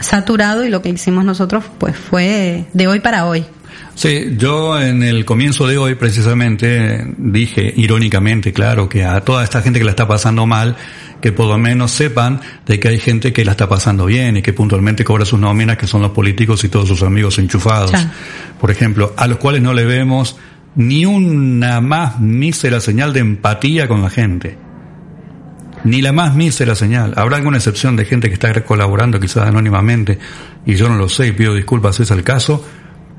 saturado 0.01 0.65
y 0.65 0.69
lo 0.69 0.81
que 0.81 0.89
hicimos 0.89 1.23
nosotros 1.25 1.63
pues 1.77 1.95
fue 1.95 2.65
de 2.73 2.87
hoy 2.87 2.99
para 3.01 3.27
hoy. 3.27 3.45
Sí, 3.93 4.35
yo 4.37 4.81
en 4.81 5.03
el 5.03 5.23
comienzo 5.25 5.67
de 5.67 5.77
hoy 5.77 5.95
precisamente 5.95 7.13
dije 7.17 7.71
irónicamente, 7.77 8.51
claro, 8.51 8.89
que 8.89 9.05
a 9.05 9.21
toda 9.21 9.43
esta 9.43 9.61
gente 9.61 9.79
que 9.79 9.85
la 9.85 9.91
está 9.91 10.05
pasando 10.07 10.45
mal, 10.45 10.75
que 11.21 11.31
por 11.31 11.47
lo 11.47 11.57
menos 11.57 11.91
sepan 11.91 12.41
de 12.65 12.79
que 12.79 12.87
hay 12.89 12.99
gente 12.99 13.33
que 13.33 13.43
la 13.45 13.51
está 13.51 13.67
pasando 13.67 14.05
bien 14.05 14.37
y 14.37 14.41
que 14.41 14.53
puntualmente 14.53 15.03
cobra 15.03 15.25
sus 15.25 15.39
nóminas, 15.39 15.77
que 15.77 15.87
son 15.87 16.01
los 16.01 16.11
políticos 16.11 16.63
y 16.63 16.69
todos 16.69 16.87
sus 16.87 17.03
amigos 17.03 17.39
enchufados. 17.39 17.91
Claro. 17.91 18.09
Por 18.59 18.71
ejemplo, 18.71 19.13
a 19.17 19.27
los 19.27 19.37
cuales 19.37 19.61
no 19.61 19.73
le 19.73 19.85
vemos 19.85 20.37
ni 20.75 21.05
una 21.05 21.81
más 21.81 22.19
mísera 22.19 22.79
señal 22.79 23.13
de 23.13 23.21
empatía 23.21 23.87
con 23.87 24.01
la 24.01 24.09
gente. 24.09 24.57
Ni 25.83 26.01
la 26.01 26.11
más 26.11 26.35
mísera 26.35 26.75
señal. 26.75 27.13
Habrá 27.15 27.37
alguna 27.37 27.57
excepción 27.57 27.95
de 27.95 28.05
gente 28.05 28.27
que 28.27 28.33
está 28.33 28.53
colaborando 28.63 29.19
quizás 29.19 29.47
anónimamente 29.47 30.17
y 30.65 30.75
yo 30.75 30.89
no 30.89 30.95
lo 30.95 31.07
sé 31.07 31.27
y 31.27 31.31
pido 31.31 31.53
disculpas 31.53 31.95
si 31.95 32.03
es 32.03 32.11
el 32.11 32.23
caso, 32.23 32.65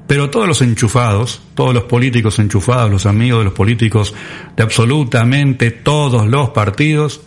pero 0.07 0.31
todos 0.31 0.47
los 0.47 0.63
enchufados, 0.63 1.43
todos 1.55 1.75
los 1.75 1.85
políticos 1.85 2.39
enchufados, 2.39 2.91
los 2.91 3.07
amigos 3.07 3.41
de 3.41 3.45
los 3.47 3.55
políticos 3.55 4.15
de 4.57 4.63
absolutamente 4.63 5.71
todos 5.71 6.27
los 6.27 6.51
partidos, 6.51 7.23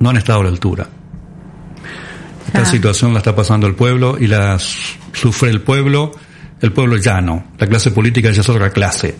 no 0.00 0.10
han 0.10 0.16
estado 0.16 0.40
a 0.40 0.44
la 0.44 0.48
altura. 0.50 0.86
Esta 2.46 2.62
Ah. 2.62 2.64
situación 2.64 3.12
la 3.12 3.18
está 3.18 3.34
pasando 3.36 3.66
el 3.66 3.74
pueblo 3.74 4.16
y 4.18 4.26
la 4.26 4.58
sufre 4.58 5.50
el 5.50 5.60
pueblo, 5.60 6.12
el 6.60 6.72
pueblo 6.72 6.96
ya 6.96 7.20
no. 7.20 7.44
La 7.58 7.66
clase 7.66 7.90
política 7.90 8.30
ya 8.30 8.40
es 8.40 8.48
otra 8.48 8.70
clase. 8.70 9.14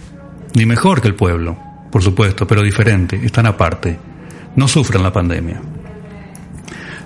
Ni 0.55 0.64
mejor 0.66 1.01
que 1.03 1.09
el 1.09 1.14
pueblo, 1.14 1.59
por 1.93 2.03
supuesto, 2.03 2.47
pero 2.47 2.62
diferente, 2.62 3.20
están 3.22 3.47
aparte. 3.47 3.99
No 4.57 4.66
sufren 4.66 5.03
la 5.03 5.12
pandemia. 5.12 5.61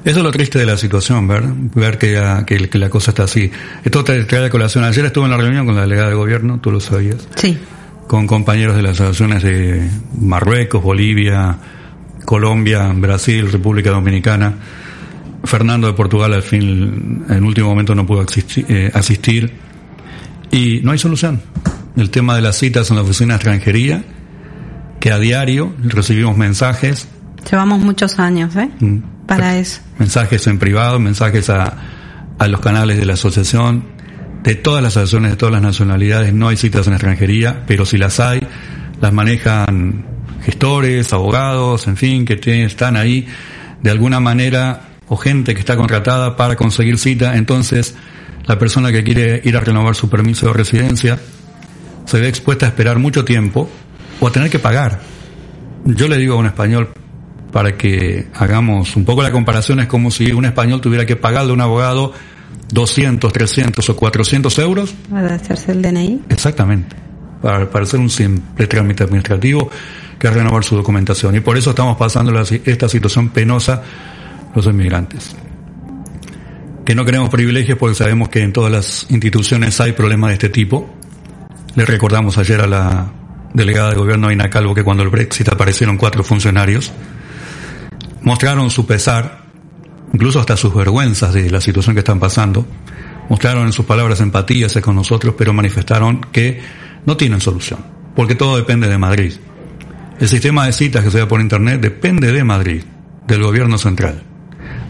Eso 0.05 0.19
es 0.19 0.25
lo 0.25 0.31
triste 0.33 0.59
de 0.59 0.67
la 0.67 0.77
situación, 0.77 1.29
ver, 1.29 1.45
ver 1.75 1.97
que, 1.99 2.19
ah, 2.19 2.45
que, 2.47 2.69
que 2.69 2.79
la 2.79 2.89
cosa 2.89 3.11
está 3.13 3.25
así. 3.25 3.51
Esto 3.85 4.03
te 4.03 4.25
trae 4.25 4.47
a 4.47 4.51
colación. 4.51 4.83
Ayer 4.85 5.05
estuve 5.07 5.27
en 5.27 5.31
la 5.31 5.37
reunión 5.37 5.65
con 5.67 5.75
la 5.77 5.83
delegada 5.83 6.09
de 6.09 6.15
gobierno, 6.17 6.59
tú 6.61 6.71
lo 6.73 6.81
sabías, 6.81 7.29
Sí. 7.37 7.57
con 8.09 8.27
compañeros 8.27 8.75
de 8.77 8.83
las 8.83 9.01
asociaciones 9.01 9.43
de 9.45 9.89
Marruecos, 10.21 10.83
Bolivia, 10.83 11.57
Colombia, 12.25 12.93
Brasil, 12.95 13.51
República 13.51 13.91
Dominicana. 13.91 14.55
Fernando 15.45 15.89
de 15.89 15.95
Portugal 15.95 16.33
al 16.35 16.43
fin, 16.43 17.25
en 17.29 17.45
último 17.45 17.69
momento 17.69 17.95
no 17.95 18.07
pudo 18.07 18.25
eh, 18.69 18.91
asistir. 18.95 19.53
Y 20.51 20.81
no 20.83 20.93
hay 20.93 20.99
solución. 20.99 21.43
El 21.97 22.11
tema 22.11 22.37
de 22.37 22.43
las 22.43 22.57
citas 22.57 22.91
en 22.91 22.97
la 22.97 23.03
oficina 23.03 23.35
de 23.35 23.37
extranjería, 23.37 24.05
que 25.01 25.11
a 25.11 25.19
diario 25.19 25.75
recibimos 25.83 26.37
mensajes 26.37 27.09
Llevamos 27.51 27.81
muchos 27.81 28.19
años, 28.19 28.55
¿eh? 28.57 28.71
Mm. 28.81 28.99
Para 29.27 29.57
eso. 29.57 29.81
mensajes 29.99 30.47
en 30.47 30.59
privado, 30.59 30.99
mensajes 30.99 31.49
a, 31.49 31.77
a 32.39 32.49
los 32.49 32.61
canales 32.61 32.99
de 32.99 33.07
la 33.07 33.15
asociación, 33.15 33.85
de 34.43 34.57
todas 34.57 34.83
las 34.83 34.97
asociaciones 34.97 35.31
de 35.33 35.37
todas 35.37 35.53
las 35.53 35.63
nacionalidades, 35.63 36.35
no 36.35 36.49
hay 36.49 36.57
citas 36.57 36.87
en 36.87 36.95
extranjería, 36.95 37.63
pero 37.67 37.87
si 37.87 37.97
las 37.97 38.21
hay, 38.21 38.47
las 39.01 39.13
manejan 39.13 40.05
gestores, 40.45 41.13
abogados, 41.13 41.87
en 41.87 41.97
fin, 41.97 42.25
que 42.25 42.39
están 42.65 42.97
ahí 42.97 43.27
de 43.83 43.91
alguna 43.91 44.21
manera, 44.21 44.83
o 45.09 45.17
gente 45.17 45.55
que 45.55 45.61
está 45.61 45.77
contratada 45.77 46.37
para 46.37 46.57
conseguir 46.57 46.99
cita, 46.99 47.37
entonces 47.37 47.95
la 48.47 48.59
persona 48.59 48.93
que 48.93 49.03
quiere 49.03 49.41
ir 49.45 49.57
a 49.57 49.61
renovar 49.61 49.95
su 49.95 50.09
permiso 50.09 50.47
de 50.47 50.53
residencia 50.53 51.19
se 52.05 52.21
ve 52.21 52.29
expuesta 52.29 52.67
a 52.67 52.69
esperar 52.71 52.99
mucho 52.99 53.25
tiempo 53.25 53.69
o 54.21 54.27
a 54.27 54.33
tener 54.33 54.51
que 54.51 54.59
pagar. 54.59 55.01
Yo 55.85 56.09
le 56.09 56.17
digo 56.17 56.35
a 56.35 56.39
un 56.39 56.47
español, 56.47 56.91
para 57.53 57.77
que 57.77 58.29
hagamos 58.35 58.97
un 58.97 59.05
poco 59.05 59.23
la 59.23 59.31
comparación, 59.31 59.81
es 59.81 59.87
como 59.87 60.11
si 60.11 60.33
un 60.33 60.45
español 60.47 60.81
tuviera 60.81 61.05
que 61.05 61.17
pagarle 61.17 61.51
a 61.51 61.55
un 61.55 61.61
abogado 61.61 62.13
200, 62.73 63.33
300 63.33 63.89
o 63.89 63.97
400 63.97 64.59
euros, 64.61 64.95
Para 65.11 65.35
hacerse 65.35 65.73
el 65.73 65.83
DNI. 65.83 66.23
exactamente, 66.31 66.97
para, 67.43 67.69
para 67.69 67.85
hacer 67.85 68.01
un 68.01 68.09
simple 68.09 68.67
trámite 68.67 69.05
administrativo 69.05 69.71
que 70.23 70.31
renovar 70.31 70.63
su 70.63 70.77
documentación. 70.77 71.35
Y 71.35 71.41
por 71.41 71.59
eso 71.59 71.71
estamos 71.71 71.97
pasando 71.97 72.33
esta 72.41 72.89
situación 72.89 73.31
penosa 73.31 73.83
los 74.55 74.65
inmigrantes. 74.67 75.35
Que 76.85 76.95
no 76.95 77.05
queremos 77.05 77.29
privilegios 77.29 77.77
porque 77.77 77.97
sabemos 77.97 78.29
que 78.29 78.41
en 78.41 78.53
todas 78.53 78.71
las 78.71 79.07
instituciones 79.11 79.81
hay 79.81 79.95
problemas 79.95 80.29
de 80.29 80.35
este 80.35 80.49
tipo. 80.49 80.89
Le 81.75 81.85
recordamos 81.85 82.39
ayer 82.39 82.61
a 82.61 82.69
la 82.69 83.13
delegada 83.53 83.91
de 83.91 83.97
gobierno 83.97 84.29
Aina 84.29 84.49
Calvo 84.49 84.77
que 84.77 84.85
cuando 84.85 85.03
el 85.03 85.09
Brexit 85.09 85.49
aparecieron 85.49 85.97
cuatro 85.97 86.23
funcionarios, 86.23 86.93
mostraron 88.23 88.71
su 88.71 88.87
pesar, 88.87 89.47
incluso 90.13 90.39
hasta 90.39 90.57
sus 90.57 90.73
vergüenzas 90.73 91.35
de 91.35 91.51
la 91.51 91.61
situación 91.61 91.97
que 91.97 92.01
están 92.01 92.21
pasando, 92.21 92.65
mostraron 93.29 93.67
en 93.67 93.73
sus 93.73 93.87
palabras 93.87 94.21
empatía 94.21 94.67
hacia 94.67 94.83
con 94.83 94.95
nosotros, 94.95 95.35
pero 95.37 95.53
manifestaron 95.53 96.21
que 96.31 96.61
no 97.07 97.17
tienen 97.17 97.41
solución, 97.41 97.81
porque 98.15 98.37
todo 98.37 98.57
depende 98.57 98.87
de 98.87 98.99
Madrid. 98.99 99.33
El 100.23 100.29
sistema 100.29 100.67
de 100.67 100.73
citas 100.73 101.03
que 101.03 101.11
se 101.11 101.19
da 101.19 101.27
por 101.27 101.41
internet 101.41 101.81
depende 101.81 102.31
de 102.31 102.45
Madrid, 102.45 102.85
del 103.27 103.43
gobierno 103.43 103.77
central. 103.77 104.23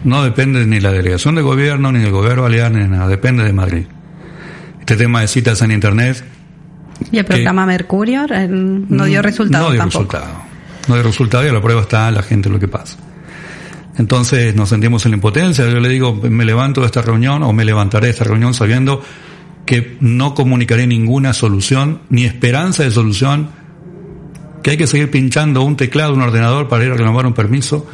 No 0.05 0.22
depende 0.22 0.66
ni 0.66 0.78
la 0.78 0.93
delegación 0.93 1.37
de 1.37 1.41
gobierno, 1.41 1.91
ni 1.91 2.01
del 2.01 2.11
gobierno 2.11 2.43
balear, 2.43 2.70
ni 2.70 2.87
nada, 2.87 3.09
depende 3.09 3.43
de 3.43 3.55
Madrid. 3.55 3.87
Este 4.78 4.95
tema 4.95 5.22
de 5.22 5.28
citas 5.28 5.62
en 5.62 5.70
internet 5.70 6.22
Y 7.11 7.16
el 7.16 7.24
programa 7.24 7.64
Mercurio 7.64 8.26
eh, 8.30 8.47
no 8.47 9.07
dio 9.07 9.22
resultado 9.22 9.64
Mm, 9.64 9.68
no 9.68 9.72
dio 9.72 9.80
tampoco. 9.80 10.05
resultado. 10.12 10.43
No 10.89 10.95
dio 10.97 11.03
resultado 11.03 11.47
y 11.47 11.49
a 11.49 11.53
la 11.55 11.62
prueba 11.62 11.80
está 11.80 12.11
la 12.11 12.22
gente 12.22 12.51
lo 12.51 12.61
que 12.61 12.68
pasa. 12.68 12.99
Entonces 13.97 14.55
nos 14.55 14.68
sentimos 14.68 15.03
en 15.07 15.12
la 15.12 15.16
impotencia. 15.16 15.66
Yo 15.66 15.80
le 15.80 15.89
digo, 15.89 16.12
me 16.14 16.45
levanto 16.45 16.83
de 16.83 16.89
esta 16.89 17.01
reunión 17.01 17.43
o 17.43 17.55
me 17.55 17.64
levantaré 17.64 18.09
de 18.09 18.12
esta 18.12 18.24
reunión 18.24 18.53
sabiendo 18.53 19.03
que 19.64 19.97
no 20.01 20.35
comunicaré 20.35 20.87
ninguna 20.87 21.33
solución 21.33 22.03
ni 22.11 22.24
esperanza 22.24 22.83
de 22.83 22.91
solución, 22.91 23.62
que 24.63 24.71
hay 24.71 24.77
que 24.77 24.87
seguir 24.87 25.11
pinchando 25.11 25.63
un 25.63 25.77
teclado, 25.77 26.15
un 26.15 26.23
ordenador 26.23 26.69
para 26.69 26.85
ir 26.85 26.93
a 26.93 26.95
renovar 26.95 27.27
un 27.27 27.35
permiso, 27.35 27.87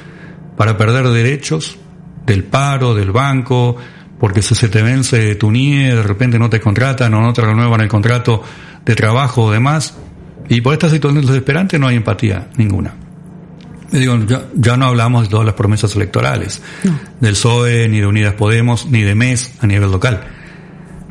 para 0.56 0.76
perder 0.76 1.08
derechos 1.08 1.78
del 2.26 2.44
paro, 2.44 2.94
del 2.94 3.10
banco, 3.10 3.76
porque 4.18 4.42
si 4.42 4.54
se 4.54 4.68
te 4.68 4.82
vence 4.82 5.34
tu 5.36 5.50
NIE, 5.50 5.94
de 5.94 6.02
repente 6.02 6.38
no 6.38 6.50
te 6.50 6.60
contratan 6.60 7.14
o 7.14 7.20
no 7.20 7.32
te 7.32 7.42
renuevan 7.42 7.80
el 7.80 7.88
contrato 7.88 8.42
de 8.84 8.94
trabajo 8.94 9.44
o 9.44 9.50
demás. 9.50 9.96
Y 10.48 10.60
por 10.60 10.72
esta 10.72 10.88
situación 10.90 11.24
desesperante 11.26 11.78
no 11.78 11.86
hay 11.86 11.96
empatía 11.96 12.48
ninguna. 12.56 12.94
Digo, 13.90 14.18
ya, 14.26 14.48
ya 14.54 14.76
no 14.76 14.86
hablamos 14.86 15.24
de 15.24 15.28
todas 15.30 15.46
las 15.46 15.54
promesas 15.54 15.96
electorales, 15.96 16.60
del 17.20 17.32
PSOE, 17.32 17.88
ni 17.88 18.00
de 18.00 18.06
Unidas 18.06 18.34
Podemos, 18.34 18.86
ni 18.86 19.02
de 19.02 19.14
MES 19.14 19.54
a 19.60 19.66
nivel 19.66 19.90
local. 19.90 20.24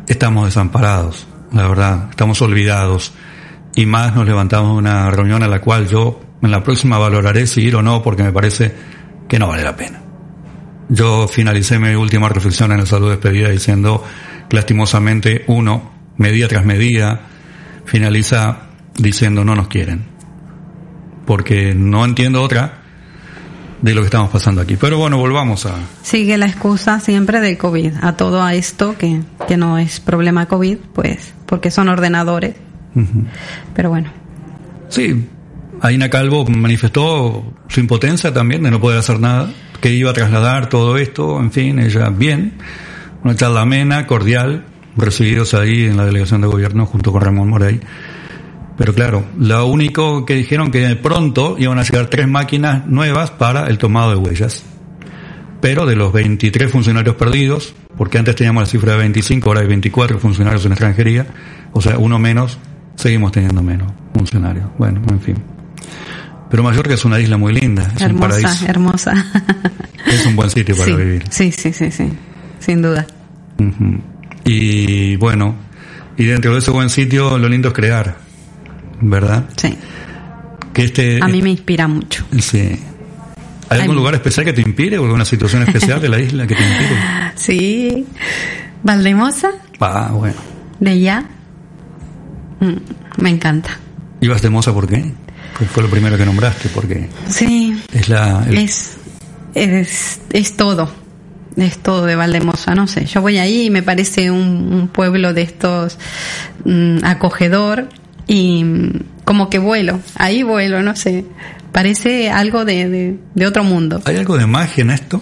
Estamos 0.08 0.46
desamparados, 0.46 1.26
la 1.52 1.68
verdad, 1.68 2.08
estamos 2.12 2.42
olvidados. 2.42 3.14
Y 3.78 3.86
más 3.86 4.16
nos 4.16 4.26
levantamos 4.26 4.72
de 4.74 4.78
una 4.80 5.10
reunión 5.12 5.44
a 5.44 5.48
la 5.48 5.62
cual 5.62 5.88
yo 5.88 6.20
en 6.42 6.50
la 6.50 6.64
próxima 6.64 6.98
valoraré 6.98 7.46
si 7.46 7.62
ir 7.62 7.76
o 7.76 7.84
no, 7.84 8.02
porque 8.02 8.24
me 8.24 8.32
parece 8.32 8.74
que 9.30 9.38
no 9.38 9.48
vale 9.48 9.64
la 9.64 9.76
pena. 9.76 10.02
Yo 10.90 11.28
finalicé 11.28 11.78
mi 11.78 11.94
última 11.94 12.28
reflexión 12.28 12.72
en 12.72 12.80
el 12.80 12.88
salud 12.88 13.12
despedida 13.12 13.50
diciendo 13.50 14.04
que 14.50 14.56
lastimosamente 14.56 15.44
uno, 15.46 15.92
medida 16.18 16.48
tras 16.48 16.66
medida, 16.66 17.22
finaliza 17.86 18.62
diciendo 18.98 19.46
no 19.46 19.54
nos 19.56 19.68
quieren. 19.68 20.06
porque 21.28 21.76
no 21.76 22.04
entiendo 22.06 22.42
otra 22.42 22.80
de 23.82 23.94
lo 23.94 24.02
que 24.02 24.06
estamos 24.06 24.32
pasando 24.32 24.62
aquí. 24.62 24.76
Pero 24.78 24.98
bueno, 24.98 25.18
volvamos 25.18 25.68
a... 25.68 25.76
Sigue 26.02 26.38
la 26.38 26.48
excusa 26.48 27.00
siempre 27.00 27.42
del 27.42 27.58
COVID, 27.60 27.94
a 28.02 28.14
todo 28.14 28.42
a 28.42 28.56
esto 28.56 28.98
que, 28.98 29.22
que 29.48 29.58
no 29.58 29.78
es 29.78 30.00
problema 30.00 30.48
COVID, 30.48 30.78
pues 30.94 31.36
porque 31.46 31.70
son 31.70 31.90
ordenadores. 31.90 32.56
Pero 33.74 33.90
bueno, 33.90 34.10
Sí, 34.90 35.28
Aina 35.82 36.10
Calvo 36.10 36.46
manifestó 36.46 37.54
su 37.68 37.80
impotencia 37.80 38.34
también 38.34 38.64
de 38.64 38.72
no 38.72 38.80
poder 38.80 39.00
hacer 39.00 39.20
nada, 39.20 39.52
que 39.82 39.92
iba 39.92 40.12
a 40.12 40.14
trasladar 40.14 40.70
todo 40.70 40.98
esto, 40.98 41.40
en 41.40 41.52
fin, 41.52 41.80
ella 41.80 42.10
bien, 42.10 42.54
una 43.24 43.36
charla 43.36 43.62
amena, 43.62 44.08
cordial, 44.08 44.66
recibidos 44.96 45.54
ahí 45.54 45.86
en 45.86 45.98
la 45.98 46.06
delegación 46.06 46.42
de 46.42 46.48
gobierno 46.48 46.86
junto 46.86 47.12
con 47.12 47.22
Ramón 47.22 47.50
Morey. 47.50 47.80
Pero 48.78 48.94
claro, 48.94 49.26
lo 49.38 49.66
único 49.66 50.26
que 50.26 50.36
dijeron 50.36 50.72
que 50.72 50.96
pronto 50.96 51.56
iban 51.60 51.80
a 51.80 51.84
llegar 51.84 52.08
tres 52.08 52.28
máquinas 52.28 52.86
nuevas 52.88 53.32
para 53.32 53.68
el 53.68 53.78
tomado 53.78 54.12
de 54.12 54.18
huellas. 54.18 54.64
Pero 55.62 55.88
de 55.88 55.96
los 55.96 56.14
23 56.14 56.72
funcionarios 56.72 57.16
perdidos, 57.16 57.74
porque 57.98 58.20
antes 58.20 58.36
teníamos 58.36 58.62
la 58.62 58.68
cifra 58.68 58.92
de 58.94 59.00
25, 59.00 59.50
ahora 59.50 59.62
hay 59.62 59.68
24 59.68 60.20
funcionarios 60.20 60.66
en 60.66 60.72
extranjería, 60.72 61.28
o 61.74 61.82
sea, 61.82 61.98
uno 61.98 62.20
menos, 62.20 62.60
seguimos 62.98 63.32
teniendo 63.32 63.64
menos 63.64 63.90
funcionarios. 64.14 64.66
Bueno, 64.78 65.02
en 65.10 65.22
fin. 65.22 65.36
Pero 66.50 66.64
Mallorca 66.64 66.94
es 66.94 67.06
una 67.06 67.20
isla 67.20 67.38
muy 67.38 67.54
linda, 67.54 67.90
es 67.96 68.02
un 68.02 68.20
paraíso. 68.20 68.48
hermosa, 68.66 69.14
hermosa. 69.14 69.26
Es 70.08 70.26
un 70.26 70.36
buen 70.38 70.50
sitio 70.50 70.74
para 70.76 70.86
sí, 70.86 70.94
vivir. 70.96 71.24
sí, 71.30 71.52
sí, 71.52 71.74
sí, 71.74 71.92
sí, 71.92 72.10
sin 72.60 72.82
duda. 72.82 73.06
Y 74.46 75.16
bueno, 75.18 75.56
y 76.16 76.24
dentro 76.26 76.54
de 76.54 76.60
ese 76.60 76.72
buen 76.72 76.90
sitio 76.90 77.38
lo 77.38 77.50
lindo 77.50 77.68
es 77.70 77.74
crear, 77.74 78.16
¿verdad? 79.02 79.46
Sí. 79.58 79.76
Que 80.74 80.86
este, 80.86 81.20
A 81.22 81.28
mí 81.28 81.42
me 81.42 81.50
inspira 81.50 81.88
mucho. 81.88 82.26
sí. 82.40 82.80
¿Hay 83.70 83.82
algún 83.82 83.96
Ay. 83.96 84.00
lugar 84.00 84.16
especial 84.16 84.46
que 84.46 84.54
te 84.54 84.62
inspire 84.62 84.98
o 84.98 85.04
alguna 85.04 85.26
situación 85.26 85.62
especial 85.64 86.00
de 86.00 86.08
la 86.08 86.20
isla 86.20 86.48
que 86.48 86.56
te 86.56 86.62
inspire? 86.64 87.00
Sí. 87.36 88.06
Valdemosa, 88.82 89.50
Ah, 89.82 90.12
bueno. 90.14 90.36
de 90.80 91.00
ya. 91.02 91.26
Mm, 92.60 93.22
me 93.22 93.30
encanta. 93.30 93.70
¿Ibas 94.22 94.42
de 94.42 94.50
Moza 94.50 94.74
por 94.74 94.88
qué? 94.88 95.14
Pues 95.58 95.70
fue 95.70 95.84
lo 95.84 95.90
primero 95.90 96.18
que 96.18 96.26
nombraste, 96.26 96.70
porque 96.70 97.10
Sí, 97.30 97.82
es 97.94 98.10
la... 98.10 98.44
el- 98.48 98.58
es, 98.58 98.98
es, 99.56 100.20
es 100.32 100.56
todo. 100.58 100.90
Es 101.56 101.80
todo 101.80 102.06
de 102.06 102.16
Valdemosa, 102.16 102.76
no 102.76 102.86
sé. 102.88 103.06
Yo 103.06 103.22
voy 103.22 103.40
ahí 103.40 103.66
y 103.66 103.70
me 103.72 103.82
parece 103.82 104.30
un, 104.30 104.72
un 104.74 104.88
pueblo 104.90 105.34
de 105.34 105.42
estos 105.42 105.98
mm, 106.66 107.00
acogedor 107.04 107.90
y 108.28 108.64
mm, 108.64 108.92
como 109.24 109.50
que 109.50 109.58
vuelo. 109.58 110.00
Ahí 110.16 110.44
vuelo, 110.44 110.84
no 110.84 110.96
sé. 110.96 111.26
Parece 111.72 112.30
algo 112.30 112.64
de, 112.66 112.90
de, 112.90 113.20
de 113.34 113.48
otro 113.48 113.64
mundo. 113.64 114.02
¿Hay 114.06 114.18
algo 114.18 114.38
de 114.38 114.46
magia 114.46 114.84
en 114.84 114.92
esto? 114.92 115.22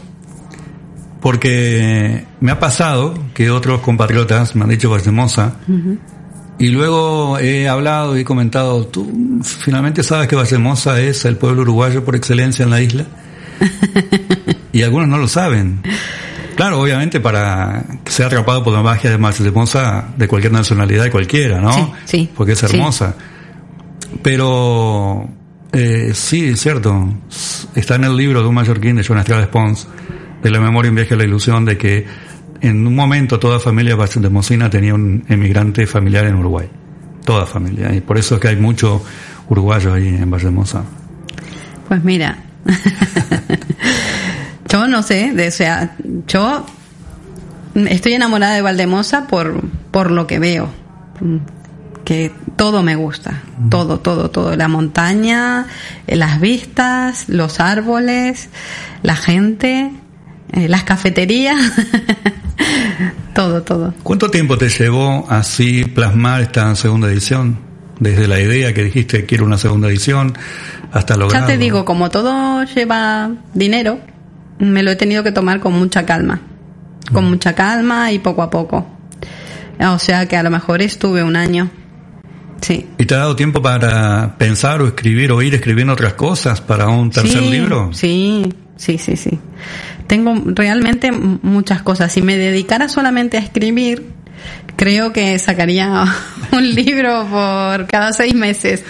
Porque 1.21 2.25
me 2.39 2.51
ha 2.51 2.59
pasado 2.59 3.17
que 3.33 3.49
otros 3.49 3.81
compatriotas 3.81 4.55
me 4.55 4.63
han 4.63 4.69
dicho 4.69 4.89
Valdemosa 4.89 5.55
Ujú. 5.67 5.97
Y 6.57 6.69
luego 6.69 7.37
he 7.39 7.67
hablado 7.67 8.17
y 8.17 8.21
he 8.21 8.25
comentado, 8.25 8.85
¿tú 8.87 9.41
finalmente 9.43 10.03
sabes 10.03 10.27
que 10.27 10.35
Valdemosa 10.35 11.01
es 11.01 11.25
el 11.25 11.37
pueblo 11.37 11.63
uruguayo 11.63 12.05
por 12.05 12.15
excelencia 12.15 12.63
en 12.63 12.69
la 12.69 12.81
isla? 12.81 13.05
y 14.71 14.81
algunos 14.81 15.07
no 15.07 15.17
lo 15.17 15.27
saben. 15.27 15.81
Claro, 16.55 16.79
obviamente 16.79 17.19
para 17.19 17.83
que 18.03 18.11
sea 18.11 18.27
atrapado 18.27 18.63
por 18.63 18.73
la 18.73 18.81
magia 18.81 19.09
de 19.09 19.17
Valdemosa 19.17 20.13
de 20.17 20.27
cualquier 20.27 20.53
nacionalidad, 20.53 21.03
de 21.03 21.11
cualquiera, 21.11 21.59
¿no? 21.59 21.73
Sí, 21.73 21.87
sí, 22.05 22.29
Porque 22.35 22.53
es 22.53 22.59
sí. 22.59 22.65
hermosa. 22.65 23.15
Pero 24.21 25.27
eh, 25.73 26.11
sí, 26.13 26.47
es 26.47 26.61
cierto. 26.61 27.13
Está 27.75 27.95
en 27.95 28.05
el 28.05 28.15
libro 28.15 28.41
de 28.41 28.47
un 28.47 28.55
mallorquín 28.55 28.95
de 28.95 29.03
Joan 29.03 29.19
Estrada 29.19 29.51
Pons, 29.51 29.87
de 30.41 30.49
la 30.49 30.61
memoria 30.61 30.89
un 30.89 30.95
viaje 30.95 31.15
a 31.15 31.17
la 31.17 31.25
ilusión, 31.25 31.65
de 31.65 31.77
que 31.77 32.05
en 32.67 32.85
un 32.85 32.95
momento 32.95 33.39
toda 33.39 33.59
familia 33.59 33.95
de 33.95 34.29
Mocina 34.29 34.69
tenía 34.69 34.93
un 34.93 35.23
emigrante 35.27 35.85
familiar 35.87 36.25
en 36.25 36.35
Uruguay. 36.35 36.67
Toda 37.23 37.45
familia. 37.45 37.93
Y 37.93 38.01
por 38.01 38.17
eso 38.17 38.35
es 38.35 38.41
que 38.41 38.49
hay 38.49 38.55
mucho 38.55 39.03
uruguayo 39.49 39.93
ahí 39.93 40.07
en 40.07 40.29
Valdemosa. 40.29 40.83
Pues 41.87 42.03
mira, 42.03 42.37
yo 44.69 44.87
no 44.87 45.01
sé, 45.03 45.31
de- 45.33 45.47
o 45.47 45.51
sea, 45.51 45.95
yo 46.27 46.65
estoy 47.75 48.13
enamorada 48.13 48.55
de 48.55 48.61
Valdemosa 48.61 49.27
por, 49.27 49.61
por 49.91 50.11
lo 50.11 50.27
que 50.27 50.39
veo, 50.39 50.69
que 52.03 52.31
todo 52.55 52.83
me 52.83 52.95
gusta, 52.95 53.41
todo, 53.69 53.99
todo, 53.99 54.29
todo, 54.31 54.55
la 54.55 54.67
montaña, 54.67 55.67
las 56.07 56.39
vistas, 56.39 57.29
los 57.29 57.59
árboles, 57.59 58.49
la 59.03 59.15
gente, 59.15 59.91
eh, 60.53 60.67
las 60.67 60.83
cafeterías, 60.83 61.57
todo, 63.33 63.61
todo. 63.63 63.93
¿Cuánto 64.03 64.29
tiempo 64.29 64.57
te 64.57 64.69
llevó 64.69 65.25
así 65.29 65.85
plasmar 65.85 66.41
esta 66.41 66.73
segunda 66.75 67.07
edición? 67.09 67.57
Desde 67.99 68.27
la 68.27 68.39
idea 68.39 68.73
que 68.73 68.83
dijiste 68.83 69.25
quiero 69.25 69.45
una 69.45 69.57
segunda 69.57 69.87
edición 69.87 70.33
hasta 70.91 71.15
lograr. 71.15 71.41
Ya 71.41 71.47
te 71.47 71.57
digo, 71.57 71.85
como 71.85 72.09
todo 72.09 72.63
lleva 72.63 73.31
dinero, 73.53 73.99
me 74.59 74.83
lo 74.83 74.91
he 74.91 74.95
tenido 74.95 75.23
que 75.23 75.31
tomar 75.31 75.59
con 75.59 75.73
mucha 75.73 76.05
calma. 76.05 76.41
Con 77.11 77.25
mucha 77.25 77.53
calma 77.53 78.11
y 78.11 78.19
poco 78.19 78.41
a 78.41 78.49
poco. 78.49 78.85
O 79.79 79.99
sea 79.99 80.27
que 80.27 80.37
a 80.37 80.43
lo 80.43 80.49
mejor 80.49 80.81
estuve 80.81 81.23
un 81.23 81.35
año. 81.35 81.69
Sí. 82.61 82.87
¿Y 82.97 83.05
te 83.05 83.13
ha 83.13 83.19
dado 83.19 83.35
tiempo 83.35 83.61
para 83.61 84.37
pensar 84.37 84.81
o 84.81 84.87
escribir 84.87 85.31
o 85.31 85.41
ir 85.41 85.53
escribiendo 85.53 85.93
otras 85.93 86.13
cosas 86.13 86.61
para 86.61 86.87
un 86.87 87.11
tercer 87.11 87.41
sí, 87.41 87.49
libro? 87.49 87.89
Sí, 87.93 88.53
sí, 88.75 88.97
sí, 88.97 89.15
sí. 89.15 89.39
Tengo 90.07 90.33
realmente 90.45 91.11
muchas 91.11 91.81
cosas. 91.81 92.11
Si 92.11 92.21
me 92.21 92.37
dedicara 92.37 92.87
solamente 92.89 93.37
a 93.37 93.39
escribir, 93.39 94.11
creo 94.75 95.11
que 95.13 95.37
sacaría 95.39 96.05
un 96.51 96.75
libro 96.75 97.25
por 97.29 97.87
cada 97.87 98.13
seis 98.13 98.33
meses. 98.33 98.83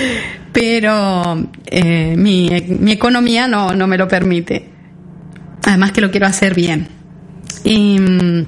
Pero 0.52 1.46
eh, 1.66 2.14
mi, 2.16 2.50
mi 2.80 2.92
economía 2.92 3.46
no, 3.46 3.72
no 3.72 3.86
me 3.86 3.96
lo 3.96 4.08
permite. 4.08 4.68
Además 5.64 5.92
que 5.92 6.00
lo 6.00 6.10
quiero 6.10 6.26
hacer 6.26 6.54
bien. 6.54 6.88
Y, 7.62 7.98
mm, 8.00 8.46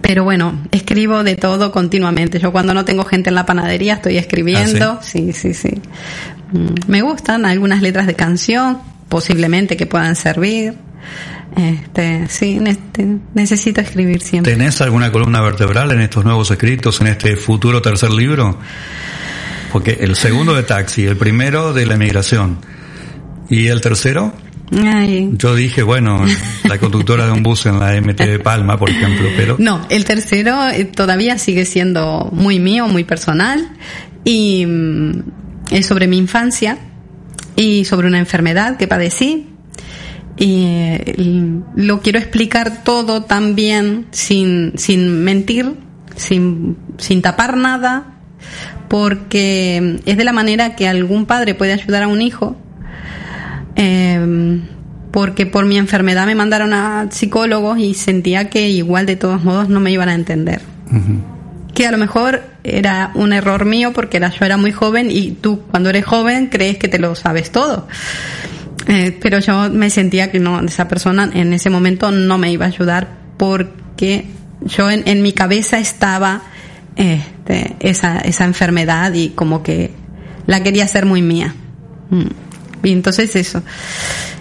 pero 0.00 0.22
bueno, 0.24 0.60
escribo 0.70 1.24
de 1.24 1.34
todo 1.36 1.72
continuamente. 1.72 2.38
Yo 2.38 2.52
cuando 2.52 2.74
no 2.74 2.84
tengo 2.84 3.04
gente 3.04 3.30
en 3.30 3.34
la 3.34 3.46
panadería 3.46 3.94
estoy 3.94 4.18
escribiendo. 4.18 5.00
sí? 5.02 5.32
sí, 5.32 5.54
sí, 5.54 5.70
Mm, 6.52 6.74
Me 6.88 7.02
gustan 7.02 7.46
algunas 7.46 7.82
letras 7.82 8.06
de 8.06 8.14
canción, 8.14 8.78
posiblemente 9.08 9.76
que 9.76 9.86
puedan 9.86 10.16
servir. 10.16 10.74
Este, 11.56 12.26
sí, 12.28 12.58
ne- 12.58 12.74
te- 12.92 13.18
necesito 13.34 13.80
escribir 13.80 14.20
siempre. 14.22 14.52
¿Tenés 14.52 14.80
alguna 14.80 15.12
columna 15.12 15.40
vertebral 15.40 15.92
en 15.92 16.00
estos 16.00 16.24
nuevos 16.24 16.50
escritos, 16.50 17.00
en 17.00 17.06
este 17.08 17.36
futuro 17.36 17.80
tercer 17.80 18.10
libro? 18.10 18.58
Porque 19.72 19.98
el 20.00 20.16
segundo 20.16 20.54
de 20.54 20.62
taxi, 20.62 21.04
el 21.06 21.16
primero 21.16 21.72
de 21.72 21.86
la 21.86 21.94
emigración. 21.94 22.58
¿Y 23.48 23.66
el 23.66 23.80
tercero? 23.80 24.32
Ay, 24.82 25.30
Yo 25.34 25.54
dije, 25.54 25.82
bueno, 25.82 26.24
la 26.64 26.78
conductora 26.78 27.26
de 27.26 27.32
un 27.32 27.42
bus 27.42 27.66
en 27.66 27.78
la 27.78 27.92
MT 28.00 28.18
de 28.26 28.38
Palma, 28.38 28.78
por 28.78 28.88
ejemplo, 28.88 29.28
pero 29.36 29.56
No, 29.58 29.86
el 29.90 30.04
tercero 30.04 30.68
eh, 30.70 30.84
todavía 30.86 31.38
sigue 31.38 31.66
siendo 31.66 32.30
muy 32.32 32.58
mío, 32.58 32.88
muy 32.88 33.04
personal 33.04 33.68
y 34.24 34.64
mm, 34.66 35.22
es 35.70 35.86
sobre 35.86 36.06
mi 36.08 36.16
infancia 36.18 36.78
y 37.56 37.84
sobre 37.84 38.08
una 38.08 38.18
enfermedad 38.18 38.76
que 38.76 38.88
padecí 38.88 39.48
y 40.36 40.64
eh, 40.66 41.62
lo 41.76 42.00
quiero 42.00 42.18
explicar 42.18 42.82
todo 42.82 43.22
también 43.22 44.06
sin, 44.10 44.72
sin 44.76 45.22
mentir, 45.22 45.74
sin, 46.16 46.76
sin 46.98 47.22
tapar 47.22 47.56
nada, 47.56 48.18
porque 48.88 50.00
es 50.04 50.16
de 50.16 50.24
la 50.24 50.32
manera 50.32 50.74
que 50.74 50.88
algún 50.88 51.26
padre 51.26 51.54
puede 51.54 51.72
ayudar 51.72 52.02
a 52.02 52.08
un 52.08 52.20
hijo 52.20 52.56
eh, 53.76 54.60
porque 55.10 55.46
por 55.46 55.64
mi 55.64 55.78
enfermedad 55.78 56.26
me 56.26 56.34
mandaron 56.34 56.72
a 56.72 57.06
psicólogos 57.10 57.78
y 57.78 57.94
sentía 57.94 58.50
que 58.50 58.68
igual 58.68 59.06
de 59.06 59.14
todos 59.14 59.44
modos 59.44 59.68
no 59.68 59.78
me 59.78 59.92
iban 59.92 60.08
a 60.08 60.14
entender. 60.14 60.60
Que 61.72 61.86
a 61.86 61.92
lo 61.92 61.98
mejor 61.98 62.42
era 62.64 63.12
un 63.14 63.34
error 63.34 63.66
mío 63.66 63.92
porque 63.92 64.16
era, 64.16 64.30
yo 64.30 64.44
era 64.44 64.56
muy 64.56 64.72
joven 64.72 65.10
y 65.10 65.32
tú 65.32 65.62
cuando 65.70 65.90
eres 65.90 66.06
joven 66.06 66.46
crees 66.46 66.78
que 66.78 66.88
te 66.88 66.98
lo 66.98 67.14
sabes 67.14 67.52
todo. 67.52 67.86
Eh, 68.88 69.16
pero 69.20 69.38
yo 69.38 69.70
me 69.70 69.90
sentía 69.90 70.30
que 70.30 70.40
no, 70.40 70.60
esa 70.60 70.88
persona 70.88 71.30
en 71.32 71.52
ese 71.52 71.70
momento 71.70 72.10
no 72.10 72.38
me 72.38 72.50
iba 72.50 72.64
a 72.64 72.68
ayudar 72.68 73.08
porque 73.36 74.26
yo 74.62 74.90
en, 74.90 75.22
mi 75.22 75.32
cabeza 75.32 75.78
estaba 75.78 76.42
este, 76.96 77.76
esa, 77.80 78.18
esa 78.18 78.44
enfermedad 78.44 79.12
y 79.12 79.30
como 79.30 79.62
que 79.62 79.92
la 80.46 80.62
quería 80.62 80.84
hacer 80.84 81.04
muy 81.04 81.20
mía. 81.20 81.54
Mm. 82.10 82.28
Y 82.82 82.92
entonces 82.92 83.36
eso. 83.36 83.62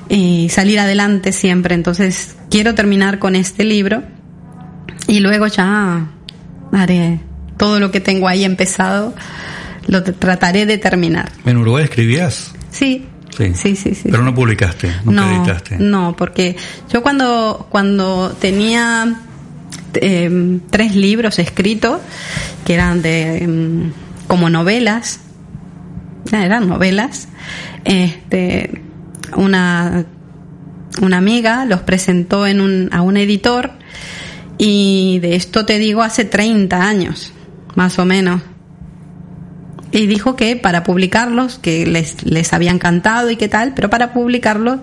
Y 0.10 0.50
salir 0.50 0.80
adelante 0.80 1.32
siempre. 1.32 1.76
Entonces 1.76 2.36
quiero 2.50 2.74
terminar 2.74 3.20
con 3.20 3.36
este 3.36 3.64
libro 3.64 4.04
y 5.08 5.20
luego 5.20 5.48
ya 5.48 6.08
haré 6.72 7.20
todo 7.58 7.80
lo 7.80 7.92
que 7.92 8.00
tengo 8.00 8.28
ahí 8.28 8.44
empezado, 8.44 9.14
lo 9.88 10.04
trataré 10.04 10.66
de 10.66 10.78
terminar. 10.78 11.32
en 11.46 11.58
Uruguay 11.58 11.86
escribías. 11.86 12.54
Sí. 12.72 13.08
Sí. 13.36 13.54
Sí, 13.56 13.76
sí, 13.76 13.96
sí. 13.96 14.10
Pero 14.12 14.24
no 14.24 14.36
publicaste, 14.36 14.92
no, 15.06 15.28
editaste. 15.28 15.78
no, 15.80 16.16
porque 16.16 16.56
yo 16.92 17.02
cuando, 17.02 17.66
cuando 17.72 18.30
tenía 18.40 19.16
eh, 19.96 20.60
tres 20.70 20.96
libros 20.96 21.40
escritos, 21.40 22.00
que 22.64 22.76
eran 22.76 23.02
de 23.02 23.48
mm, 23.48 24.28
como 24.28 24.52
novelas, 24.52 25.20
eran 26.32 26.68
novelas, 26.68 27.28
este, 27.86 28.82
una, 29.36 30.06
una 31.02 31.18
amiga 31.18 31.66
los 31.66 31.82
presentó 31.82 32.48
en 32.48 32.62
un, 32.62 32.90
a 32.92 33.02
un 33.02 33.18
editor 33.18 33.72
y 34.58 35.20
de 35.20 35.36
esto 35.36 35.66
te 35.66 35.80
digo 35.80 36.04
hace 36.04 36.26
30 36.26 36.82
años, 36.82 37.34
más 37.76 38.00
o 38.00 38.06
menos. 38.06 38.42
Y 39.92 40.08
dijo 40.08 40.36
que 40.36 40.56
para 40.56 40.84
publicarlos, 40.84 41.60
que 41.60 41.86
les, 41.86 42.24
les 42.24 42.52
había 42.52 42.72
encantado 42.72 43.30
y 43.30 43.36
qué 43.36 43.48
tal, 43.48 43.74
pero 43.76 43.90
para 43.92 44.12
publicarlos 44.12 44.80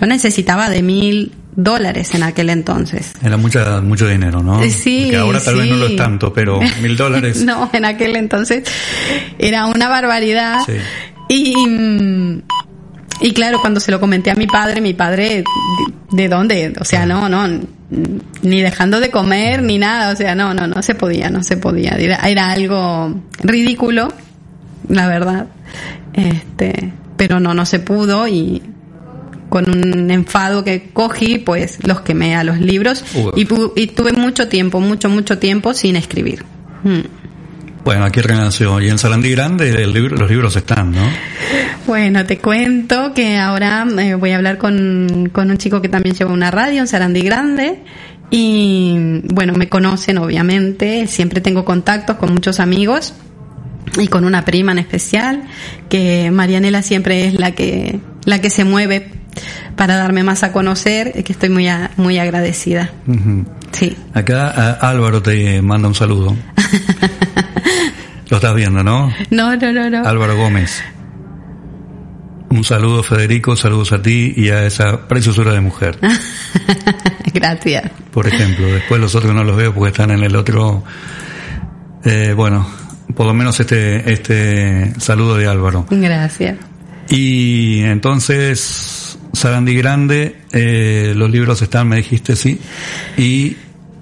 yo 0.00 0.06
necesitaba 0.08 0.68
de 0.68 0.82
mil 0.82 1.32
dólares 1.54 2.14
en 2.14 2.24
aquel 2.24 2.50
entonces. 2.50 3.12
Era 3.22 3.36
mucha, 3.36 3.80
mucho 3.80 4.08
dinero, 4.08 4.42
¿no? 4.42 4.60
Sí, 4.68 5.02
Porque 5.04 5.16
ahora 5.16 5.40
tal 5.40 5.56
vez 5.56 5.68
no 5.70 5.76
lo 5.76 5.86
es 5.86 5.96
tanto, 5.96 6.32
pero 6.32 6.60
mil 6.82 6.96
dólares. 6.96 7.44
no, 7.44 7.70
en 7.72 7.84
aquel 7.84 8.16
entonces 8.16 8.64
era 9.38 9.66
una 9.66 9.88
barbaridad. 9.88 10.60
Sí. 10.66 10.72
Y, 11.28 12.42
y 13.20 13.32
claro, 13.32 13.60
cuando 13.60 13.78
se 13.78 13.92
lo 13.92 14.00
comenté 14.00 14.32
a 14.32 14.34
mi 14.34 14.48
padre, 14.48 14.80
mi 14.80 14.94
padre, 14.94 15.44
¿de, 16.10 16.22
de 16.22 16.28
dónde? 16.28 16.72
O 16.80 16.84
sea, 16.84 17.06
no, 17.06 17.28
no, 17.28 17.46
ni 18.42 18.62
dejando 18.62 19.00
de 19.00 19.10
comer, 19.10 19.62
ni 19.62 19.78
nada, 19.78 20.12
o 20.12 20.16
sea, 20.16 20.34
no, 20.34 20.54
no, 20.54 20.66
no 20.66 20.82
se 20.82 20.94
podía, 20.94 21.30
no 21.30 21.42
se 21.42 21.56
podía. 21.56 21.92
Era, 21.92 22.16
era 22.28 22.50
algo 22.50 23.20
ridículo, 23.42 24.12
la 24.88 25.08
verdad. 25.08 25.46
Este, 26.12 26.92
pero 27.16 27.40
no, 27.40 27.54
no 27.54 27.66
se 27.66 27.78
pudo 27.80 28.28
y 28.28 28.62
con 29.48 29.68
un 29.68 30.10
enfado 30.10 30.64
que 30.64 30.90
cogí, 30.92 31.38
pues 31.38 31.84
los 31.86 32.00
quemé 32.02 32.36
a 32.36 32.44
los 32.44 32.60
libros 32.60 33.04
y 33.34 33.44
tuve 33.44 34.12
mucho 34.12 34.48
tiempo, 34.48 34.80
mucho, 34.80 35.08
mucho 35.08 35.38
tiempo 35.38 35.74
sin 35.74 35.96
escribir. 35.96 36.44
Mm. 36.84 37.19
Bueno, 37.84 38.04
aquí 38.04 38.20
renació. 38.20 38.80
Y 38.80 38.88
en 38.88 38.98
Sarandí 38.98 39.30
Grande 39.30 39.70
el 39.82 39.92
libro- 39.92 40.16
los 40.16 40.30
libros 40.30 40.54
están, 40.56 40.92
¿no? 40.92 41.02
Bueno, 41.86 42.24
te 42.26 42.38
cuento 42.38 43.12
que 43.14 43.36
ahora 43.38 43.86
eh, 43.98 44.14
voy 44.14 44.30
a 44.32 44.36
hablar 44.36 44.58
con, 44.58 45.30
con 45.32 45.50
un 45.50 45.56
chico 45.58 45.80
que 45.80 45.88
también 45.88 46.14
lleva 46.14 46.32
una 46.32 46.50
radio 46.50 46.80
en 46.80 46.86
Sarandí 46.86 47.22
Grande. 47.22 47.82
Y 48.30 49.22
bueno, 49.32 49.54
me 49.54 49.68
conocen 49.68 50.18
obviamente, 50.18 51.06
siempre 51.08 51.40
tengo 51.40 51.64
contactos 51.64 52.16
con 52.16 52.32
muchos 52.32 52.60
amigos 52.60 53.12
y 54.00 54.06
con 54.06 54.24
una 54.24 54.44
prima 54.44 54.70
en 54.70 54.78
especial, 54.78 55.42
que 55.88 56.30
Marianela 56.30 56.82
siempre 56.82 57.26
es 57.26 57.34
la 57.34 57.52
que, 57.52 57.98
la 58.24 58.40
que 58.40 58.50
se 58.50 58.62
mueve 58.64 59.08
para 59.74 59.96
darme 59.96 60.22
más 60.22 60.44
a 60.44 60.52
conocer, 60.52 61.24
que 61.24 61.32
estoy 61.32 61.48
muy, 61.48 61.66
a- 61.66 61.90
muy 61.96 62.18
agradecida. 62.18 62.90
Ujú. 63.08 63.46
Sí. 63.72 63.96
Acá 64.14 64.48
a- 64.50 64.90
Álvaro 64.90 65.22
te 65.22 65.60
manda 65.60 65.88
un 65.88 65.94
saludo. 65.96 66.36
Lo 68.30 68.36
estás 68.36 68.54
viendo, 68.54 68.82
¿no? 68.84 69.12
No, 69.30 69.56
no, 69.56 69.72
no, 69.72 69.90
no. 69.90 70.06
Álvaro 70.06 70.36
Gómez. 70.36 70.82
Un 72.50 72.64
saludo, 72.64 73.02
Federico, 73.02 73.56
saludos 73.56 73.92
a 73.92 74.02
ti 74.02 74.32
y 74.36 74.50
a 74.50 74.66
esa 74.66 75.08
preciosura 75.08 75.52
de 75.52 75.60
mujer. 75.60 75.98
Gracias. 77.34 77.90
Por 78.12 78.28
ejemplo, 78.28 78.66
después 78.66 79.00
los 79.00 79.14
otros 79.14 79.34
no 79.34 79.44
los 79.44 79.56
veo 79.56 79.74
porque 79.74 79.90
están 79.90 80.10
en 80.12 80.22
el 80.22 80.36
otro. 80.36 80.82
Eh, 82.04 82.32
bueno, 82.36 82.68
por 83.14 83.26
lo 83.26 83.34
menos 83.34 83.58
este, 83.58 84.12
este 84.12 84.94
saludo 85.00 85.36
de 85.36 85.48
Álvaro. 85.48 85.86
Gracias. 85.90 86.56
Y 87.08 87.80
entonces, 87.80 89.18
Sarandí 89.32 89.74
Grande, 89.76 90.42
eh, 90.52 91.14
los 91.16 91.30
libros 91.30 91.62
están, 91.62 91.88
me 91.88 91.96
dijiste, 91.96 92.36
sí. 92.36 92.60
Y, 93.16 93.56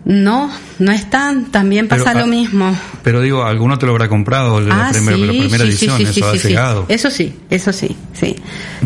No, 0.04 0.50
no 0.78 0.92
están, 0.92 1.46
también 1.46 1.86
pasa 1.86 2.12
Pero, 2.12 2.20
lo 2.20 2.26
mismo. 2.28 2.74
pero 3.02 3.20
digo, 3.20 3.44
alguno 3.44 3.78
te 3.78 3.84
lo 3.84 3.92
habrá 3.92 4.08
comprado, 4.08 4.60
la, 4.60 4.86
Ah, 4.88 4.90
primera, 4.90 5.16
sí, 5.16 5.22
la 5.26 5.32
primera 5.32 5.64
sí, 5.64 5.70
edición, 5.70 5.98
sí, 5.98 6.06
sí, 6.06 6.20
eso 6.20 6.30
ha 6.30 6.34
llegado. 6.34 6.86
Eso 6.88 7.10
sí, 7.10 7.36
eso 7.50 7.72
sí, 7.72 7.94
sí. 8.14 8.36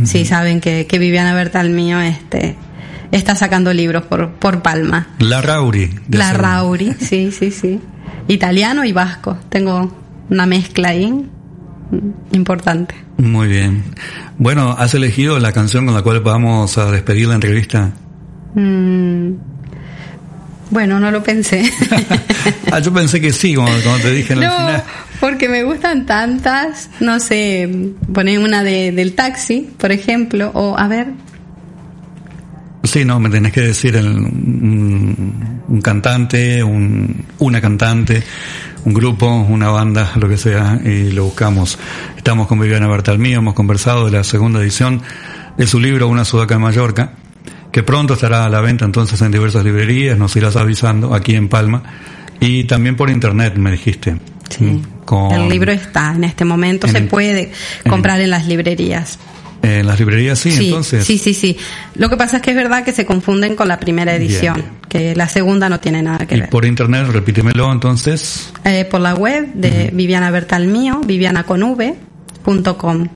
Sí, 0.05 0.25
saben 0.25 0.61
que, 0.61 0.87
que 0.87 0.99
Viviana 0.99 1.33
Bertal 1.35 1.71
mío 1.71 2.01
este, 2.01 2.57
está 3.13 3.37
sacando 3.37 3.73
libros 3.73 4.03
por, 4.05 4.31
por 4.33 4.63
Palma. 4.63 5.09
La 5.21 5.41
Rauri. 5.41 5.91
La. 6.11 6.33
Rauri, 6.33 6.95
sí, 7.01 7.31
sí, 7.31 7.53
sí. 7.53 7.79
Italiano 8.27 8.85
y 8.85 8.93
vasco. 8.93 9.39
Tengo 9.49 9.97
una 10.29 10.47
mezcla 10.47 10.89
ahí 10.89 11.25
importante. 12.33 12.95
Muy 13.19 13.47
bien. 13.47 13.85
Bueno, 14.39 14.75
¿has 14.77 14.95
elegido 14.95 15.39
la 15.39 15.53
canción 15.53 15.85
con 15.85 15.95
la 15.95 16.03
cual 16.03 16.21
vamos 16.21 16.79
a 16.79 16.91
despedir 16.91 17.29
la 17.29 17.35
entrevista? 17.35 17.93
Mm, 18.55 19.33
bueno, 20.73 20.99
no 20.99 21.11
lo 21.13 21.23
pensé. 21.23 21.71
Ah, 22.73 22.81
yo 22.81 22.91
pensé 22.93 23.21
que 23.21 23.33
sí, 23.33 23.55
como, 23.55 23.69
como 23.85 23.99
te 23.99 24.11
dije 24.11 24.33
en 24.33 24.43
el 24.43 24.49
no, 24.49 24.57
final. 24.57 24.83
porque 25.21 25.49
me 25.49 25.63
gustan 25.63 26.07
tantas. 26.07 26.89
No 27.01 27.21
sé, 27.21 27.69
poner 28.13 28.39
una 28.39 28.65
de, 28.65 28.91
del 28.93 29.15
taxi, 29.15 29.69
por 29.79 29.93
ejemplo, 29.93 30.51
o 30.55 30.77
a 30.77 30.89
ver, 30.89 31.09
Sí, 32.85 33.05
no, 33.05 33.21
me 33.21 33.29
tenés 33.31 33.53
que 33.53 33.61
decir 33.61 33.95
el- 33.97 34.09
un, 34.09 35.63
un 35.69 35.81
cantante, 35.83 36.63
un, 36.65 37.25
una 37.39 37.61
cantante, 37.61 38.23
un 38.85 38.93
grupo, 38.95 39.29
una 39.29 39.69
banda, 39.69 40.11
lo 40.17 40.29
que 40.29 40.37
sea, 40.37 40.81
y 40.85 41.11
lo 41.13 41.25
buscamos. 41.25 41.79
Estamos 42.17 42.49
con 42.49 42.59
Viviana 42.59 42.89
Bertalmí, 42.89 43.35
hemos 43.35 43.55
conversado 43.55 44.07
de 44.07 44.13
la 44.13 44.25
segunda 44.25 44.61
edición 44.61 45.01
de 45.57 45.67
su 45.67 45.79
libro 45.79 46.09
Una 46.09 46.25
Sudaca 46.25 46.55
en 46.57 46.63
Mallorca, 46.63 47.13
que 47.73 47.83
pronto 47.83 48.15
estará 48.15 48.45
a 48.45 48.49
la 48.49 48.61
venta 48.61 48.85
entonces 48.85 49.21
en 49.23 49.33
diversas 49.33 49.65
librerías, 49.65 50.17
nos 50.19 50.37
irás 50.37 50.55
avisando 50.57 51.15
aquí 51.15 51.35
en 51.35 51.49
Palma, 51.49 51.83
y 52.39 52.63
también 52.65 52.95
por 52.97 53.09
internet, 53.11 53.55
me 53.57 53.73
dijiste. 53.73 54.17
Sí. 54.51 54.83
Con- 55.05 55.33
el 55.33 55.49
libro 55.49 55.73
está 55.73 56.13
en 56.15 56.23
este 56.25 56.45
momento, 56.45 56.87
En 56.87 56.93
se 56.93 57.01
puede 57.03 57.51
comprar 57.89 58.21
en 58.21 58.31
las 58.31 58.47
librerías. 58.47 59.19
En 59.63 59.87
las 59.87 59.99
librerías 60.01 60.39
sí, 60.41 60.51
sí, 60.51 60.65
entonces. 60.67 61.05
sí, 61.07 61.19
sí, 61.19 61.33
sí. 61.35 61.57
Lo 61.95 62.11
que 62.11 62.17
pasa 62.17 62.37
es 62.39 62.43
que 62.43 62.51
es 62.51 62.57
verdad 62.57 62.83
que 62.85 62.91
se 62.93 63.07
confunden 63.07 63.55
con 63.57 63.69
la 63.69 63.79
primera 63.79 64.17
Bien, 64.19 64.23
edición, 64.31 64.55
bien. 64.57 64.67
que 64.89 65.15
la 65.15 65.29
segunda 65.29 65.69
no 65.69 65.79
tiene 65.79 66.03
nada 66.03 66.27
que 66.27 66.35
Y 66.37 66.41
ver. 66.41 66.49
por 66.51 66.65
internet, 66.65 67.07
repítemelo 67.13 67.71
entonces. 67.73 68.53
Eh, 68.65 68.85
por 68.91 69.01
la 69.01 69.15
web 69.15 69.53
de 69.55 69.91
Viviana 69.93 70.31
Bertalmío, 70.33 71.01
vivianaconv.com. 71.07 73.09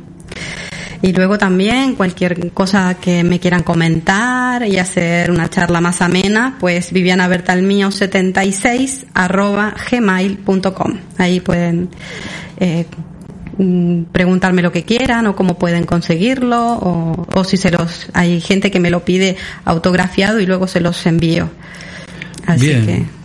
Y 1.03 1.13
luego 1.13 1.39
también 1.39 1.95
cualquier 1.95 2.51
cosa 2.53 2.95
que 2.95 3.25
me 3.25 3.39
quieran 3.39 3.63
comentar 3.63 4.67
y 4.67 4.79
hacer 4.79 5.31
una 5.31 5.49
charla 5.49 5.81
más 5.81 6.03
amena, 6.03 6.57
pues 6.59 6.93
vivianabertalmío76 6.93 9.07
arroba 9.15 9.75
gmail.com. 9.91 10.99
Ahí 11.19 11.41
pueden 11.41 11.91
eh, 12.59 12.87
mm, 13.59 14.05
preguntarme 14.05 14.63
lo 14.63 14.73
que 14.73 14.85
quieran 14.85 15.27
o 15.27 15.37
cómo 15.37 15.59
pueden 15.59 15.85
conseguirlo 15.85 16.75
o, 16.75 17.27
o 17.35 17.45
si 17.45 17.57
se 17.57 17.71
los 17.71 18.09
hay 18.15 18.41
gente 18.41 18.71
que 18.71 18.81
me 18.81 18.91
lo 18.91 19.05
pide 19.05 19.37
autografiado 19.65 20.41
y 20.41 20.47
luego 20.47 20.67
se 20.67 20.81
los 20.81 21.05
envío. 21.07 21.51
Así 22.47 22.69
Bien. 22.69 22.87
que 22.87 23.17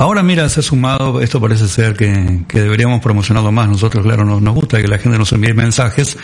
Ahora 0.00 0.22
mira, 0.22 0.48
se 0.48 0.60
ha 0.60 0.62
sumado, 0.62 1.20
esto 1.20 1.38
parece 1.42 1.68
ser 1.68 1.94
que, 1.94 2.40
que 2.48 2.60
deberíamos 2.60 3.02
promocionarlo 3.02 3.52
más. 3.52 3.68
Nosotros, 3.68 4.02
claro, 4.02 4.24
nos, 4.24 4.40
nos 4.40 4.54
gusta 4.54 4.80
que 4.80 4.88
la 4.88 4.96
gente 4.96 5.18
nos 5.18 5.30
envíe 5.32 5.52
mensajes. 5.52 6.16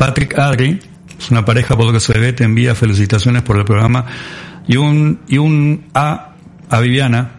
Patrick 0.00 0.38
Adri, 0.38 0.80
es 1.18 1.30
una 1.30 1.44
pareja 1.44 1.76
por 1.76 1.84
lo 1.84 1.92
que 1.92 2.00
se 2.00 2.18
ve, 2.18 2.32
te 2.32 2.42
envía 2.42 2.74
felicitaciones 2.74 3.42
por 3.42 3.58
el 3.58 3.66
programa 3.66 4.06
y 4.66 4.78
un, 4.78 5.20
y 5.28 5.36
un 5.36 5.88
A 5.92 6.36
a 6.70 6.80
Viviana 6.80 7.32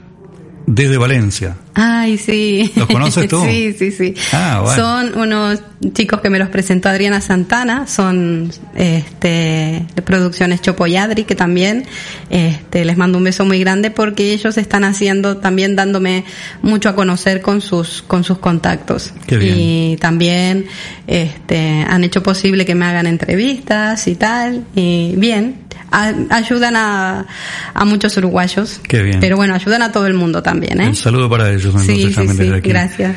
desde 0.67 0.95
Valencia. 0.99 1.57
Ay, 1.73 2.17
sí. 2.17 2.71
¿Los 2.75 2.87
conoces 2.87 3.27
tú? 3.29 3.43
sí, 3.45 3.73
sí, 3.77 3.91
sí. 3.91 4.13
Ah, 4.33 4.59
bueno. 4.63 4.75
Son 4.83 5.17
unos 5.17 5.59
chicos 5.93 6.19
que 6.21 6.29
me 6.29 6.37
los 6.37 6.49
presentó 6.49 6.89
Adriana 6.89 7.21
Santana, 7.21 7.87
son 7.87 8.51
este 8.75 9.85
de 9.95 10.01
producciones 10.03 10.61
Chopoyadri, 10.61 11.23
que 11.23 11.33
también 11.35 11.85
este 12.29 12.85
les 12.85 12.97
mando 12.97 13.17
un 13.17 13.23
beso 13.23 13.45
muy 13.45 13.59
grande 13.59 13.89
porque 13.89 14.31
ellos 14.33 14.57
están 14.57 14.83
haciendo 14.83 15.37
también 15.37 15.75
dándome 15.75 16.23
mucho 16.61 16.89
a 16.89 16.95
conocer 16.95 17.41
con 17.41 17.61
sus 17.61 18.01
con 18.03 18.23
sus 18.23 18.37
contactos. 18.39 19.13
Qué 19.25 19.37
bien. 19.37 19.55
Y 19.57 19.97
también 19.97 20.65
este 21.07 21.85
han 21.87 22.03
hecho 22.03 22.21
posible 22.21 22.65
que 22.65 22.75
me 22.75 22.85
hagan 22.85 23.07
entrevistas 23.07 24.07
y 24.07 24.15
tal 24.15 24.65
y 24.75 25.13
bien, 25.17 25.55
a- 25.91 26.13
ayudan 26.29 26.75
a, 26.75 27.25
a 27.73 27.85
muchos 27.85 28.15
uruguayos. 28.17 28.79
Qué 28.87 29.01
bien. 29.01 29.19
Pero 29.19 29.35
bueno, 29.35 29.53
ayudan 29.55 29.81
a 29.81 29.91
todo 29.91 30.05
el 30.07 30.13
mundo 30.13 30.41
también, 30.43 30.79
¿eh? 30.81 30.87
Un 30.87 30.95
saludo 30.95 31.29
para 31.29 31.49
ellos 31.51 31.60
sí, 31.61 32.13
sí, 32.13 32.49
Gracias. 32.63 33.15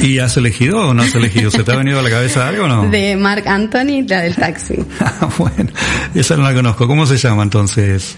¿Y 0.00 0.18
has 0.18 0.36
elegido 0.36 0.88
o 0.88 0.94
no 0.94 1.02
has 1.02 1.14
elegido? 1.14 1.50
¿Se 1.50 1.64
te 1.64 1.72
ha 1.72 1.76
venido 1.76 1.98
a 1.98 2.02
la 2.02 2.10
cabeza 2.10 2.48
algo 2.48 2.64
o 2.64 2.68
no? 2.68 2.88
De 2.88 3.16
Mark 3.16 3.48
Anthony, 3.48 4.04
la 4.06 4.20
del 4.20 4.36
taxi. 4.36 4.76
ah, 5.00 5.28
bueno, 5.38 5.70
esa 6.14 6.36
no 6.36 6.44
la 6.44 6.54
conozco. 6.54 6.86
¿Cómo 6.86 7.06
se 7.06 7.16
llama 7.16 7.42
entonces? 7.42 8.16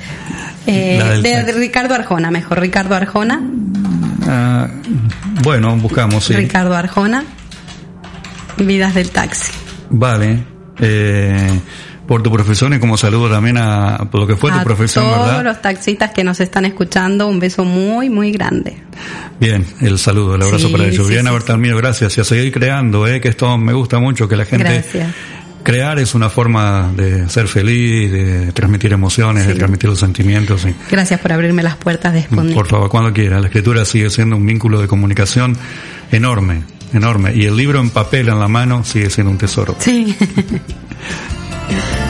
Eh, 0.67 1.21
de, 1.23 1.53
Ricardo 1.53 1.95
Arjona, 1.95 2.31
mejor. 2.31 2.61
Ricardo 2.61 2.95
Arjona. 2.95 3.41
Ah, 4.27 4.69
bueno, 5.43 5.77
buscamos, 5.77 6.25
sí. 6.25 6.35
Ricardo 6.35 6.75
Arjona, 6.75 7.25
Vidas 8.59 8.95
del 8.95 9.11
Taxi. 9.11 9.53
Vale. 9.91 10.45
Eh, 10.81 11.61
por 12.11 12.25
tu 12.25 12.33
profesión 12.33 12.75
y 12.75 12.81
como 12.81 12.97
saludo 12.97 13.31
también 13.31 13.57
a, 13.57 14.09
lo 14.13 14.27
que 14.27 14.35
fue 14.35 14.51
tu 14.51 14.61
profesión, 14.65 15.07
a 15.07 15.15
todos 15.15 15.45
los 15.45 15.63
taxistas 15.63 16.11
que 16.11 16.25
nos 16.25 16.41
están 16.41 16.65
escuchando, 16.65 17.29
un 17.29 17.39
beso 17.39 17.65
muy, 17.65 18.11
muy 18.11 18.33
grande. 18.33 18.79
Bien, 19.39 19.65
el 19.81 19.97
saludo, 19.97 20.35
el 20.35 20.43
abrazo 20.43 20.73
para 20.73 20.87
ellos. 20.87 21.07
Sí, 21.07 21.13
Bien, 21.13 21.25
Bertal 21.27 21.61
gracias. 21.77 22.19
Y 22.19 22.21
a 22.21 22.25
seguir 22.25 22.53
creando, 22.53 23.07
eh, 23.07 23.21
que 23.21 23.29
esto 23.29 23.57
me 23.59 23.73
gusta 23.75 24.01
mucho, 24.01 24.27
que 24.27 24.35
la 24.35 24.45
gente... 24.45 24.65
Gracias. 24.65 25.15
Crear 25.63 26.01
es 26.01 26.17
una 26.17 26.29
forma 26.31 26.91
de 26.97 27.29
ser 27.29 27.47
feliz, 27.47 28.11
de 28.11 28.51
transmitir 28.51 28.93
emociones, 28.93 29.47
de 29.47 29.55
transmitir 29.55 29.89
los 29.89 30.01
sentimientos. 30.01 30.63
Sí. 30.63 30.75
Gracias 30.91 31.21
por 31.21 31.33
abrirme 31.33 31.63
las 31.63 31.77
puertas 31.77 32.13
de. 32.13 32.23
Por 32.23 32.67
favor, 32.67 32.89
cuando 32.89 33.13
quiera. 33.13 33.39
La 33.39 33.49
escritura 33.49 33.85
sigue 33.85 34.11
siendo 34.11 34.37
un 34.37 34.47
vínculo 34.47 34.81
de 34.81 34.89
comunicación 34.89 35.57
enorme, 36.11 36.63
enorme. 36.95 37.35
Y 37.37 37.45
el 37.45 37.57
libro 37.57 37.79
en 37.79 37.91
papel 37.91 38.31
en 38.31 38.41
la 38.41 38.49
mano 38.49 38.85
sigue 38.85 39.11
siendo 39.11 39.31
un 39.31 39.39
tesoro. 39.39 39.77
Sí. 39.79 40.17
Thank 41.71 42.05
you. 42.05 42.10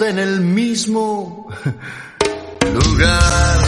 en 0.02 0.18
el 0.18 0.40
mismo 0.40 1.48
lugar. 2.74 3.58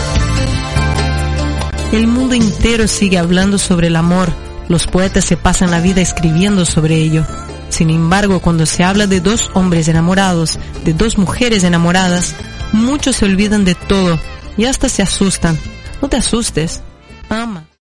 El 1.92 2.06
mundo 2.06 2.34
entero 2.34 2.86
sigue 2.86 3.18
hablando 3.18 3.58
sobre 3.58 3.86
el 3.88 3.96
amor. 3.96 4.30
Los 4.68 4.86
poetas 4.86 5.24
se 5.24 5.36
pasan 5.36 5.70
la 5.70 5.80
vida 5.80 6.00
escribiendo 6.00 6.66
sobre 6.66 6.96
ello. 6.96 7.24
Sin 7.70 7.90
embargo, 7.90 8.40
cuando 8.40 8.66
se 8.66 8.84
habla 8.84 9.06
de 9.06 9.20
dos 9.20 9.50
hombres 9.54 9.88
enamorados, 9.88 10.58
de 10.84 10.92
dos 10.92 11.18
mujeres 11.18 11.64
enamoradas, 11.64 12.34
muchos 12.72 13.16
se 13.16 13.24
olvidan 13.24 13.64
de 13.64 13.74
todo 13.74 14.18
y 14.56 14.64
hasta 14.64 14.88
se 14.88 15.02
asustan. 15.02 15.58
No 16.02 16.08
te 16.08 16.16
asustes. 16.16 16.82
Ama. 17.28 17.67